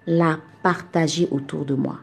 la 0.06 0.38
partager 0.62 1.28
autour 1.30 1.64
de 1.64 1.74
moi. 1.74 1.98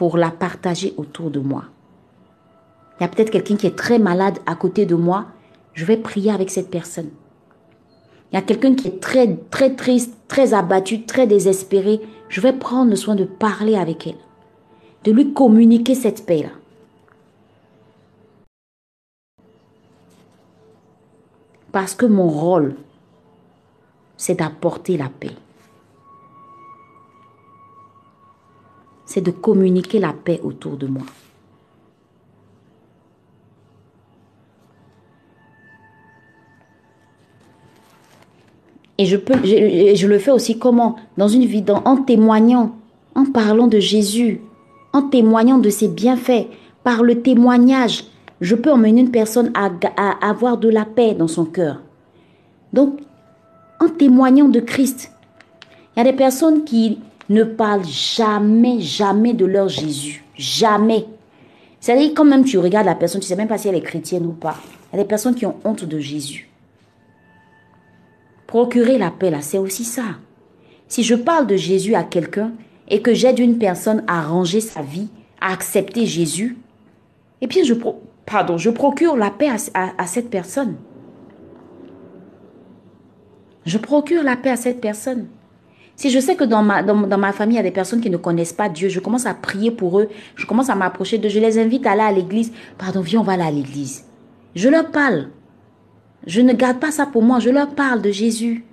pour 0.00 0.16
la 0.16 0.30
partager 0.30 0.94
autour 0.96 1.30
de 1.30 1.40
moi. 1.40 1.64
Il 2.98 3.02
y 3.02 3.04
a 3.04 3.08
peut-être 3.08 3.28
quelqu'un 3.28 3.56
qui 3.56 3.66
est 3.66 3.76
très 3.76 3.98
malade 3.98 4.38
à 4.46 4.54
côté 4.54 4.86
de 4.86 4.94
moi. 4.94 5.26
Je 5.74 5.84
vais 5.84 5.98
prier 5.98 6.32
avec 6.32 6.48
cette 6.48 6.70
personne. 6.70 7.10
Il 8.32 8.36
y 8.36 8.38
a 8.38 8.42
quelqu'un 8.42 8.74
qui 8.74 8.88
est 8.88 8.98
très, 8.98 9.36
très 9.50 9.76
triste, 9.76 10.16
très 10.26 10.54
abattu, 10.54 11.04
très 11.04 11.26
désespéré. 11.26 12.00
Je 12.30 12.40
vais 12.40 12.54
prendre 12.54 12.88
le 12.88 12.96
soin 12.96 13.14
de 13.14 13.24
parler 13.24 13.76
avec 13.76 14.06
elle, 14.06 14.16
de 15.04 15.12
lui 15.12 15.34
communiquer 15.34 15.94
cette 15.94 16.24
paix-là. 16.24 16.48
Parce 21.72 21.94
que 21.94 22.06
mon 22.06 22.30
rôle, 22.30 22.74
c'est 24.20 24.34
d'apporter 24.34 24.96
la 24.96 25.08
paix. 25.08 25.34
c'est 29.10 29.20
de 29.20 29.32
communiquer 29.32 29.98
la 29.98 30.12
paix 30.12 30.38
autour 30.44 30.76
de 30.76 30.86
moi. 30.86 31.02
Et 38.98 39.06
je, 39.06 39.16
peux, 39.16 39.34
je, 39.42 40.06
le 40.06 40.18
fais 40.20 40.30
aussi 40.30 40.60
comment? 40.60 40.94
Dans 41.16 41.26
une 41.26 41.44
vie, 41.44 41.64
en 41.84 41.96
témoignant, 41.96 42.76
en 43.16 43.24
parlant 43.24 43.66
de 43.66 43.80
Jésus, 43.80 44.42
en 44.92 45.02
témoignant 45.02 45.58
de 45.58 45.70
ses 45.70 45.88
bienfaits, 45.88 46.46
par 46.84 47.02
le 47.02 47.20
témoignage, 47.20 48.04
je 48.40 48.54
peux 48.54 48.70
emmener 48.70 49.00
une 49.00 49.10
personne 49.10 49.50
à, 49.54 49.72
à 49.96 50.30
avoir 50.30 50.56
de 50.56 50.68
la 50.68 50.84
paix 50.84 51.14
dans 51.14 51.26
son 51.26 51.46
cœur. 51.46 51.82
Donc, 52.72 53.00
en 53.80 53.88
témoignant 53.88 54.48
de 54.48 54.60
Christ, 54.60 55.10
il 55.94 55.98
y 55.98 56.00
a 56.02 56.10
des 56.10 56.16
personnes 56.16 56.64
qui 56.64 57.00
ne 57.30 57.44
parlent 57.44 57.86
jamais, 57.86 58.80
jamais 58.80 59.32
de 59.32 59.46
leur 59.46 59.68
Jésus. 59.68 60.24
Jamais. 60.36 61.06
C'est-à-dire, 61.80 62.12
quand 62.14 62.24
même 62.24 62.44
tu 62.44 62.58
regardes 62.58 62.86
la 62.86 62.94
personne, 62.94 63.20
tu 63.20 63.24
ne 63.24 63.28
sais 63.28 63.36
même 63.36 63.48
pas 63.48 63.58
si 63.58 63.68
elle 63.68 63.74
est 63.74 63.80
chrétienne 63.80 64.26
ou 64.26 64.32
pas. 64.32 64.56
Il 64.92 64.96
y 64.96 65.00
a 65.00 65.02
des 65.02 65.08
personnes 65.08 65.34
qui 65.34 65.46
ont 65.46 65.56
honte 65.64 65.84
de 65.84 65.98
Jésus. 65.98 66.48
Procurer 68.46 68.98
la 68.98 69.10
paix, 69.10 69.30
là, 69.30 69.40
c'est 69.40 69.58
aussi 69.58 69.84
ça. 69.84 70.02
Si 70.88 71.02
je 71.02 71.14
parle 71.14 71.46
de 71.46 71.56
Jésus 71.56 71.94
à 71.94 72.02
quelqu'un 72.02 72.52
et 72.88 73.00
que 73.00 73.14
j'aide 73.14 73.38
une 73.38 73.58
personne 73.58 74.02
à 74.08 74.22
ranger 74.22 74.60
sa 74.60 74.82
vie, 74.82 75.08
à 75.40 75.52
accepter 75.52 76.04
Jésus, 76.04 76.58
eh 77.40 77.46
bien, 77.46 77.62
je, 77.62 77.74
pardon, 78.26 78.58
je 78.58 78.70
procure 78.70 79.16
la 79.16 79.30
paix 79.30 79.48
à 79.72 80.06
cette 80.06 80.28
personne. 80.28 80.74
Je 83.66 83.78
procure 83.78 84.22
la 84.22 84.36
paix 84.36 84.50
à 84.50 84.56
cette 84.56 84.80
personne. 84.80 85.26
Si 85.96 86.08
je 86.08 86.18
sais 86.18 86.34
que 86.34 86.44
dans 86.44 86.62
ma, 86.62 86.82
dans, 86.82 87.18
ma 87.18 87.32
famille, 87.32 87.56
il 87.56 87.58
y 87.58 87.60
a 87.60 87.62
des 87.62 87.70
personnes 87.70 88.00
qui 88.00 88.08
ne 88.08 88.16
connaissent 88.16 88.54
pas 88.54 88.70
Dieu, 88.70 88.88
je 88.88 89.00
commence 89.00 89.26
à 89.26 89.34
prier 89.34 89.70
pour 89.70 90.00
eux, 90.00 90.08
je 90.34 90.46
commence 90.46 90.70
à 90.70 90.74
m'approcher 90.74 91.18
d'eux, 91.18 91.28
je 91.28 91.38
les 91.40 91.58
invite 91.58 91.86
à 91.86 91.90
aller 91.90 92.00
à 92.00 92.10
l'église. 92.10 92.52
Pardon, 92.78 93.02
viens, 93.02 93.20
on 93.20 93.22
va 93.22 93.32
aller 93.32 93.42
à 93.42 93.50
l'église. 93.50 94.04
Je 94.54 94.70
leur 94.70 94.90
parle. 94.90 95.28
Je 96.26 96.40
ne 96.40 96.54
garde 96.54 96.78
pas 96.78 96.90
ça 96.90 97.04
pour 97.04 97.22
moi, 97.22 97.38
je 97.38 97.50
leur 97.50 97.68
parle 97.74 98.00
de 98.00 98.10
Jésus. 98.10 98.64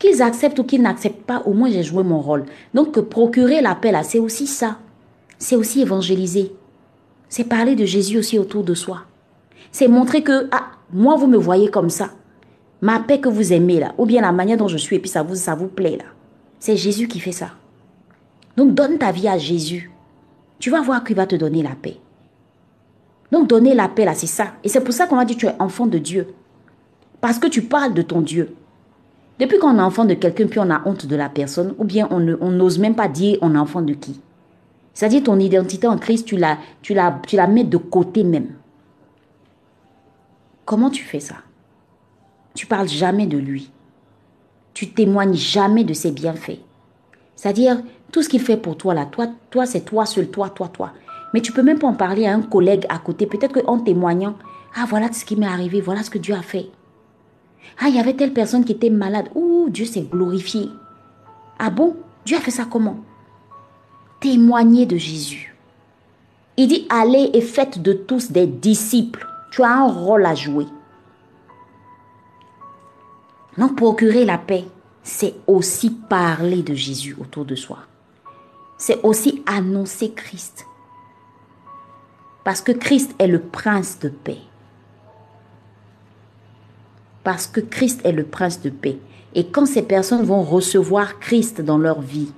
Qu'ils 0.00 0.20
acceptent 0.20 0.58
ou 0.58 0.64
qu'ils 0.64 0.82
n'acceptent 0.82 1.22
pas, 1.22 1.42
au 1.46 1.52
moins 1.52 1.70
j'ai 1.70 1.84
joué 1.84 2.02
mon 2.02 2.20
rôle. 2.20 2.46
Donc 2.74 3.00
procurer 3.02 3.60
l'appel, 3.60 3.96
c'est 4.02 4.18
aussi 4.18 4.48
ça. 4.48 4.78
C'est 5.38 5.54
aussi 5.54 5.80
évangéliser. 5.80 6.52
C'est 7.28 7.44
parler 7.44 7.76
de 7.76 7.84
Jésus 7.84 8.18
aussi 8.18 8.36
autour 8.38 8.64
de 8.64 8.74
soi. 8.74 9.02
C'est 9.70 9.86
montrer 9.86 10.24
que, 10.24 10.48
ah, 10.50 10.72
moi 10.92 11.14
vous 11.14 11.28
me 11.28 11.36
voyez 11.36 11.70
comme 11.70 11.88
ça. 11.88 12.10
Ma 12.82 12.98
paix 12.98 13.20
que 13.20 13.28
vous 13.28 13.52
aimez 13.52 13.78
là, 13.78 13.94
ou 13.96 14.06
bien 14.06 14.20
la 14.20 14.32
manière 14.32 14.56
dont 14.56 14.66
je 14.66 14.76
suis, 14.76 14.96
et 14.96 14.98
puis 14.98 15.08
ça 15.08 15.22
vous, 15.22 15.68
plaît 15.68 15.96
là. 15.96 16.04
C'est 16.58 16.76
Jésus 16.76 17.06
qui 17.06 17.20
fait 17.20 17.32
ça. 17.32 17.50
Donc 18.56 18.74
donne 18.74 18.98
ta 18.98 19.12
vie 19.12 19.28
à 19.28 19.38
Jésus. 19.38 19.90
Tu 20.58 20.68
vas 20.68 20.82
voir 20.82 21.04
qu'il 21.04 21.16
va 21.16 21.26
te 21.26 21.36
donner 21.36 21.62
la 21.62 21.76
paix. 21.80 21.96
Donc 23.30 23.48
donner 23.48 23.74
la 23.74 23.88
paix 23.88 24.04
là, 24.04 24.14
c'est 24.14 24.26
ça. 24.26 24.48
Et 24.64 24.68
c'est 24.68 24.82
pour 24.82 24.92
ça 24.92 25.06
qu'on 25.06 25.18
a 25.18 25.24
dit 25.24 25.36
tu 25.36 25.46
es 25.46 25.54
enfant 25.60 25.86
de 25.86 25.98
Dieu. 25.98 26.34
Parce 27.20 27.38
que 27.38 27.46
tu 27.46 27.62
parles 27.62 27.94
de 27.94 28.02
ton 28.02 28.20
Dieu. 28.20 28.54
Depuis 29.38 29.58
qu'on 29.58 29.78
est 29.78 29.82
enfant 29.82 30.04
de 30.04 30.14
quelqu'un, 30.14 30.48
puis 30.48 30.58
on 30.58 30.68
a 30.68 30.82
honte 30.84 31.06
de 31.06 31.16
la 31.16 31.28
personne, 31.28 31.74
ou 31.78 31.84
bien 31.84 32.08
on 32.10 32.50
n'ose 32.50 32.80
même 32.80 32.96
pas 32.96 33.08
dire 33.08 33.38
on 33.42 33.54
est 33.54 33.58
enfant 33.58 33.80
de 33.80 33.94
qui. 33.94 34.20
C'est-à-dire 34.92 35.22
ton 35.22 35.38
identité 35.38 35.86
en 35.86 35.98
Christ, 35.98 36.26
tu 36.26 36.36
la, 36.36 36.58
tu, 36.82 36.94
la, 36.94 37.20
tu 37.26 37.36
la 37.36 37.46
mets 37.46 37.64
de 37.64 37.76
côté 37.76 38.24
même. 38.24 38.50
Comment 40.64 40.90
tu 40.90 41.04
fais 41.04 41.20
ça? 41.20 41.36
Tu 42.54 42.66
parles 42.66 42.88
jamais 42.88 43.26
de 43.26 43.38
lui 43.38 43.70
tu 44.74 44.90
témoignes 44.90 45.34
jamais 45.34 45.84
de 45.84 45.94
ses 45.94 46.10
bienfaits. 46.10 46.60
C'est-à-dire, 47.36 47.82
tout 48.10 48.22
ce 48.22 48.28
qu'il 48.28 48.40
fait 48.40 48.56
pour 48.56 48.76
toi 48.76 48.94
là, 48.94 49.06
toi, 49.06 49.26
toi 49.50 49.66
c'est 49.66 49.82
toi 49.82 50.06
seul, 50.06 50.30
toi, 50.30 50.50
toi, 50.50 50.68
toi. 50.68 50.92
Mais 51.34 51.40
tu 51.40 51.52
peux 51.52 51.62
même 51.62 51.78
pas 51.78 51.88
en 51.88 51.94
parler 51.94 52.26
à 52.26 52.34
un 52.34 52.42
collègue 52.42 52.86
à 52.88 52.98
côté. 52.98 53.26
Peut-être 53.26 53.60
qu'en 53.60 53.78
témoignant, 53.78 54.36
ah 54.74 54.84
voilà 54.88 55.12
ce 55.12 55.24
qui 55.24 55.36
m'est 55.36 55.46
arrivé, 55.46 55.80
voilà 55.80 56.02
ce 56.02 56.10
que 56.10 56.18
Dieu 56.18 56.34
a 56.34 56.42
fait. 56.42 56.68
Ah, 57.80 57.88
il 57.88 57.96
y 57.96 58.00
avait 58.00 58.14
telle 58.14 58.32
personne 58.32 58.64
qui 58.64 58.72
était 58.72 58.90
malade. 58.90 59.28
Ouh, 59.34 59.68
Dieu 59.70 59.86
s'est 59.86 60.02
glorifié. 60.10 60.68
Ah 61.58 61.70
bon? 61.70 61.96
Dieu 62.26 62.36
a 62.36 62.40
fait 62.40 62.50
ça 62.50 62.66
comment 62.70 62.98
Témoigner 64.20 64.84
de 64.84 64.96
Jésus. 64.96 65.56
Il 66.56 66.68
dit, 66.68 66.86
allez 66.90 67.30
et 67.32 67.40
faites 67.40 67.80
de 67.80 67.92
tous 67.92 68.30
des 68.30 68.46
disciples. 68.46 69.26
Tu 69.50 69.62
as 69.62 69.70
un 69.70 69.88
rôle 69.88 70.26
à 70.26 70.34
jouer. 70.34 70.66
Donc 73.58 73.76
procurer 73.76 74.24
la 74.24 74.38
paix, 74.38 74.64
c'est 75.02 75.34
aussi 75.46 75.90
parler 75.90 76.62
de 76.62 76.74
Jésus 76.74 77.16
autour 77.20 77.44
de 77.44 77.54
soi. 77.54 77.78
C'est 78.78 79.00
aussi 79.02 79.42
annoncer 79.46 80.12
Christ. 80.12 80.66
Parce 82.44 82.60
que 82.60 82.72
Christ 82.72 83.14
est 83.18 83.26
le 83.26 83.40
prince 83.40 83.98
de 84.00 84.08
paix. 84.08 84.40
Parce 87.22 87.46
que 87.46 87.60
Christ 87.60 88.00
est 88.04 88.12
le 88.12 88.24
prince 88.24 88.60
de 88.60 88.70
paix. 88.70 88.98
Et 89.34 89.46
quand 89.46 89.66
ces 89.66 89.82
personnes 89.82 90.24
vont 90.24 90.42
recevoir 90.42 91.20
Christ 91.20 91.60
dans 91.60 91.78
leur 91.78 92.00
vie, 92.00 92.32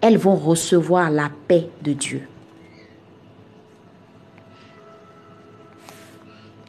elles 0.00 0.18
vont 0.18 0.36
recevoir 0.36 1.10
la 1.10 1.30
paix 1.48 1.70
de 1.82 1.92
Dieu. 1.92 2.22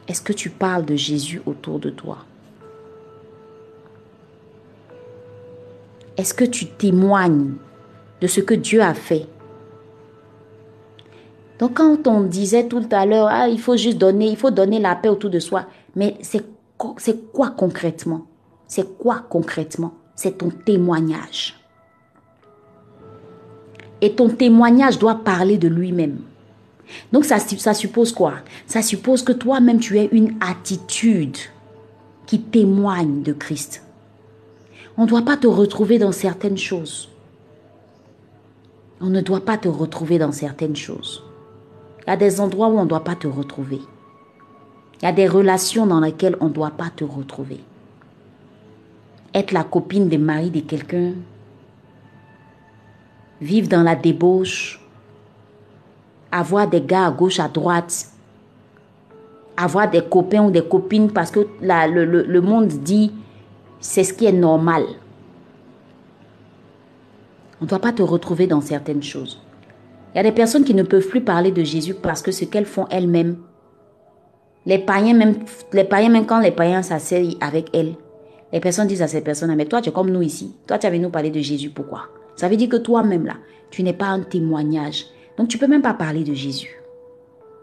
Est-ce 0.08 0.22
que 0.22 0.32
tu 0.32 0.48
parles 0.48 0.86
de 0.86 0.96
Jésus 0.96 1.42
autour 1.44 1.78
de 1.78 1.90
toi? 1.90 2.18
Est-ce 6.16 6.34
que 6.34 6.44
tu 6.44 6.66
témoignes 6.66 7.52
de 8.20 8.26
ce 8.26 8.40
que 8.40 8.54
Dieu 8.54 8.80
a 8.82 8.94
fait? 8.94 9.26
Donc 11.58 11.74
quand 11.74 12.06
on 12.06 12.22
disait 12.22 12.66
tout 12.66 12.82
à 12.90 13.04
l'heure, 13.04 13.28
ah, 13.30 13.48
il 13.48 13.60
faut 13.60 13.76
juste 13.76 13.98
donner, 13.98 14.30
il 14.30 14.36
faut 14.36 14.50
donner 14.50 14.78
la 14.78 14.96
paix 14.96 15.08
autour 15.08 15.30
de 15.30 15.40
soi, 15.40 15.66
mais 15.94 16.16
c'est 16.22 16.42
quoi 17.32 17.50
concrètement? 17.50 18.26
C'est 18.66 18.96
quoi 18.98 19.24
concrètement? 19.28 19.92
C'est 20.14 20.38
ton 20.38 20.50
témoignage. 20.50 21.54
Et 24.00 24.14
ton 24.14 24.28
témoignage 24.28 24.98
doit 24.98 25.16
parler 25.16 25.58
de 25.58 25.68
lui-même. 25.68 26.18
Donc 27.12 27.24
ça, 27.24 27.38
ça 27.38 27.74
suppose 27.74 28.12
quoi? 28.12 28.34
Ça 28.66 28.82
suppose 28.82 29.22
que 29.22 29.32
toi-même 29.32 29.80
tu 29.80 29.98
aies 29.98 30.08
une 30.12 30.34
attitude 30.40 31.36
qui 32.26 32.40
témoigne 32.40 33.22
de 33.22 33.32
Christ. 33.32 33.82
On 34.96 35.02
ne 35.02 35.08
doit 35.08 35.22
pas 35.22 35.36
te 35.36 35.46
retrouver 35.46 35.98
dans 35.98 36.12
certaines 36.12 36.58
choses. 36.58 37.08
On 39.00 39.10
ne 39.10 39.20
doit 39.20 39.44
pas 39.44 39.56
te 39.56 39.68
retrouver 39.68 40.18
dans 40.18 40.32
certaines 40.32 40.76
choses. 40.76 41.22
Il 42.06 42.10
y 42.10 42.12
a 42.12 42.16
des 42.16 42.40
endroits 42.40 42.68
où 42.68 42.78
on 42.78 42.84
ne 42.84 42.88
doit 42.88 43.04
pas 43.04 43.14
te 43.14 43.28
retrouver. 43.28 43.80
Il 45.00 45.04
y 45.04 45.08
a 45.08 45.12
des 45.12 45.28
relations 45.28 45.86
dans 45.86 46.00
lesquelles 46.00 46.36
on 46.40 46.48
ne 46.48 46.52
doit 46.52 46.72
pas 46.72 46.90
te 46.94 47.04
retrouver. 47.04 47.60
Être 49.34 49.52
la 49.52 49.62
copine 49.62 50.08
des 50.08 50.18
maris 50.18 50.50
de 50.50 50.60
quelqu'un, 50.60 51.12
vivre 53.40 53.68
dans 53.68 53.82
la 53.82 53.94
débauche, 53.94 54.80
avoir 56.30 56.68
des 56.68 56.80
gars 56.80 57.06
à 57.06 57.10
gauche, 57.10 57.40
à 57.40 57.48
droite, 57.48 58.08
avoir 59.56 59.90
des 59.90 60.02
copains 60.02 60.44
ou 60.44 60.50
des 60.50 60.62
copines 60.62 61.10
parce 61.10 61.30
que 61.30 61.46
le, 61.60 62.04
le 62.04 62.40
monde 62.40 62.68
dit 62.68 63.12
c'est 63.80 64.04
ce 64.04 64.12
qui 64.12 64.26
est 64.26 64.32
normal. 64.32 64.84
On 67.60 67.64
ne 67.64 67.68
doit 67.68 67.80
pas 67.80 67.92
te 67.92 68.02
retrouver 68.02 68.46
dans 68.46 68.60
certaines 68.60 69.02
choses. 69.02 69.40
Il 70.14 70.16
y 70.16 70.20
a 70.20 70.22
des 70.22 70.32
personnes 70.32 70.64
qui 70.64 70.74
ne 70.74 70.82
peuvent 70.82 71.06
plus 71.06 71.20
parler 71.20 71.50
de 71.50 71.62
Jésus 71.64 71.94
parce 71.94 72.22
que 72.22 72.30
ce 72.32 72.44
qu'elles 72.44 72.66
font 72.66 72.86
elles-mêmes, 72.90 73.36
les 74.64 74.78
païens 74.78 75.14
même, 75.14 75.36
les 75.72 75.84
païens 75.84 76.08
même 76.08 76.26
quand 76.26 76.40
les 76.40 76.50
païens 76.50 76.82
s'asseyent 76.82 77.36
avec 77.40 77.68
elles, 77.74 77.94
les 78.52 78.60
personnes 78.60 78.86
disent 78.86 79.02
à 79.02 79.08
ces 79.08 79.20
personnes, 79.20 79.54
mais 79.54 79.66
toi 79.66 79.80
tu 79.80 79.90
es 79.90 79.92
comme 79.92 80.10
nous 80.10 80.22
ici, 80.22 80.54
toi 80.66 80.78
tu 80.78 80.86
avais 80.86 80.98
nous 80.98 81.10
parler 81.10 81.30
de 81.30 81.40
Jésus, 81.40 81.70
pourquoi? 81.70 82.08
Ça 82.36 82.48
veut 82.48 82.56
dire 82.56 82.68
que 82.68 82.76
toi-même 82.76 83.26
là, 83.26 83.34
tu 83.70 83.82
n'es 83.82 83.92
pas 83.92 84.06
un 84.06 84.20
témoignage. 84.20 85.06
Donc 85.38 85.48
tu 85.48 85.56
peux 85.56 85.68
même 85.68 85.82
pas 85.82 85.94
parler 85.94 86.24
de 86.24 86.34
Jésus. 86.34 86.74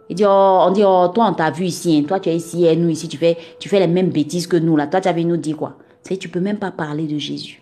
Il 0.09 0.15
dit, 0.15 0.23
oh, 0.25 0.59
on 0.67 0.71
dit, 0.71 0.83
oh, 0.83 1.09
toi 1.13 1.27
on 1.29 1.33
t'a 1.33 1.51
vu 1.51 1.65
ici, 1.65 1.97
hein. 1.97 2.07
toi 2.07 2.19
tu 2.19 2.29
es 2.29 2.35
ici 2.35 2.65
nous 2.77 2.89
ici, 2.89 3.07
tu 3.07 3.17
fais, 3.17 3.37
tu 3.59 3.69
fais 3.69 3.79
les 3.79 3.87
mêmes 3.87 4.09
bêtises 4.09 4.47
que 4.47 4.57
nous 4.57 4.77
là, 4.77 4.87
toi 4.87 5.01
tu 5.01 5.07
avais 5.07 5.23
nous 5.23 5.37
dit 5.37 5.53
quoi? 5.53 5.77
Tu 6.03 6.17
tu 6.17 6.29
peux 6.29 6.39
même 6.39 6.57
pas 6.57 6.71
parler 6.71 7.05
de 7.05 7.17
Jésus. 7.17 7.61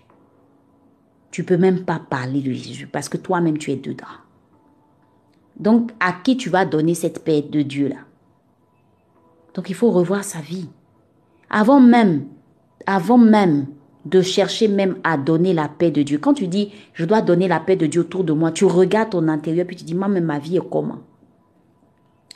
Tu 1.32 1.44
peux 1.44 1.58
même 1.58 1.84
pas 1.84 2.00
parler 2.00 2.42
de 2.42 2.52
Jésus 2.52 2.86
parce 2.86 3.10
que 3.10 3.18
toi-même 3.18 3.58
tu 3.58 3.72
es 3.72 3.76
dedans. 3.76 4.06
Donc, 5.58 5.92
à 6.00 6.14
qui 6.14 6.38
tu 6.38 6.50
vas 6.50 6.66
donner 6.66 6.94
cette 6.94 7.24
paix 7.24 7.42
de 7.42 7.62
Dieu 7.62 7.88
là? 7.88 8.02
Donc, 9.54 9.70
il 9.70 9.76
faut 9.76 9.92
revoir 9.92 10.24
sa 10.24 10.40
vie. 10.40 10.68
Avant 11.50 11.80
même, 11.80 12.26
avant 12.86 13.18
même 13.18 13.68
de 14.06 14.22
chercher 14.22 14.68
même 14.68 14.98
à 15.04 15.18
donner 15.18 15.54
la 15.54 15.70
paix 15.70 15.92
de 15.92 16.02
Dieu. 16.02 16.18
Quand 16.18 16.34
tu 16.34 16.48
dis, 16.48 16.72
je 16.94 17.06
dois 17.06 17.22
donner 17.22 17.48
la 17.48 17.60
paix 17.60 17.76
de 17.76 17.86
Dieu 17.86 18.02
autour 18.02 18.24
de 18.24 18.34
moi, 18.34 18.52
tu 18.52 18.66
regardes 18.66 19.12
ton 19.12 19.28
intérieur 19.28 19.66
puis 19.66 19.76
tu 19.76 19.86
dis, 19.86 19.96
moi-même, 19.96 20.26
ma 20.26 20.40
vie 20.40 20.58
est 20.58 20.70
comment? 20.70 21.00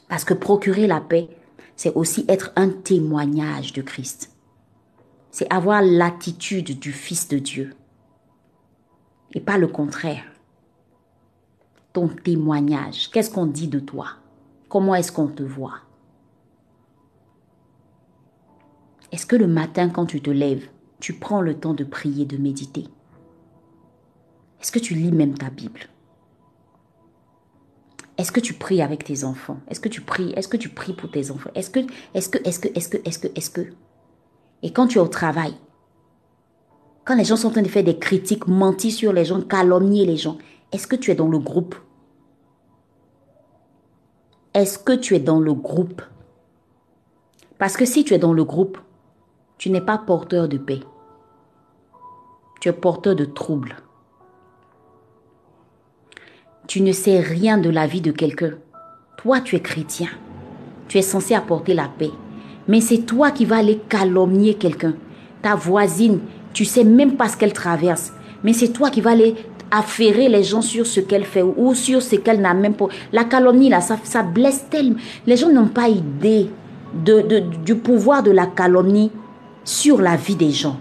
Parce 0.07 0.23
que 0.23 0.33
procurer 0.33 0.87
la 0.87 1.01
paix, 1.01 1.27
c'est 1.75 1.93
aussi 1.93 2.25
être 2.29 2.53
un 2.55 2.69
témoignage 2.69 3.73
de 3.73 3.81
Christ. 3.81 4.31
C'est 5.31 5.51
avoir 5.53 5.81
l'attitude 5.81 6.79
du 6.79 6.91
Fils 6.91 7.27
de 7.27 7.37
Dieu. 7.37 7.75
Et 9.33 9.41
pas 9.41 9.57
le 9.57 9.67
contraire. 9.67 10.23
Ton 11.91 12.07
témoignage, 12.07 13.11
qu'est-ce 13.11 13.29
qu'on 13.29 13.45
dit 13.45 13.67
de 13.67 13.79
toi? 13.79 14.07
Comment 14.69 14.95
est-ce 14.95 15.11
qu'on 15.11 15.27
te 15.27 15.43
voit? 15.43 15.79
Est-ce 19.11 19.25
que 19.25 19.35
le 19.35 19.47
matin, 19.47 19.89
quand 19.89 20.05
tu 20.05 20.21
te 20.21 20.29
lèves, 20.29 20.67
tu 20.99 21.13
prends 21.13 21.41
le 21.41 21.59
temps 21.59 21.73
de 21.73 21.83
prier, 21.83 22.25
de 22.25 22.37
méditer. 22.37 22.85
Est-ce 24.61 24.71
que 24.71 24.79
tu 24.79 24.95
lis 24.95 25.11
même 25.11 25.37
ta 25.37 25.49
Bible? 25.49 25.81
Est-ce 28.17 28.31
que 28.31 28.39
tu 28.39 28.53
pries 28.53 28.81
avec 28.81 29.03
tes 29.03 29.23
enfants? 29.23 29.59
Est-ce 29.69 29.79
que 29.79 29.89
tu 29.89 30.01
pries 30.01 30.33
Est-ce 30.35 30.47
que 30.47 30.57
tu 30.57 30.69
pries 30.69 30.93
pour 30.93 31.11
tes 31.11 31.29
enfants? 31.29 31.51
Est-ce 31.53 31.69
que, 31.69 31.81
est-ce 32.15 32.29
que, 32.29 32.39
est-ce 32.43 32.59
que, 32.59 32.67
est-ce 32.73 32.89
que, 32.89 32.97
est-ce 33.05 33.19
que, 33.19 33.27
est-ce 33.35 33.49
que? 33.51 33.61
Et 34.63 34.73
quand 34.73 34.87
tu 34.87 34.97
es 34.97 35.01
au 35.01 35.07
travail, 35.07 35.53
quand 37.05 37.15
les 37.15 37.23
gens 37.23 37.37
sont 37.37 37.49
en 37.49 37.51
train 37.51 37.61
de 37.61 37.67
faire 37.67 37.83
des 37.83 37.99
critiques, 37.99 38.47
mentir 38.47 38.91
sur 38.91 39.13
les 39.13 39.23
gens, 39.23 39.41
calomnier 39.41 40.05
les 40.05 40.17
gens, 40.17 40.39
est-ce 40.71 40.87
que 40.87 40.95
tu 40.95 41.11
es 41.11 41.15
dans 41.15 41.29
le 41.29 41.37
groupe? 41.37 41.75
Est-ce 44.55 44.79
que 44.79 44.93
tu 44.93 45.15
es 45.15 45.19
dans 45.19 45.39
le 45.39 45.53
groupe? 45.53 46.01
Parce 47.59 47.77
que 47.77 47.85
si 47.85 48.03
tu 48.03 48.15
es 48.15 48.19
dans 48.19 48.33
le 48.33 48.43
groupe, 48.43 48.79
tu 49.57 49.71
n'es 49.71 49.81
pas 49.81 49.97
porteur 49.97 50.47
de 50.47 50.57
paix. 50.57 50.81
Tu 52.61 52.69
es 52.69 52.73
porteur 52.73 53.15
de 53.15 53.25
troubles. 53.25 53.77
Tu 56.67 56.81
ne 56.81 56.91
sais 56.91 57.19
rien 57.19 57.57
de 57.57 57.69
la 57.69 57.87
vie 57.87 58.01
de 58.01 58.11
quelqu'un. 58.11 58.53
Toi, 59.17 59.41
tu 59.41 59.55
es 59.55 59.61
chrétien. 59.61 60.09
Tu 60.87 60.97
es 60.97 61.01
censé 61.01 61.33
apporter 61.33 61.73
la 61.73 61.87
paix. 61.87 62.11
Mais 62.67 62.81
c'est 62.81 62.99
toi 63.05 63.31
qui 63.31 63.45
vas 63.45 63.57
aller 63.57 63.79
calomnier 63.89 64.55
quelqu'un. 64.55 64.95
Ta 65.41 65.55
voisine, 65.55 66.19
tu 66.53 66.65
sais 66.65 66.83
même 66.83 67.15
pas 67.15 67.29
ce 67.29 67.37
qu'elle 67.37 67.53
traverse. 67.53 68.13
Mais 68.43 68.53
c'est 68.53 68.73
toi 68.73 68.89
qui 68.89 69.01
vas 69.01 69.11
aller 69.11 69.35
affairer 69.71 70.29
les 70.29 70.43
gens 70.43 70.61
sur 70.61 70.85
ce 70.85 70.99
qu'elle 70.99 71.25
fait 71.25 71.41
ou 71.41 71.73
sur 71.73 72.01
ce 72.01 72.15
qu'elle 72.15 72.41
n'a 72.41 72.53
même 72.53 72.75
pas. 72.75 72.87
La 73.11 73.23
calomnie, 73.23 73.69
là, 73.69 73.81
ça, 73.81 74.23
blesse 74.23 74.69
tellement. 74.69 74.97
Les 75.25 75.35
gens 75.35 75.49
n'ont 75.49 75.67
pas 75.67 75.89
idée 75.89 76.49
du 77.65 77.75
pouvoir 77.75 78.23
de 78.23 78.31
la 78.31 78.45
calomnie 78.45 79.11
sur 79.67 80.01
la 80.01 80.15
vie 80.15 80.37
des 80.37 80.51
gens. 80.51 80.79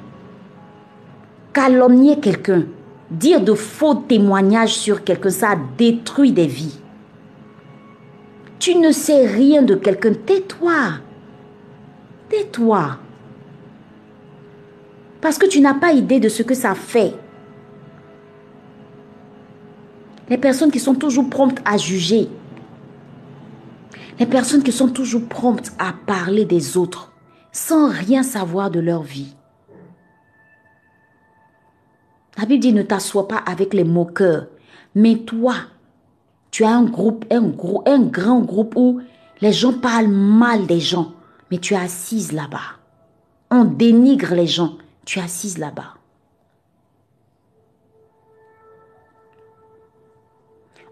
Calomnier 1.53 2.21
quelqu'un, 2.21 2.63
dire 3.11 3.41
de 3.41 3.53
faux 3.53 3.97
témoignages 3.97 4.75
sur 4.75 5.03
quelqu'un, 5.03 5.31
ça 5.31 5.57
détruit 5.77 6.31
des 6.31 6.47
vies. 6.47 6.79
Tu 8.61 8.77
ne 8.77 8.93
sais 8.93 9.27
rien 9.27 9.63
de 9.63 9.75
quelqu'un, 9.75 10.15
tais-toi. 10.15 11.01
Tais-toi. 12.29 12.99
Parce 15.21 15.37
que 15.37 15.47
tu 15.47 15.61
n'as 15.61 15.75
pas 15.75 15.93
idée 15.93 16.21
de 16.21 16.29
ce 16.29 16.45
que 16.45 16.55
ça 16.55 16.75
fait. 16.77 17.13
Les 20.29 20.39
personnes 20.39 20.71
qui 20.71 20.81
sont 20.81 20.95
toujours 20.95 21.29
promptes 21.29 21.61
à 21.65 21.77
juger. 21.77 22.29
Les 24.21 24.27
personnes 24.27 24.63
qui 24.63 24.73
sont 24.73 24.89
toujours 24.89 25.27
promptes 25.27 25.73
à 25.79 25.93
parler 26.07 26.45
des 26.45 26.77
autres 26.77 27.16
sans 27.57 27.89
rien 27.89 28.23
savoir 28.23 28.71
de 28.71 28.81
leur 28.81 29.03
vie. 29.03 29.35
La 32.39 32.45
Bible 32.45 32.61
dit 32.61 32.73
ne 32.73 32.83
t'assois 32.83 33.29
pas 33.29 33.39
avec 33.39 33.73
les 33.73 33.85
moqueurs. 33.85 34.47
Mais 34.95 35.17
toi, 35.17 35.55
tu 36.51 36.65
as 36.65 36.71
un 36.71 36.85
groupe, 36.85 37.25
un, 37.31 37.43
gros, 37.43 37.83
un 37.87 38.01
grand 38.01 38.41
groupe 38.41 38.75
où 38.77 39.01
les 39.41 39.53
gens 39.53 39.73
parlent 39.73 40.09
mal 40.09 40.67
des 40.67 40.81
gens 40.81 41.13
mais 41.51 41.59
tu 41.59 41.75
es 41.75 41.77
assise 41.77 42.33
là-bas. 42.33 42.79
On 43.51 43.65
dénigre 43.65 44.35
les 44.35 44.47
gens, 44.47 44.77
tu 45.05 45.19
es 45.19 45.23
assise 45.23 45.59
là-bas. 45.59 45.95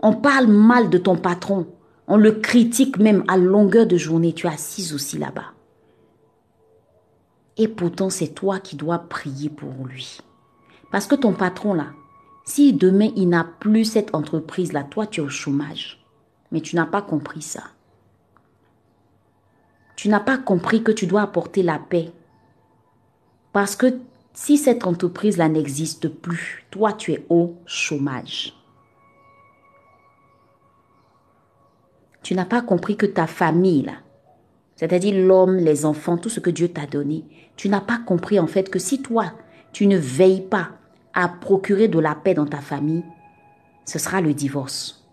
On 0.02 0.12
parle 0.12 0.46
mal 0.46 0.90
de 0.90 0.98
ton 0.98 1.16
patron, 1.16 1.66
on 2.06 2.16
le 2.16 2.32
critique 2.32 2.98
même 2.98 3.24
à 3.26 3.38
longueur 3.38 3.86
de 3.86 3.96
journée, 3.96 4.34
tu 4.34 4.46
es 4.46 4.50
assise 4.50 4.92
aussi 4.92 5.18
là-bas. 5.18 5.53
Et 7.56 7.68
pourtant, 7.68 8.10
c'est 8.10 8.34
toi 8.34 8.58
qui 8.58 8.76
dois 8.76 8.98
prier 8.98 9.48
pour 9.48 9.86
lui. 9.86 10.18
Parce 10.90 11.06
que 11.06 11.14
ton 11.14 11.32
patron 11.32 11.74
là, 11.74 11.88
si 12.44 12.72
demain 12.72 13.10
il 13.16 13.28
n'a 13.28 13.44
plus 13.44 13.84
cette 13.84 14.14
entreprise 14.14 14.72
là, 14.72 14.84
toi 14.84 15.06
tu 15.06 15.20
es 15.20 15.24
au 15.24 15.28
chômage. 15.28 16.04
Mais 16.52 16.60
tu 16.60 16.76
n'as 16.76 16.86
pas 16.86 17.02
compris 17.02 17.42
ça. 17.42 17.62
Tu 19.96 20.08
n'as 20.08 20.20
pas 20.20 20.38
compris 20.38 20.82
que 20.82 20.92
tu 20.92 21.06
dois 21.06 21.22
apporter 21.22 21.62
la 21.62 21.78
paix. 21.78 22.12
Parce 23.52 23.76
que 23.76 23.98
si 24.34 24.58
cette 24.58 24.86
entreprise-là 24.86 25.48
n'existe 25.48 26.08
plus, 26.08 26.66
toi, 26.70 26.92
tu 26.92 27.12
es 27.12 27.24
au 27.28 27.54
chômage. 27.66 28.52
Tu 32.22 32.34
n'as 32.34 32.44
pas 32.44 32.62
compris 32.62 32.96
que 32.96 33.06
ta 33.06 33.26
famille, 33.26 33.82
là, 33.82 33.94
c'est-à-dire 34.76 35.24
l'homme, 35.24 35.56
les 35.56 35.84
enfants, 35.84 36.16
tout 36.16 36.28
ce 36.28 36.40
que 36.40 36.50
Dieu 36.50 36.68
t'a 36.68 36.86
donné, 36.86 37.24
tu 37.56 37.68
n'as 37.68 37.80
pas 37.80 37.98
compris 37.98 38.38
en 38.40 38.46
fait 38.46 38.70
que 38.70 38.78
si 38.78 39.02
toi, 39.02 39.32
tu 39.72 39.86
ne 39.86 39.96
veilles 39.96 40.46
pas 40.46 40.70
à 41.12 41.28
procurer 41.28 41.88
de 41.88 41.98
la 41.98 42.14
paix 42.14 42.34
dans 42.34 42.46
ta 42.46 42.60
famille, 42.60 43.04
ce 43.84 43.98
sera 43.98 44.20
le 44.20 44.34
divorce. 44.34 45.04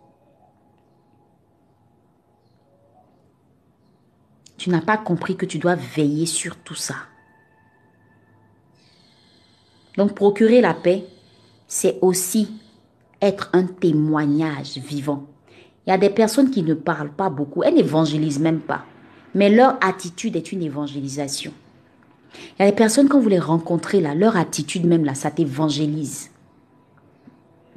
Tu 4.57 4.69
n'as 4.69 4.81
pas 4.81 4.97
compris 4.97 5.35
que 5.35 5.45
tu 5.45 5.57
dois 5.57 5.75
veiller 5.75 6.25
sur 6.25 6.55
tout 6.57 6.75
ça. 6.75 6.95
Donc 9.97 10.13
procurer 10.13 10.61
la 10.61 10.73
paix, 10.73 11.05
c'est 11.67 11.97
aussi 12.01 12.51
être 13.21 13.49
un 13.53 13.65
témoignage 13.65 14.77
vivant. 14.77 15.27
Il 15.85 15.89
y 15.89 15.93
a 15.93 15.97
des 15.97 16.09
personnes 16.09 16.51
qui 16.51 16.63
ne 16.63 16.73
parlent 16.73 17.13
pas 17.13 17.29
beaucoup, 17.29 17.63
elles 17.63 17.75
n'évangélisent 17.75 18.39
même 18.39 18.61
pas, 18.61 18.85
mais 19.33 19.49
leur 19.49 19.77
attitude 19.81 20.35
est 20.35 20.51
une 20.51 20.61
évangélisation. 20.61 21.53
Il 22.33 22.61
y 22.61 22.67
a 22.67 22.69
des 22.69 22.75
personnes, 22.75 23.07
quand 23.07 23.19
vous 23.19 23.29
les 23.29 23.39
rencontrez, 23.39 24.01
leur 24.01 24.37
attitude 24.37 24.85
même, 24.85 25.05
là, 25.05 25.15
ça 25.15 25.31
t'évangélise. 25.31 26.29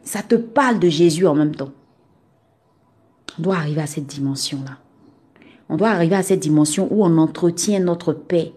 Ça 0.03 0.23
te 0.23 0.35
parle 0.35 0.79
de 0.79 0.89
Jésus 0.89 1.27
en 1.27 1.35
même 1.35 1.55
temps. 1.55 1.73
On 3.39 3.43
doit 3.43 3.57
arriver 3.57 3.81
à 3.81 3.87
cette 3.87 4.07
dimension-là. 4.07 4.79
On 5.69 5.77
doit 5.77 5.89
arriver 5.89 6.17
à 6.17 6.23
cette 6.23 6.41
dimension 6.41 6.89
où 6.91 7.05
on 7.05 7.19
entretient 7.19 7.81
notre 7.81 8.13
paix. 8.13 8.53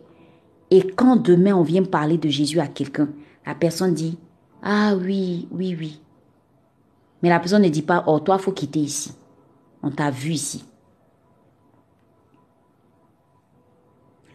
Et 0.70 0.86
quand 0.86 1.16
demain 1.16 1.56
on 1.56 1.64
vient 1.64 1.84
parler 1.84 2.18
de 2.18 2.30
Jésus 2.30 2.60
à 2.60 2.68
quelqu'un, 2.68 3.10
la 3.46 3.56
personne 3.56 3.94
dit 3.94 4.18
Ah 4.62 4.96
oui, 4.96 5.48
oui, 5.52 5.76
oui. 5.80 6.02
Mais 7.24 7.30
la 7.30 7.40
personne 7.40 7.64
ne 7.64 7.70
dit 7.70 7.82
pas 7.82 8.04
Oh, 8.08 8.20
toi, 8.20 8.38
faut 8.38 8.52
quitter 8.52 8.80
ici. 8.80 9.14
On 9.82 9.90
t'a 9.90 10.12
vu 10.12 10.32
ici. 10.32 10.66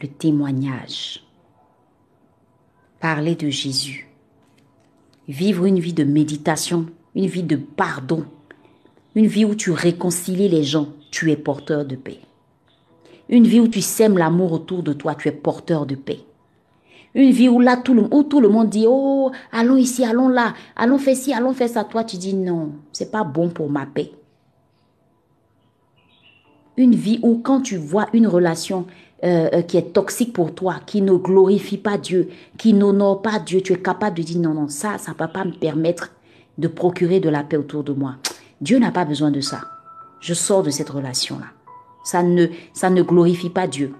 Le 0.00 0.08
témoignage. 0.08 1.22
Parler 3.02 3.34
de 3.34 3.48
Jésus. 3.48 4.06
Vivre 5.26 5.64
une 5.64 5.80
vie 5.80 5.92
de 5.92 6.04
méditation, 6.04 6.86
une 7.16 7.26
vie 7.26 7.42
de 7.42 7.56
pardon, 7.56 8.24
une 9.16 9.26
vie 9.26 9.44
où 9.44 9.56
tu 9.56 9.72
réconcilies 9.72 10.48
les 10.48 10.62
gens, 10.62 10.86
tu 11.10 11.32
es 11.32 11.36
porteur 11.36 11.84
de 11.84 11.96
paix. 11.96 12.20
Une 13.28 13.44
vie 13.44 13.58
où 13.58 13.66
tu 13.66 13.80
sèmes 13.80 14.16
l'amour 14.16 14.52
autour 14.52 14.84
de 14.84 14.92
toi, 14.92 15.16
tu 15.16 15.26
es 15.26 15.32
porteur 15.32 15.84
de 15.84 15.96
paix. 15.96 16.20
Une 17.16 17.32
vie 17.32 17.48
où 17.48 17.58
là, 17.58 17.76
tout 17.76 17.92
le, 17.92 18.02
où 18.02 18.22
tout 18.22 18.40
le 18.40 18.48
monde 18.48 18.70
dit, 18.70 18.84
oh, 18.86 19.32
allons 19.50 19.76
ici, 19.76 20.04
allons 20.04 20.28
là, 20.28 20.54
allons 20.76 20.98
faire 20.98 21.16
ci, 21.16 21.32
allons 21.32 21.54
faire 21.54 21.70
ça. 21.70 21.82
Toi, 21.82 22.04
tu 22.04 22.18
dis, 22.18 22.34
non, 22.34 22.70
c'est 22.92 23.10
pas 23.10 23.24
bon 23.24 23.48
pour 23.48 23.68
ma 23.68 23.84
paix. 23.84 24.12
Une 26.76 26.94
vie 26.94 27.18
où 27.24 27.38
quand 27.38 27.62
tu 27.62 27.78
vois 27.78 28.06
une 28.12 28.28
relation 28.28 28.86
euh, 29.24 29.48
euh, 29.52 29.62
qui 29.62 29.76
est 29.76 29.92
toxique 29.92 30.32
pour 30.32 30.52
toi, 30.52 30.80
qui 30.84 31.00
ne 31.00 31.14
glorifie 31.14 31.78
pas 31.78 31.96
Dieu, 31.96 32.28
qui 32.58 32.74
n'honore 32.74 33.22
pas 33.22 33.38
Dieu, 33.38 33.60
tu 33.60 33.72
es 33.72 33.78
capable 33.78 34.16
de 34.16 34.22
dire, 34.22 34.40
non, 34.40 34.52
non, 34.52 34.68
ça, 34.68 34.98
ça 34.98 35.12
ne 35.12 35.16
va 35.16 35.28
pas 35.28 35.44
me 35.44 35.52
permettre 35.52 36.10
de 36.58 36.66
procurer 36.66 37.20
de 37.20 37.28
la 37.28 37.44
paix 37.44 37.56
autour 37.56 37.84
de 37.84 37.92
moi. 37.92 38.16
Dieu 38.60 38.80
n'a 38.80 38.90
pas 38.90 39.04
besoin 39.04 39.30
de 39.30 39.40
ça. 39.40 39.60
Je 40.18 40.34
sors 40.34 40.64
de 40.64 40.70
cette 40.70 40.90
relation-là. 40.90 41.46
Ça 42.02 42.24
ne, 42.24 42.48
ça 42.72 42.90
ne 42.90 43.02
glorifie 43.02 43.50
pas 43.50 43.68
Dieu. 43.68 43.94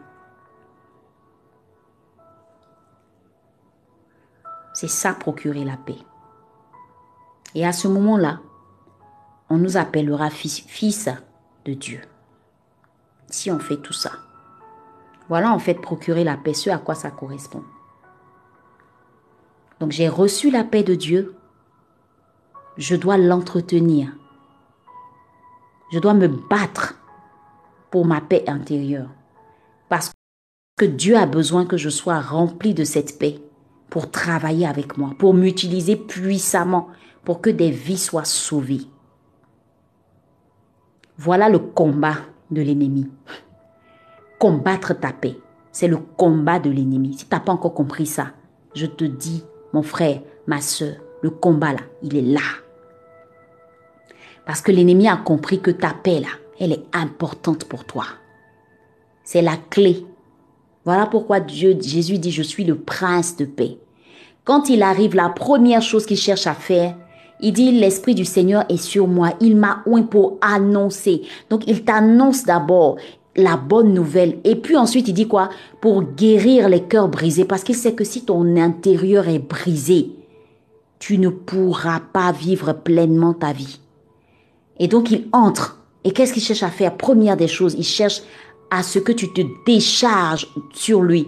C'est 4.75 4.89
ça 4.89 5.13
procurer 5.13 5.65
la 5.65 5.77
paix. 5.77 5.99
Et 7.55 7.65
à 7.65 7.73
ce 7.73 7.87
moment-là, 7.87 8.41
on 9.51 9.59
nous 9.59 9.77
appellera 9.77 10.31
fils, 10.31 10.65
fils 10.67 11.09
de 11.65 11.75
Dieu. 11.75 12.01
Si 13.29 13.53
on 13.53 13.61
fait 13.61 13.77
tout 13.77 13.93
ça. 13.93 14.11
Voilà 15.29 15.53
en 15.53 15.59
fait 15.59 15.75
procurer 15.75 16.25
la 16.25 16.37
paix, 16.37 16.55
ce 16.55 16.71
à 16.71 16.79
quoi 16.79 16.95
ça 16.95 17.11
correspond. 17.11 17.63
Donc 19.81 19.91
j'ai 19.91 20.09
reçu 20.09 20.51
la 20.51 20.65
paix 20.65 20.83
de 20.83 20.95
Dieu. 20.95 21.35
Je 22.77 22.97
dois 22.97 23.17
l'entretenir. 23.17 24.13
Je 25.93 25.99
dois 25.99 26.15
me 26.15 26.29
battre 26.29 26.95
pour 27.91 28.07
ma 28.07 28.21
paix 28.21 28.45
intérieure. 28.47 29.11
Parce 29.89 30.13
que 30.79 30.85
Dieu 30.85 31.17
a 31.17 31.27
besoin 31.27 31.67
que 31.67 31.77
je 31.77 31.91
sois 31.91 32.21
rempli 32.21 32.75
de 32.75 32.85
cette 32.85 33.19
paix 33.19 33.41
pour 33.91 34.11
travailler 34.11 34.67
avec 34.67 34.97
moi, 34.97 35.11
pour 35.19 35.35
m'utiliser 35.35 35.97
puissamment, 35.97 36.89
pour 37.25 37.41
que 37.43 37.51
des 37.51 37.71
vies 37.71 37.99
soient 37.99 38.25
sauvées. 38.25 38.87
Voilà 41.19 41.49
le 41.49 41.59
combat 41.59 42.17
de 42.51 42.63
l'ennemi. 42.63 43.11
Combattre 44.43 44.99
ta 44.99 45.13
paix, 45.13 45.37
c'est 45.71 45.87
le 45.87 45.99
combat 45.99 46.59
de 46.59 46.69
l'ennemi. 46.69 47.15
Si 47.17 47.27
tu 47.27 47.33
n'as 47.33 47.39
pas 47.39 47.53
encore 47.53 47.75
compris 47.75 48.07
ça, 48.07 48.33
je 48.75 48.87
te 48.87 49.05
dis, 49.05 49.45
mon 49.73 49.85
frère, 49.85 50.21
ma 50.49 50.61
soeur, 50.61 50.97
le 51.21 51.31
combat 51.31 51.75
là, 51.75 51.83
il 52.03 52.17
est 52.17 52.23
là. 52.23 52.41
Parce 54.45 54.61
que 54.61 54.73
l'ennemi 54.73 55.07
a 55.07 55.17
compris 55.17 55.61
que 55.61 55.71
ta 55.71 55.91
paix 55.91 56.19
là, 56.19 56.27
elle 56.59 56.73
est 56.73 56.85
importante 56.93 57.67
pour 57.67 57.85
toi. 57.85 58.05
C'est 59.23 59.43
la 59.43 59.57
clé. 59.71 60.05
Voilà 60.85 61.07
pourquoi 61.07 61.39
Dieu, 61.39 61.79
Jésus 61.81 62.19
dit, 62.19 62.33
je 62.33 62.43
suis 62.43 62.65
le 62.65 62.77
prince 62.77 63.37
de 63.37 63.45
paix. 63.45 63.79
Quand 64.43 64.69
il 64.69 64.83
arrive, 64.83 65.15
la 65.15 65.29
première 65.29 65.83
chose 65.83 66.05
qu'il 66.05 66.17
cherche 66.17 66.49
à 66.49 66.55
faire, 66.55 66.97
il 67.39 67.53
dit, 67.53 67.71
l'Esprit 67.71 68.17
du 68.17 68.25
Seigneur 68.25 68.65
est 68.69 68.77
sur 68.77 69.07
moi. 69.07 69.35
Il 69.41 69.57
m'a 69.57 69.85
oint 69.87 70.03
pour 70.03 70.39
annoncer. 70.41 71.23
Donc, 71.49 71.63
il 71.69 71.85
t'annonce 71.85 72.43
d'abord 72.43 72.97
la 73.37 73.57
bonne 73.57 73.95
nouvelle. 73.95 74.39
Et 74.45 74.57
puis 74.57 74.77
ensuite, 74.77 75.09
il 75.09 75.15
dit 75.15 75.29
quoi? 75.29 75.49
Pour 75.81 76.03
guérir 76.03 76.69
les 76.69 76.83
cœurs 76.83 77.09
brisés. 77.09 77.45
Parce 77.45 77.65
qu'il 77.65 77.75
sait 77.75 77.95
que 77.95 78.05
si 78.05 78.25
ton 78.25 78.57
intérieur 78.57 79.29
est 79.29 79.39
brisé, 79.39 80.11
tu 80.99 81.19
ne 81.19 81.29
pourras 81.29 82.01
pas 82.01 82.33
vivre 82.33 82.73
pleinement 82.73 83.35
ta 83.35 83.53
vie. 83.53 83.81
Et 84.79 84.89
donc, 84.89 85.11
il 85.11 85.29
entre 85.33 85.83
et 86.05 86.13
qu'est-ce 86.13 86.33
qu'il 86.33 86.43
cherche 86.43 86.63
à 86.63 86.71
faire? 86.71 86.97
Première 86.97 87.37
des 87.37 87.49
choses, 87.49 87.75
il 87.79 87.85
cherche 87.85 88.23
à 88.71 88.83
ce 88.83 88.99
que 88.99 89.13
tu 89.13 89.33
te 89.33 89.43
décharges 89.67 90.49
sur 90.73 91.03
lui. 91.03 91.27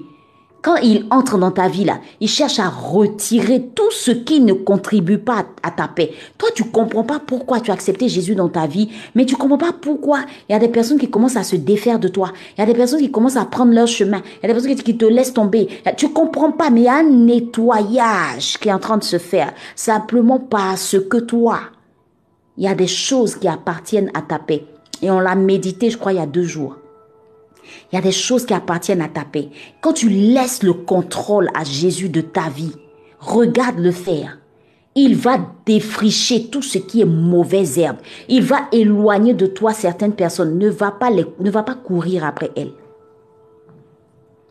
Quand 0.65 0.77
il 0.77 1.05
entre 1.11 1.37
dans 1.37 1.51
ta 1.51 1.69
vie 1.69 1.85
là, 1.85 2.01
il 2.21 2.29
cherche 2.29 2.59
à 2.59 2.71
retirer 2.71 3.69
tout 3.75 3.91
ce 3.91 4.11
qui 4.11 4.41
ne 4.41 4.55
contribue 4.55 5.19
pas 5.19 5.45
à 5.63 5.71
ta 5.71 5.89
paix. 5.89 6.13
Toi, 6.39 6.49
tu 6.55 6.65
comprends 6.65 7.05
pas 7.05 7.21
pourquoi 7.21 7.61
tu 7.61 7.71
as 7.71 7.75
accepté 7.75 8.09
Jésus 8.09 8.35
dans 8.35 8.49
ta 8.49 8.67
vie, 8.67 8.89
mais 9.15 9.27
tu 9.27 9.37
comprends 9.37 9.59
pas 9.59 9.75
pourquoi 9.79 10.21
il 10.49 10.53
y 10.53 10.57
a 10.57 10.59
des 10.59 10.69
personnes 10.69 10.99
qui 10.99 11.11
commencent 11.11 11.37
à 11.37 11.43
se 11.43 11.57
défaire 11.57 11.99
de 11.99 12.09
toi. 12.09 12.33
Il 12.57 12.61
y 12.61 12.65
a 12.65 12.67
des 12.67 12.73
personnes 12.73 13.01
qui 13.01 13.11
commencent 13.11 13.37
à 13.37 13.45
prendre 13.45 13.75
leur 13.75 13.87
chemin. 13.87 14.23
Il 14.25 14.49
y 14.49 14.51
a 14.51 14.55
des 14.55 14.55
personnes 14.55 14.83
qui 14.83 14.97
te 14.97 15.05
laissent 15.05 15.35
tomber. 15.35 15.69
Tu 15.99 16.09
comprends 16.09 16.53
pas, 16.53 16.71
mais 16.71 16.81
il 16.81 16.85
y 16.85 16.89
a 16.89 16.95
un 16.95 17.11
nettoyage 17.11 18.57
qui 18.59 18.71
est 18.71 18.73
en 18.73 18.79
train 18.79 18.97
de 18.97 19.05
se 19.05 19.19
faire 19.19 19.53
simplement 19.77 20.41
parce 20.41 20.97
que 21.11 21.19
toi, 21.19 21.59
il 22.57 22.65
y 22.65 22.69
a 22.69 22.75
des 22.75 22.87
choses 22.87 23.37
qui 23.37 23.49
appartiennent 23.49 24.11
à 24.15 24.23
ta 24.23 24.39
paix. 24.39 24.65
Et 25.03 25.11
on 25.11 25.21
l'a 25.21 25.35
médité, 25.35 25.91
je 25.91 25.99
crois, 25.99 26.15
il 26.15 26.21
y 26.21 26.23
a 26.23 26.27
deux 26.27 26.45
jours. 26.45 26.77
Il 27.91 27.97
y 27.97 27.99
a 27.99 28.03
des 28.03 28.13
choses 28.13 28.47
qui 28.47 28.55
appartiennent 28.55 29.03
à 29.03 29.09
ta 29.09 29.25
paix. 29.25 29.49
Quand 29.81 29.93
tu 29.93 30.09
laisses 30.09 30.63
le 30.63 30.73
contrôle 30.73 31.49
à 31.55 31.65
Jésus 31.65 32.09
de 32.09 32.21
ta 32.21 32.49
vie, 32.49 32.73
regarde 33.19 33.79
le 33.79 33.91
faire. 33.91 34.39
Il 34.97 35.17
va 35.17 35.39
défricher 35.67 36.47
tout 36.47 36.63
ce 36.63 36.79
qui 36.79 37.01
est 37.01 37.07
mauvaise 37.07 37.79
herbe. 37.79 37.97
Il 38.29 38.43
va 38.43 38.69
éloigner 38.71 39.35
de 39.35 39.47
toi 39.47 39.73
certaines 39.73 40.13
personnes. 40.13 40.57
Ne 40.57 40.69
va 40.69 40.93
pas, 40.93 41.11
ne 41.11 41.51
va 41.51 41.63
pas 41.65 41.75
courir 41.75 42.25
après 42.25 42.51
elles. 42.57 42.73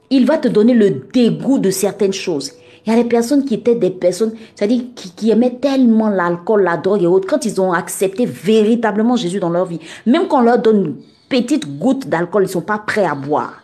Il 0.10 0.26
va 0.26 0.38
te 0.38 0.48
donner 0.48 0.74
le 0.74 0.90
dégoût 1.14 1.60
de 1.60 1.72
certaines 1.72 2.14
choses. 2.14 2.52
Il 2.86 2.92
y 2.92 2.96
a 2.96 3.02
des 3.02 3.08
personnes 3.08 3.46
qui 3.46 3.54
étaient 3.54 3.76
des 3.76 3.90
personnes, 3.90 4.34
c'est-à-dire 4.54 4.82
qui, 4.96 5.32
aimaient 5.32 5.58
tellement 5.62 6.10
l'alcool, 6.10 6.64
la 6.64 6.76
drogue 6.76 7.02
et 7.02 7.08
autres, 7.08 7.28
quand 7.28 7.46
ils 7.46 7.62
ont 7.62 7.72
accepté 7.72 8.26
véritablement 8.26 9.16
Jésus 9.16 9.40
dans 9.40 9.50
leur 9.50 9.66
vie, 9.66 9.80
même 10.06 10.28
quand 10.28 10.40
on 10.40 10.44
leur 10.44 10.60
donne 10.60 10.98
petite 11.42 11.78
goutte 11.78 12.08
d'alcool, 12.08 12.44
ils 12.44 12.48
ne 12.48 12.52
sont 12.52 12.62
pas 12.62 12.80
prêts 12.80 13.06
à 13.06 13.16
boire. 13.16 13.64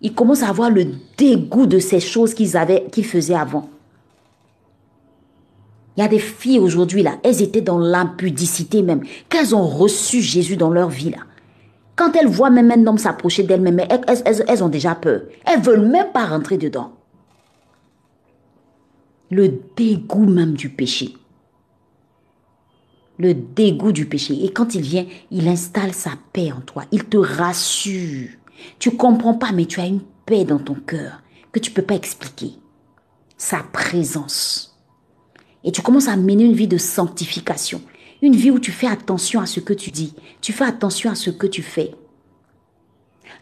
Ils 0.00 0.14
commencent 0.14 0.42
à 0.42 0.48
avoir 0.48 0.70
le 0.70 0.86
dégoût 1.16 1.66
de 1.66 1.78
ces 1.78 2.00
choses 2.00 2.34
qu'ils 2.34 2.56
avaient, 2.56 2.86
qu'ils 2.90 3.06
faisaient 3.06 3.34
avant. 3.34 3.68
Il 5.96 6.00
y 6.00 6.04
a 6.04 6.08
des 6.08 6.18
filles 6.18 6.58
aujourd'hui, 6.58 7.02
là, 7.02 7.18
elles 7.22 7.42
étaient 7.42 7.60
dans 7.60 7.78
l'impudicité 7.78 8.82
même, 8.82 9.02
qu'elles 9.28 9.54
ont 9.54 9.66
reçu 9.66 10.20
Jésus 10.20 10.56
dans 10.56 10.70
leur 10.70 10.88
vie, 10.88 11.10
là. 11.10 11.18
Quand 11.96 12.16
elles 12.16 12.26
voient 12.26 12.50
même 12.50 12.72
un 12.72 12.86
homme 12.88 12.98
s'approcher 12.98 13.44
d'elles-mêmes, 13.44 13.78
elles, 13.88 14.22
elles, 14.48 14.64
ont 14.64 14.68
déjà 14.68 14.96
peur. 14.96 15.20
Elles 15.44 15.60
veulent 15.60 15.86
même 15.86 16.10
pas 16.12 16.26
rentrer 16.26 16.58
dedans 16.58 16.90
le 19.34 19.60
dégoût 19.76 20.26
même 20.26 20.54
du 20.54 20.68
péché. 20.70 21.14
Le 23.18 23.34
dégoût 23.34 23.92
du 23.92 24.06
péché. 24.06 24.44
Et 24.44 24.52
quand 24.52 24.74
il 24.74 24.82
vient, 24.82 25.06
il 25.30 25.46
installe 25.48 25.92
sa 25.92 26.10
paix 26.32 26.52
en 26.52 26.60
toi. 26.60 26.84
Il 26.90 27.04
te 27.04 27.16
rassure. 27.16 28.28
Tu 28.78 28.90
comprends 28.90 29.34
pas, 29.34 29.52
mais 29.52 29.66
tu 29.66 29.80
as 29.80 29.86
une 29.86 30.02
paix 30.26 30.44
dans 30.44 30.58
ton 30.58 30.74
cœur 30.74 31.22
que 31.52 31.60
tu 31.60 31.70
peux 31.70 31.82
pas 31.82 31.94
expliquer. 31.94 32.52
Sa 33.36 33.58
présence. 33.58 34.76
Et 35.62 35.72
tu 35.72 35.82
commences 35.82 36.08
à 36.08 36.16
mener 36.16 36.44
une 36.44 36.54
vie 36.54 36.68
de 36.68 36.78
sanctification. 36.78 37.80
Une 38.22 38.36
vie 38.36 38.50
où 38.50 38.58
tu 38.58 38.72
fais 38.72 38.86
attention 38.86 39.40
à 39.40 39.46
ce 39.46 39.60
que 39.60 39.72
tu 39.72 39.90
dis. 39.90 40.14
Tu 40.40 40.52
fais 40.52 40.64
attention 40.64 41.10
à 41.10 41.14
ce 41.14 41.30
que 41.30 41.46
tu 41.46 41.62
fais. 41.62 41.94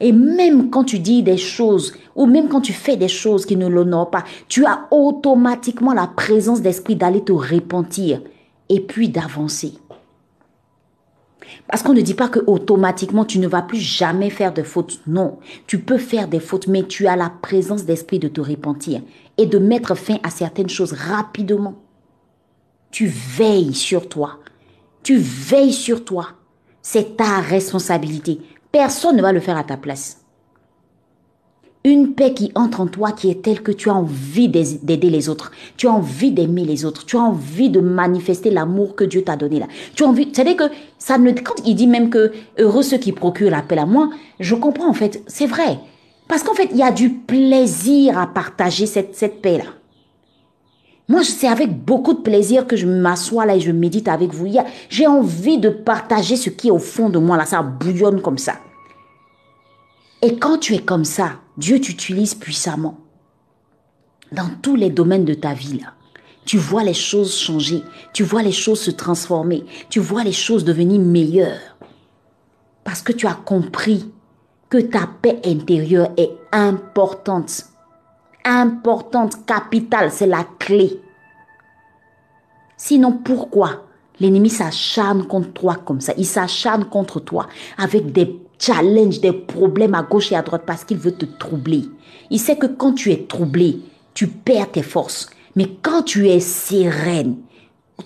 Et 0.00 0.12
même 0.12 0.70
quand 0.70 0.84
tu 0.84 0.98
dis 0.98 1.22
des 1.22 1.36
choses, 1.36 1.94
ou 2.16 2.26
même 2.26 2.48
quand 2.48 2.60
tu 2.60 2.72
fais 2.72 2.96
des 2.96 3.08
choses 3.08 3.46
qui 3.46 3.56
ne 3.56 3.68
l'honorent 3.68 4.10
pas, 4.10 4.24
tu 4.48 4.64
as 4.66 4.86
automatiquement 4.90 5.92
la 5.92 6.06
présence 6.06 6.62
d'esprit 6.62 6.96
d'aller 6.96 7.22
te 7.22 7.32
repentir 7.32 8.20
et 8.72 8.80
puis 8.80 9.10
d'avancer. 9.10 9.74
Parce 11.68 11.82
qu'on 11.82 11.92
ne 11.92 12.00
dit 12.00 12.14
pas 12.14 12.28
que 12.28 12.40
automatiquement 12.46 13.26
tu 13.26 13.38
ne 13.38 13.46
vas 13.46 13.60
plus 13.60 13.78
jamais 13.78 14.30
faire 14.30 14.54
de 14.54 14.62
fautes. 14.62 15.00
Non, 15.06 15.38
tu 15.66 15.78
peux 15.78 15.98
faire 15.98 16.26
des 16.26 16.40
fautes, 16.40 16.68
mais 16.68 16.84
tu 16.84 17.06
as 17.06 17.16
la 17.16 17.30
présence 17.30 17.84
d'esprit 17.84 18.18
de 18.18 18.28
te 18.28 18.40
repentir 18.40 19.02
et 19.36 19.44
de 19.44 19.58
mettre 19.58 19.94
fin 19.94 20.16
à 20.22 20.30
certaines 20.30 20.70
choses 20.70 20.94
rapidement. 20.94 21.74
Tu 22.90 23.06
veilles 23.06 23.74
sur 23.74 24.08
toi. 24.08 24.38
Tu 25.02 25.18
veilles 25.18 25.72
sur 25.72 26.04
toi. 26.04 26.28
C'est 26.80 27.18
ta 27.18 27.40
responsabilité. 27.40 28.40
Personne 28.70 29.16
ne 29.16 29.22
va 29.22 29.32
le 29.32 29.40
faire 29.40 29.58
à 29.58 29.64
ta 29.64 29.76
place. 29.76 30.21
Une 31.84 32.14
paix 32.14 32.32
qui 32.32 32.52
entre 32.54 32.80
en 32.80 32.86
toi 32.86 33.10
qui 33.10 33.28
est 33.28 33.42
telle 33.42 33.60
que 33.60 33.72
tu 33.72 33.90
as 33.90 33.94
envie 33.94 34.48
d'aider 34.48 35.10
les 35.10 35.28
autres. 35.28 35.50
Tu 35.76 35.88
as 35.88 35.90
envie 35.90 36.30
d'aimer 36.30 36.64
les 36.64 36.84
autres. 36.84 37.04
Tu 37.04 37.16
as 37.16 37.20
envie 37.20 37.70
de 37.70 37.80
manifester 37.80 38.50
l'amour 38.50 38.94
que 38.94 39.02
Dieu 39.02 39.22
t'a 39.22 39.34
donné 39.34 39.58
là. 39.58 39.66
Tu 39.96 40.04
as 40.04 40.06
envie, 40.06 40.28
c'est-à-dire 40.32 40.56
que 40.56 40.72
ça 40.98 41.18
ne, 41.18 41.32
quand 41.32 41.56
il 41.66 41.74
dit 41.74 41.88
même 41.88 42.08
que 42.08 42.30
heureux 42.56 42.82
ceux 42.82 42.98
qui 42.98 43.10
procurent 43.10 43.50
la 43.50 43.62
paix 43.62 43.78
à 43.78 43.86
moi, 43.86 44.10
je 44.38 44.54
comprends 44.54 44.88
en 44.88 44.94
fait, 44.94 45.24
c'est 45.26 45.46
vrai. 45.46 45.80
Parce 46.28 46.44
qu'en 46.44 46.54
fait, 46.54 46.68
il 46.70 46.76
y 46.76 46.84
a 46.84 46.92
du 46.92 47.10
plaisir 47.10 48.16
à 48.16 48.28
partager 48.28 48.86
cette, 48.86 49.16
cette 49.16 49.42
paix 49.42 49.58
là. 49.58 49.64
Moi, 51.08 51.24
c'est 51.24 51.48
avec 51.48 51.84
beaucoup 51.84 52.14
de 52.14 52.20
plaisir 52.20 52.68
que 52.68 52.76
je 52.76 52.86
m'assois 52.86 53.44
là 53.44 53.56
et 53.56 53.60
je 53.60 53.72
médite 53.72 54.06
avec 54.06 54.32
vous. 54.32 54.46
J'ai 54.88 55.08
envie 55.08 55.58
de 55.58 55.68
partager 55.68 56.36
ce 56.36 56.48
qui 56.48 56.68
est 56.68 56.70
au 56.70 56.78
fond 56.78 57.10
de 57.10 57.18
moi 57.18 57.36
là. 57.36 57.44
Ça 57.44 57.60
bouillonne 57.60 58.22
comme 58.22 58.38
ça. 58.38 58.54
Et 60.22 60.38
quand 60.38 60.58
tu 60.58 60.74
es 60.74 60.78
comme 60.78 61.04
ça, 61.04 61.40
Dieu 61.56 61.80
t'utilise 61.80 62.34
puissamment 62.34 62.98
dans 64.30 64.48
tous 64.62 64.76
les 64.76 64.88
domaines 64.88 65.24
de 65.24 65.34
ta 65.34 65.52
vie. 65.52 65.80
Là. 65.80 65.94
Tu 66.44 66.58
vois 66.58 66.84
les 66.84 66.94
choses 66.94 67.36
changer, 67.36 67.82
tu 68.12 68.22
vois 68.22 68.42
les 68.42 68.52
choses 68.52 68.80
se 68.80 68.92
transformer, 68.92 69.64
tu 69.90 69.98
vois 69.98 70.22
les 70.22 70.32
choses 70.32 70.64
devenir 70.64 71.00
meilleures. 71.00 71.76
Parce 72.84 73.02
que 73.02 73.12
tu 73.12 73.26
as 73.26 73.34
compris 73.34 74.10
que 74.70 74.78
ta 74.78 75.08
paix 75.20 75.40
intérieure 75.44 76.10
est 76.16 76.30
importante. 76.52 77.64
Importante, 78.44 79.44
capitale, 79.44 80.10
c'est 80.10 80.26
la 80.26 80.44
clé. 80.58 81.00
Sinon, 82.76 83.12
pourquoi 83.12 83.86
l'ennemi 84.18 84.50
s'acharne 84.50 85.26
contre 85.26 85.52
toi 85.52 85.76
comme 85.76 86.00
ça? 86.00 86.14
Il 86.16 86.26
s'acharne 86.26 86.84
contre 86.86 87.20
toi 87.20 87.46
avec 87.76 88.12
des 88.12 88.41
challenge, 88.62 89.20
des 89.20 89.32
problèmes 89.32 89.94
à 89.94 90.02
gauche 90.02 90.32
et 90.32 90.36
à 90.36 90.42
droite 90.42 90.62
parce 90.66 90.84
qu'il 90.84 90.98
veut 90.98 91.12
te 91.12 91.24
troubler. 91.24 91.84
Il 92.30 92.38
sait 92.38 92.56
que 92.56 92.66
quand 92.66 92.92
tu 92.92 93.10
es 93.10 93.24
troublé, 93.26 93.80
tu 94.14 94.28
perds 94.28 94.70
tes 94.72 94.82
forces. 94.82 95.28
Mais 95.56 95.68
quand 95.82 96.02
tu 96.02 96.28
es 96.28 96.40
sereine, 96.40 97.36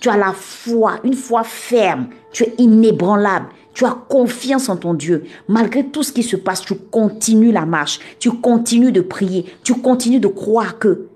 tu 0.00 0.08
as 0.08 0.16
la 0.16 0.32
foi, 0.32 0.98
une 1.04 1.14
foi 1.14 1.44
ferme, 1.44 2.08
tu 2.32 2.44
es 2.44 2.54
inébranlable, 2.58 3.46
tu 3.74 3.84
as 3.84 3.96
confiance 4.08 4.68
en 4.68 4.76
ton 4.76 4.94
Dieu. 4.94 5.24
Malgré 5.48 5.86
tout 5.86 6.02
ce 6.02 6.12
qui 6.12 6.22
se 6.22 6.36
passe, 6.36 6.62
tu 6.62 6.74
continues 6.74 7.52
la 7.52 7.66
marche, 7.66 8.00
tu 8.18 8.30
continues 8.30 8.92
de 8.92 9.00
prier, 9.00 9.44
tu 9.62 9.74
continues 9.74 10.20
de 10.20 10.28
croire 10.28 10.78
que 10.78 11.08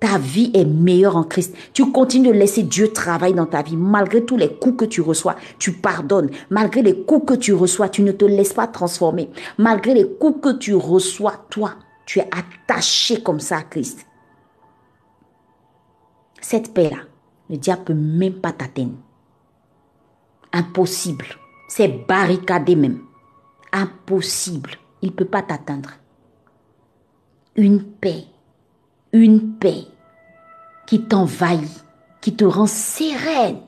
ta 0.00 0.18
vie 0.18 0.50
est 0.54 0.64
meilleure 0.64 1.16
en 1.16 1.24
Christ. 1.24 1.54
Tu 1.72 1.90
continues 1.90 2.28
de 2.28 2.32
laisser 2.32 2.62
Dieu 2.62 2.92
travailler 2.92 3.34
dans 3.34 3.46
ta 3.46 3.62
vie. 3.62 3.76
Malgré 3.76 4.24
tous 4.24 4.36
les 4.36 4.54
coups 4.54 4.76
que 4.76 4.84
tu 4.84 5.00
reçois, 5.00 5.36
tu 5.58 5.72
pardonnes. 5.72 6.30
Malgré 6.50 6.82
les 6.82 7.02
coups 7.02 7.26
que 7.26 7.38
tu 7.38 7.52
reçois, 7.52 7.88
tu 7.88 8.02
ne 8.02 8.12
te 8.12 8.24
laisses 8.24 8.52
pas 8.52 8.68
transformer. 8.68 9.30
Malgré 9.58 9.94
les 9.94 10.08
coups 10.08 10.40
que 10.40 10.56
tu 10.56 10.74
reçois, 10.74 11.46
toi, 11.50 11.74
tu 12.06 12.20
es 12.20 12.28
attaché 12.30 13.22
comme 13.22 13.40
ça 13.40 13.58
à 13.58 13.62
Christ. 13.62 14.06
Cette 16.40 16.72
paix-là, 16.72 16.98
le 17.50 17.56
diable 17.56 17.84
peut 17.84 17.94
même 17.94 18.40
pas 18.40 18.52
t'atteindre. 18.52 18.94
Impossible. 20.52 21.26
C'est 21.68 22.06
barricadé 22.06 22.76
même. 22.76 23.00
Impossible. 23.72 24.70
Il 25.02 25.10
ne 25.10 25.14
peut 25.14 25.24
pas 25.24 25.42
t'atteindre. 25.42 25.90
Une 27.56 27.82
paix 27.82 28.24
une 29.12 29.54
paix 29.54 29.86
qui 30.86 31.02
t'envahit, 31.02 31.84
qui 32.20 32.34
te 32.34 32.44
rend 32.44 32.66
sereine. 32.66 33.60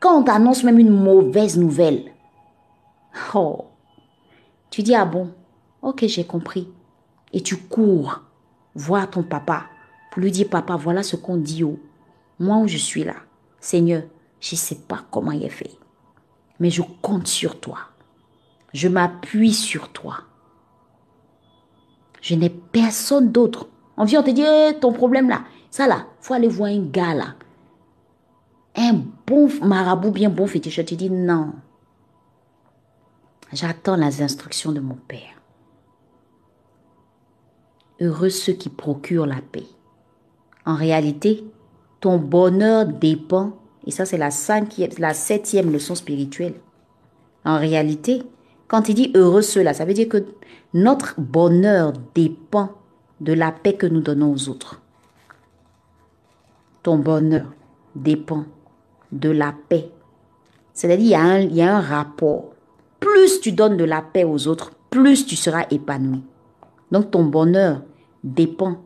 Quand 0.00 0.20
on 0.20 0.22
t'annonce 0.22 0.64
même 0.64 0.78
une 0.78 0.90
mauvaise 0.90 1.58
nouvelle, 1.58 2.12
oh, 3.34 3.66
tu 4.70 4.82
dis, 4.82 4.94
ah 4.94 5.04
bon, 5.04 5.32
ok, 5.82 6.06
j'ai 6.06 6.24
compris. 6.24 6.68
Et 7.32 7.42
tu 7.42 7.56
cours 7.56 8.22
voir 8.74 9.10
ton 9.10 9.22
papa 9.22 9.64
pour 10.10 10.22
lui 10.22 10.30
dire, 10.30 10.48
papa, 10.48 10.76
voilà 10.76 11.02
ce 11.02 11.16
qu'on 11.16 11.36
dit 11.36 11.64
au 11.64 11.78
moi 12.38 12.58
où 12.58 12.68
je 12.68 12.76
suis 12.76 13.04
là. 13.04 13.16
Seigneur, 13.60 14.02
je 14.40 14.54
ne 14.54 14.58
sais 14.58 14.74
pas 14.74 15.04
comment 15.10 15.32
il 15.32 15.42
est 15.42 15.48
fait, 15.48 15.72
mais 16.60 16.70
je 16.70 16.82
compte 17.02 17.26
sur 17.26 17.58
toi. 17.58 17.78
Je 18.72 18.88
m'appuie 18.88 19.54
sur 19.54 19.88
toi. 19.90 20.18
Je 22.20 22.34
n'ai 22.34 22.50
personne 22.50 23.32
d'autre 23.32 23.68
on 23.96 24.04
vient, 24.04 24.22
te 24.22 24.30
dire, 24.30 24.46
eh, 24.46 24.78
ton 24.78 24.92
problème 24.92 25.28
là, 25.28 25.42
ça 25.70 25.86
là, 25.86 26.06
faut 26.20 26.34
aller 26.34 26.48
voir 26.48 26.70
un 26.70 26.80
gars 26.80 27.14
là. 27.14 27.34
Un 28.76 29.02
bon 29.26 29.48
marabout 29.62 30.10
bien 30.10 30.28
bon 30.28 30.46
féticheur. 30.46 30.84
Tu 30.84 30.96
dis 30.96 31.10
non. 31.10 31.52
J'attends 33.52 33.96
les 33.96 34.22
instructions 34.22 34.72
de 34.72 34.80
mon 34.80 34.96
Père. 35.08 35.40
Heureux 38.00 38.28
ceux 38.28 38.52
qui 38.52 38.68
procurent 38.68 39.26
la 39.26 39.40
paix. 39.40 39.64
En 40.66 40.74
réalité, 40.74 41.44
ton 42.00 42.18
bonheur 42.18 42.86
dépend, 42.86 43.52
et 43.86 43.90
ça 43.90 44.04
c'est 44.04 44.18
la, 44.18 44.28
la 44.98 45.14
septième 45.14 45.72
leçon 45.72 45.94
spirituelle. 45.94 46.54
En 47.46 47.58
réalité, 47.58 48.22
quand 48.68 48.88
il 48.88 48.94
dit 48.94 49.12
heureux 49.14 49.42
ceux-là, 49.42 49.72
ça 49.72 49.86
veut 49.86 49.94
dire 49.94 50.08
que 50.08 50.26
notre 50.74 51.18
bonheur 51.18 51.94
dépend 52.14 52.72
de 53.20 53.32
la 53.32 53.52
paix 53.52 53.74
que 53.74 53.86
nous 53.86 54.00
donnons 54.00 54.32
aux 54.32 54.48
autres. 54.48 54.80
Ton 56.82 56.98
bonheur 56.98 57.46
dépend 57.94 58.44
de 59.12 59.30
la 59.30 59.54
paix. 59.68 59.90
C'est-à-dire, 60.72 61.46
il, 61.48 61.56
y, 61.56 61.62
a 61.62 61.76
un, 61.76 61.80
rapport. 61.80 62.52
Plus 63.00 63.40
tu 63.40 63.52
donnes 63.52 63.76
de 63.76 63.84
la 63.84 64.02
paix 64.02 64.24
aux 64.24 64.46
autres, 64.46 64.72
plus 64.90 65.26
tu 65.26 65.36
seras 65.36 65.66
épanoui. 65.70 66.22
Donc 66.92 67.10
ton 67.10 67.24
bonheur 67.24 67.82
dépend 68.22 68.82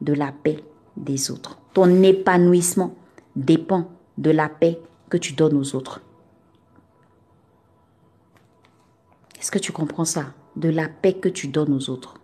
de 0.00 0.12
la 0.12 0.32
paix 0.32 0.64
des 0.96 1.30
autres. 1.30 1.58
Ton 1.74 2.02
épanouissement 2.02 2.94
dépend 3.34 3.90
de 4.18 4.30
la 4.30 4.48
paix 4.48 4.80
que 5.10 5.16
tu 5.16 5.34
donnes 5.34 5.56
aux 5.56 5.74
autres. 5.74 6.00
Est-ce 9.38 9.50
que 9.50 9.58
tu 9.58 9.72
comprends 9.72 10.04
ça? 10.04 10.32
De 10.56 10.70
la 10.70 10.88
paix 10.88 11.14
que 11.14 11.28
tu 11.28 11.48
donnes 11.48 11.74
aux 11.74 11.90
autres. 11.90 12.14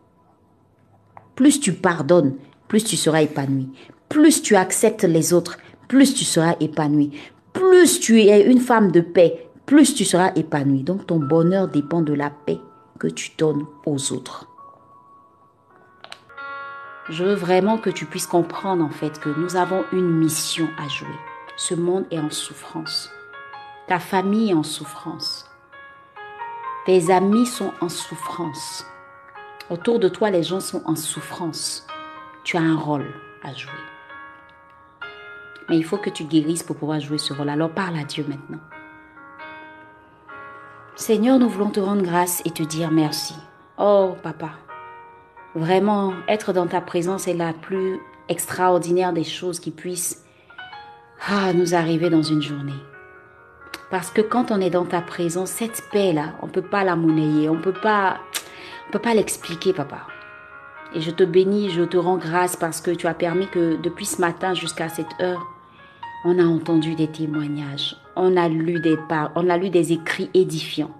Plus 1.35 1.61
tu 1.61 1.72
pardonnes, 1.72 2.37
plus 2.68 2.85
tu 2.85 2.97
seras 2.97 3.22
épanoui. 3.22 3.70
Plus 4.09 4.43
tu 4.43 4.57
acceptes 4.57 5.05
les 5.05 5.33
autres, 5.33 5.59
plus 5.89 6.14
tu 6.14 6.24
seras 6.24 6.55
épanoui. 6.61 7.12
Plus 7.53 8.01
tu 8.01 8.20
es 8.20 8.51
une 8.51 8.61
femme 8.61 8.93
de 8.93 9.01
paix, 9.01 9.49
plus 9.66 9.95
tu 9.95 10.05
seras 10.05 10.33
épanoui. 10.37 10.83
Donc 10.83 11.07
ton 11.07 11.18
bonheur 11.18 11.68
dépend 11.68 12.03
de 12.03 12.12
la 12.12 12.30
paix 12.30 12.61
que 12.99 13.09
tu 13.09 13.30
donnes 13.37 13.64
aux 13.87 14.12
autres. 14.12 14.47
Je 17.09 17.24
veux 17.24 17.35
vraiment 17.35 17.78
que 17.78 17.91
tu 17.91 18.07
puisses 18.07 18.26
comprendre 18.26 18.85
en 18.85 18.91
fait 18.91 19.18
que 19.18 19.28
nous 19.28 19.57
avons 19.57 19.85
une 19.93 20.09
mission 20.09 20.68
à 20.78 20.89
jouer. 20.89 21.09
Ce 21.57 21.74
monde 21.74 22.07
est 22.11 22.18
en 22.18 22.30
souffrance. 22.30 23.11
Ta 23.89 23.99
famille 23.99 24.51
est 24.51 24.55
en 24.55 24.62
souffrance. 24.62 25.47
Tes 26.87 27.11
amis 27.11 27.47
sont 27.47 27.72
en 27.80 27.89
souffrance. 27.89 28.87
Autour 29.71 29.99
de 29.99 30.09
toi, 30.09 30.31
les 30.31 30.43
gens 30.43 30.61
sont 30.61 30.83
en 30.87 30.97
souffrance. 30.97 31.87
Tu 32.45 32.57
as 32.57 32.61
un 32.61 32.77
rôle 32.77 33.07
à 33.43 33.55
jouer. 33.55 33.71
Mais 35.69 35.77
il 35.77 35.85
faut 35.85 35.99
que 35.99 36.11
tu 36.11 36.25
guérisses 36.25 36.63
pour 36.63 36.77
pouvoir 36.77 37.01
jouer 37.01 37.19
ce 37.19 37.33
rôle. 37.33 37.49
Alors 37.49 37.71
parle 37.71 37.97
à 37.97 38.05
Dieu 38.05 38.25
maintenant. 38.29 38.61
Seigneur, 40.97 41.39
nous 41.39 41.49
voulons 41.49 41.71
te 41.71 41.81
rendre 41.81 42.03
grâce 42.03 42.43
et 42.45 42.51
te 42.51 42.63
dire 42.63 42.91
merci. 42.91 43.35
Oh, 43.79 44.15
papa, 44.23 44.51
vraiment, 45.55 46.13
être 46.29 46.53
dans 46.53 46.67
ta 46.67 46.81
présence 46.81 47.27
est 47.29 47.35
la 47.35 47.53
plus 47.53 47.99
extraordinaire 48.29 49.13
des 49.13 49.25
choses 49.25 49.61
qui 49.61 49.71
puissent 49.71 50.25
ah, 51.29 51.53
nous 51.53 51.75
arriver 51.75 52.11
dans 52.11 52.23
une 52.23 52.43
journée. 52.43 52.73
Parce 53.91 54.11
que 54.11 54.21
quand 54.21 54.51
on 54.51 54.61
est 54.61 54.71
dans 54.71 54.85
ta 54.85 55.01
présence, 55.01 55.51
cette 55.51 55.83
paix-là, 55.93 56.35
on 56.43 56.47
ne 56.47 56.53
peut 56.53 56.63
pas 56.63 56.85
la 56.85 56.97
monnayer, 56.97 57.49
on 57.49 57.57
ne 57.57 57.63
peut 57.63 57.73
pas 57.73 58.19
ne 58.87 58.93
peux 58.93 58.99
pas 58.99 59.14
l'expliquer, 59.14 59.72
papa. 59.72 60.07
Et 60.95 61.01
je 61.01 61.11
te 61.11 61.24
bénis, 61.24 61.70
je 61.70 61.83
te 61.83 61.97
rends 61.97 62.18
grâce 62.18 62.57
parce 62.57 62.80
que 62.80 62.91
tu 62.91 63.07
as 63.07 63.14
permis 63.14 63.49
que 63.49 63.76
depuis 63.76 64.05
ce 64.05 64.20
matin 64.20 64.55
jusqu'à 64.55 64.89
cette 64.89 65.20
heure, 65.20 65.47
on 66.24 66.39
a 66.39 66.45
entendu 66.45 66.95
des 66.95 67.09
témoignages, 67.09 67.97
on 68.14 68.37
a 68.37 68.49
lu 68.49 68.78
des, 68.80 68.97
on 69.35 69.49
a 69.49 69.57
lu 69.57 69.70
des 69.70 69.93
écrits 69.93 70.30
édifiants. 70.35 70.95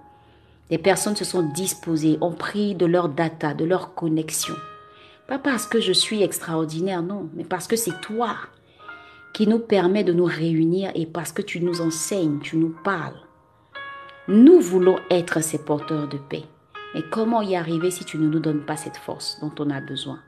Des 0.69 0.77
personnes 0.77 1.15
se 1.15 1.25
sont 1.25 1.43
disposées, 1.43 2.17
ont 2.21 2.31
pris 2.31 2.73
de 2.73 2.85
leur 2.85 3.09
data, 3.09 3.53
de 3.53 3.65
leur 3.65 3.93
connexion. 3.93 4.55
Pas 5.27 5.37
parce 5.37 5.67
que 5.67 5.79
je 5.79 5.93
suis 5.93 6.23
extraordinaire, 6.23 7.03
non, 7.03 7.29
mais 7.35 7.43
parce 7.43 7.67
que 7.67 7.75
c'est 7.75 8.01
toi 8.01 8.35
qui 9.33 9.47
nous 9.47 9.59
permet 9.59 10.03
de 10.03 10.13
nous 10.13 10.25
réunir 10.25 10.91
et 10.95 11.05
parce 11.05 11.31
que 11.31 11.41
tu 11.41 11.59
nous 11.61 11.81
enseignes, 11.81 12.39
tu 12.39 12.57
nous 12.57 12.75
parles. 12.83 13.19
Nous 14.27 14.59
voulons 14.59 14.97
être 15.09 15.43
ces 15.43 15.57
porteurs 15.57 16.07
de 16.07 16.17
paix. 16.17 16.43
Mais 16.93 17.01
comment 17.01 17.41
y 17.41 17.55
arriver 17.55 17.91
si 17.91 18.05
tu 18.05 18.17
ne 18.17 18.27
nous 18.27 18.39
donnes 18.39 18.65
pas 18.65 18.77
cette 18.77 18.97
force 18.97 19.39
dont 19.41 19.53
on 19.59 19.69
a 19.69 19.81
besoin? 19.81 20.19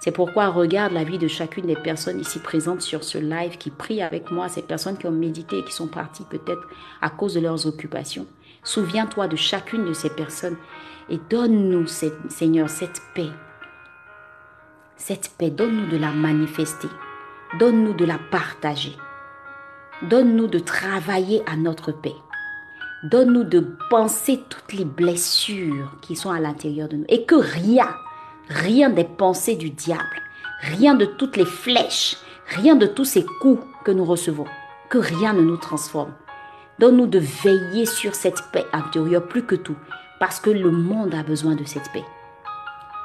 C'est 0.00 0.12
pourquoi 0.12 0.48
regarde 0.48 0.92
la 0.92 1.04
vie 1.04 1.18
de 1.18 1.28
chacune 1.28 1.66
des 1.66 1.76
personnes 1.76 2.20
ici 2.20 2.38
présentes 2.38 2.82
sur 2.82 3.04
ce 3.04 3.16
live 3.16 3.56
qui 3.56 3.70
prient 3.70 4.02
avec 4.02 4.30
moi, 4.30 4.48
ces 4.48 4.62
personnes 4.62 4.98
qui 4.98 5.06
ont 5.06 5.12
médité 5.12 5.58
et 5.58 5.64
qui 5.64 5.72
sont 5.72 5.86
parties 5.86 6.26
peut-être 6.28 6.68
à 7.00 7.10
cause 7.10 7.34
de 7.34 7.40
leurs 7.40 7.66
occupations. 7.66 8.26
Souviens-toi 8.64 9.28
de 9.28 9.36
chacune 9.36 9.86
de 9.86 9.92
ces 9.92 10.10
personnes 10.10 10.56
et 11.08 11.18
donne-nous, 11.30 11.86
Seigneur, 11.86 12.68
cette 12.68 13.00
paix. 13.14 13.30
Cette 14.96 15.30
paix, 15.38 15.50
donne-nous 15.50 15.88
de 15.88 15.96
la 15.96 16.10
manifester. 16.10 16.88
Donne-nous 17.58 17.94
de 17.94 18.04
la 18.04 18.18
partager. 18.30 18.96
Donne-nous 20.02 20.48
de 20.48 20.58
travailler 20.58 21.42
à 21.46 21.56
notre 21.56 21.92
paix. 21.92 22.16
Donne-nous 23.04 23.44
de 23.44 23.60
penser 23.90 24.42
toutes 24.48 24.72
les 24.72 24.86
blessures 24.86 25.92
qui 26.00 26.16
sont 26.16 26.30
à 26.30 26.40
l'intérieur 26.40 26.88
de 26.88 26.96
nous. 26.96 27.04
Et 27.08 27.24
que 27.26 27.34
rien, 27.34 27.88
rien 28.48 28.88
des 28.88 29.04
pensées 29.04 29.56
du 29.56 29.68
diable, 29.68 30.22
rien 30.62 30.94
de 30.94 31.04
toutes 31.04 31.36
les 31.36 31.44
flèches, 31.44 32.16
rien 32.46 32.76
de 32.76 32.86
tous 32.86 33.04
ces 33.04 33.26
coups 33.42 33.62
que 33.84 33.90
nous 33.90 34.06
recevons, 34.06 34.46
que 34.88 34.96
rien 34.96 35.34
ne 35.34 35.42
nous 35.42 35.58
transforme. 35.58 36.14
Donne-nous 36.78 37.06
de 37.06 37.18
veiller 37.18 37.84
sur 37.84 38.14
cette 38.14 38.42
paix 38.52 38.64
intérieure 38.72 39.28
plus 39.28 39.44
que 39.44 39.54
tout, 39.54 39.76
parce 40.18 40.40
que 40.40 40.48
le 40.48 40.70
monde 40.70 41.14
a 41.14 41.22
besoin 41.22 41.56
de 41.56 41.64
cette 41.64 41.92
paix. 41.92 42.04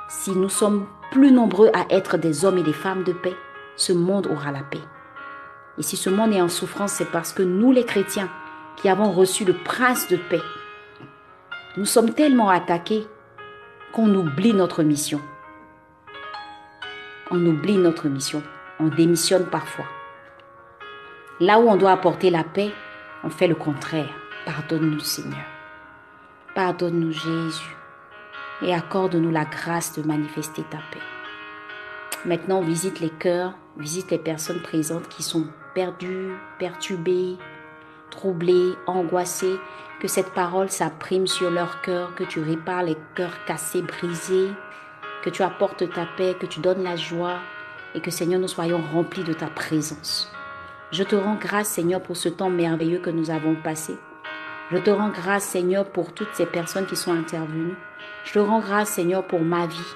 Si 0.07 0.31
nous 0.31 0.49
sommes 0.49 0.87
plus 1.11 1.33
nombreux 1.33 1.71
à 1.73 1.85
être 1.93 2.17
des 2.17 2.45
hommes 2.45 2.57
et 2.57 2.63
des 2.63 2.71
femmes 2.71 3.03
de 3.03 3.11
paix, 3.11 3.35
ce 3.75 3.91
monde 3.91 4.27
aura 4.27 4.53
la 4.53 4.63
paix. 4.63 4.79
Et 5.77 5.83
si 5.83 5.97
ce 5.97 6.09
monde 6.09 6.31
est 6.31 6.41
en 6.41 6.47
souffrance, 6.47 6.93
c'est 6.93 7.11
parce 7.11 7.33
que 7.33 7.43
nous 7.43 7.73
les 7.73 7.85
chrétiens, 7.85 8.29
qui 8.81 8.89
avons 8.89 9.11
reçu 9.11 9.45
le 9.45 9.53
prince 9.53 10.07
de 10.07 10.17
paix. 10.17 10.41
Nous 11.77 11.85
sommes 11.85 12.13
tellement 12.13 12.49
attaqués 12.49 13.07
qu'on 13.93 14.13
oublie 14.13 14.53
notre 14.53 14.83
mission. 14.83 15.21
On 17.31 17.45
oublie 17.45 17.77
notre 17.77 18.07
mission. 18.07 18.41
On 18.79 18.87
démissionne 18.87 19.45
parfois. 19.45 19.85
Là 21.39 21.59
où 21.59 21.69
on 21.69 21.75
doit 21.75 21.91
apporter 21.91 22.29
la 22.29 22.43
paix, 22.43 22.71
on 23.23 23.29
fait 23.29 23.47
le 23.47 23.55
contraire. 23.55 24.09
Pardonne-nous 24.45 24.99
Seigneur. 24.99 25.45
Pardonne-nous 26.55 27.11
Jésus. 27.11 27.75
Et 28.61 28.73
accorde-nous 28.73 29.31
la 29.31 29.45
grâce 29.45 29.97
de 29.97 30.05
manifester 30.05 30.63
ta 30.63 30.77
paix. 30.91 30.99
Maintenant, 32.25 32.61
visite 32.61 32.99
les 32.99 33.09
cœurs, 33.09 33.53
visite 33.77 34.11
les 34.11 34.17
personnes 34.17 34.61
présentes 34.61 35.07
qui 35.07 35.23
sont 35.23 35.47
perdues, 35.73 36.33
perturbées, 36.57 37.37
troublés, 38.09 38.73
angoissés, 38.87 39.59
que 39.99 40.07
cette 40.07 40.31
parole 40.31 40.69
s'imprime 40.69 41.27
sur 41.27 41.51
leur 41.51 41.81
cœur, 41.81 42.15
que 42.15 42.23
tu 42.23 42.39
répares 42.39 42.83
les 42.83 42.97
cœurs 43.15 43.43
cassés, 43.45 43.81
brisés, 43.81 44.51
que 45.23 45.29
tu 45.29 45.43
apportes 45.43 45.91
ta 45.91 46.05
paix, 46.17 46.35
que 46.39 46.45
tu 46.45 46.61
donnes 46.61 46.83
la 46.83 46.95
joie 46.95 47.39
et 47.95 48.01
que 48.01 48.11
Seigneur, 48.11 48.39
nous 48.39 48.47
soyons 48.47 48.81
remplis 48.93 49.23
de 49.23 49.33
ta 49.33 49.47
présence. 49.47 50.31
Je 50.91 51.03
te 51.03 51.15
rends 51.15 51.35
grâce 51.35 51.67
Seigneur 51.67 52.01
pour 52.01 52.17
ce 52.17 52.29
temps 52.29 52.49
merveilleux 52.49 52.99
que 52.99 53.09
nous 53.09 53.29
avons 53.29 53.55
passé. 53.55 53.95
Je 54.71 54.77
te 54.77 54.89
rends 54.89 55.09
grâce 55.09 55.43
Seigneur 55.43 55.85
pour 55.85 56.13
toutes 56.13 56.33
ces 56.33 56.45
personnes 56.45 56.85
qui 56.85 56.95
sont 56.95 57.13
intervenues. 57.13 57.75
Je 58.23 58.33
te 58.33 58.39
rends 58.39 58.59
grâce 58.59 58.89
Seigneur 58.89 59.25
pour 59.25 59.41
ma 59.41 59.67
vie. 59.67 59.95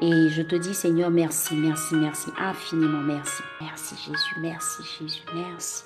Et 0.00 0.28
je 0.28 0.42
te 0.42 0.56
dis 0.56 0.74
Seigneur 0.74 1.10
merci, 1.10 1.54
merci, 1.56 1.94
merci, 1.94 2.30
infiniment 2.38 3.02
merci. 3.02 3.42
Merci 3.60 3.94
Jésus, 3.96 4.34
merci 4.40 4.82
Jésus, 4.82 5.22
merci. 5.34 5.84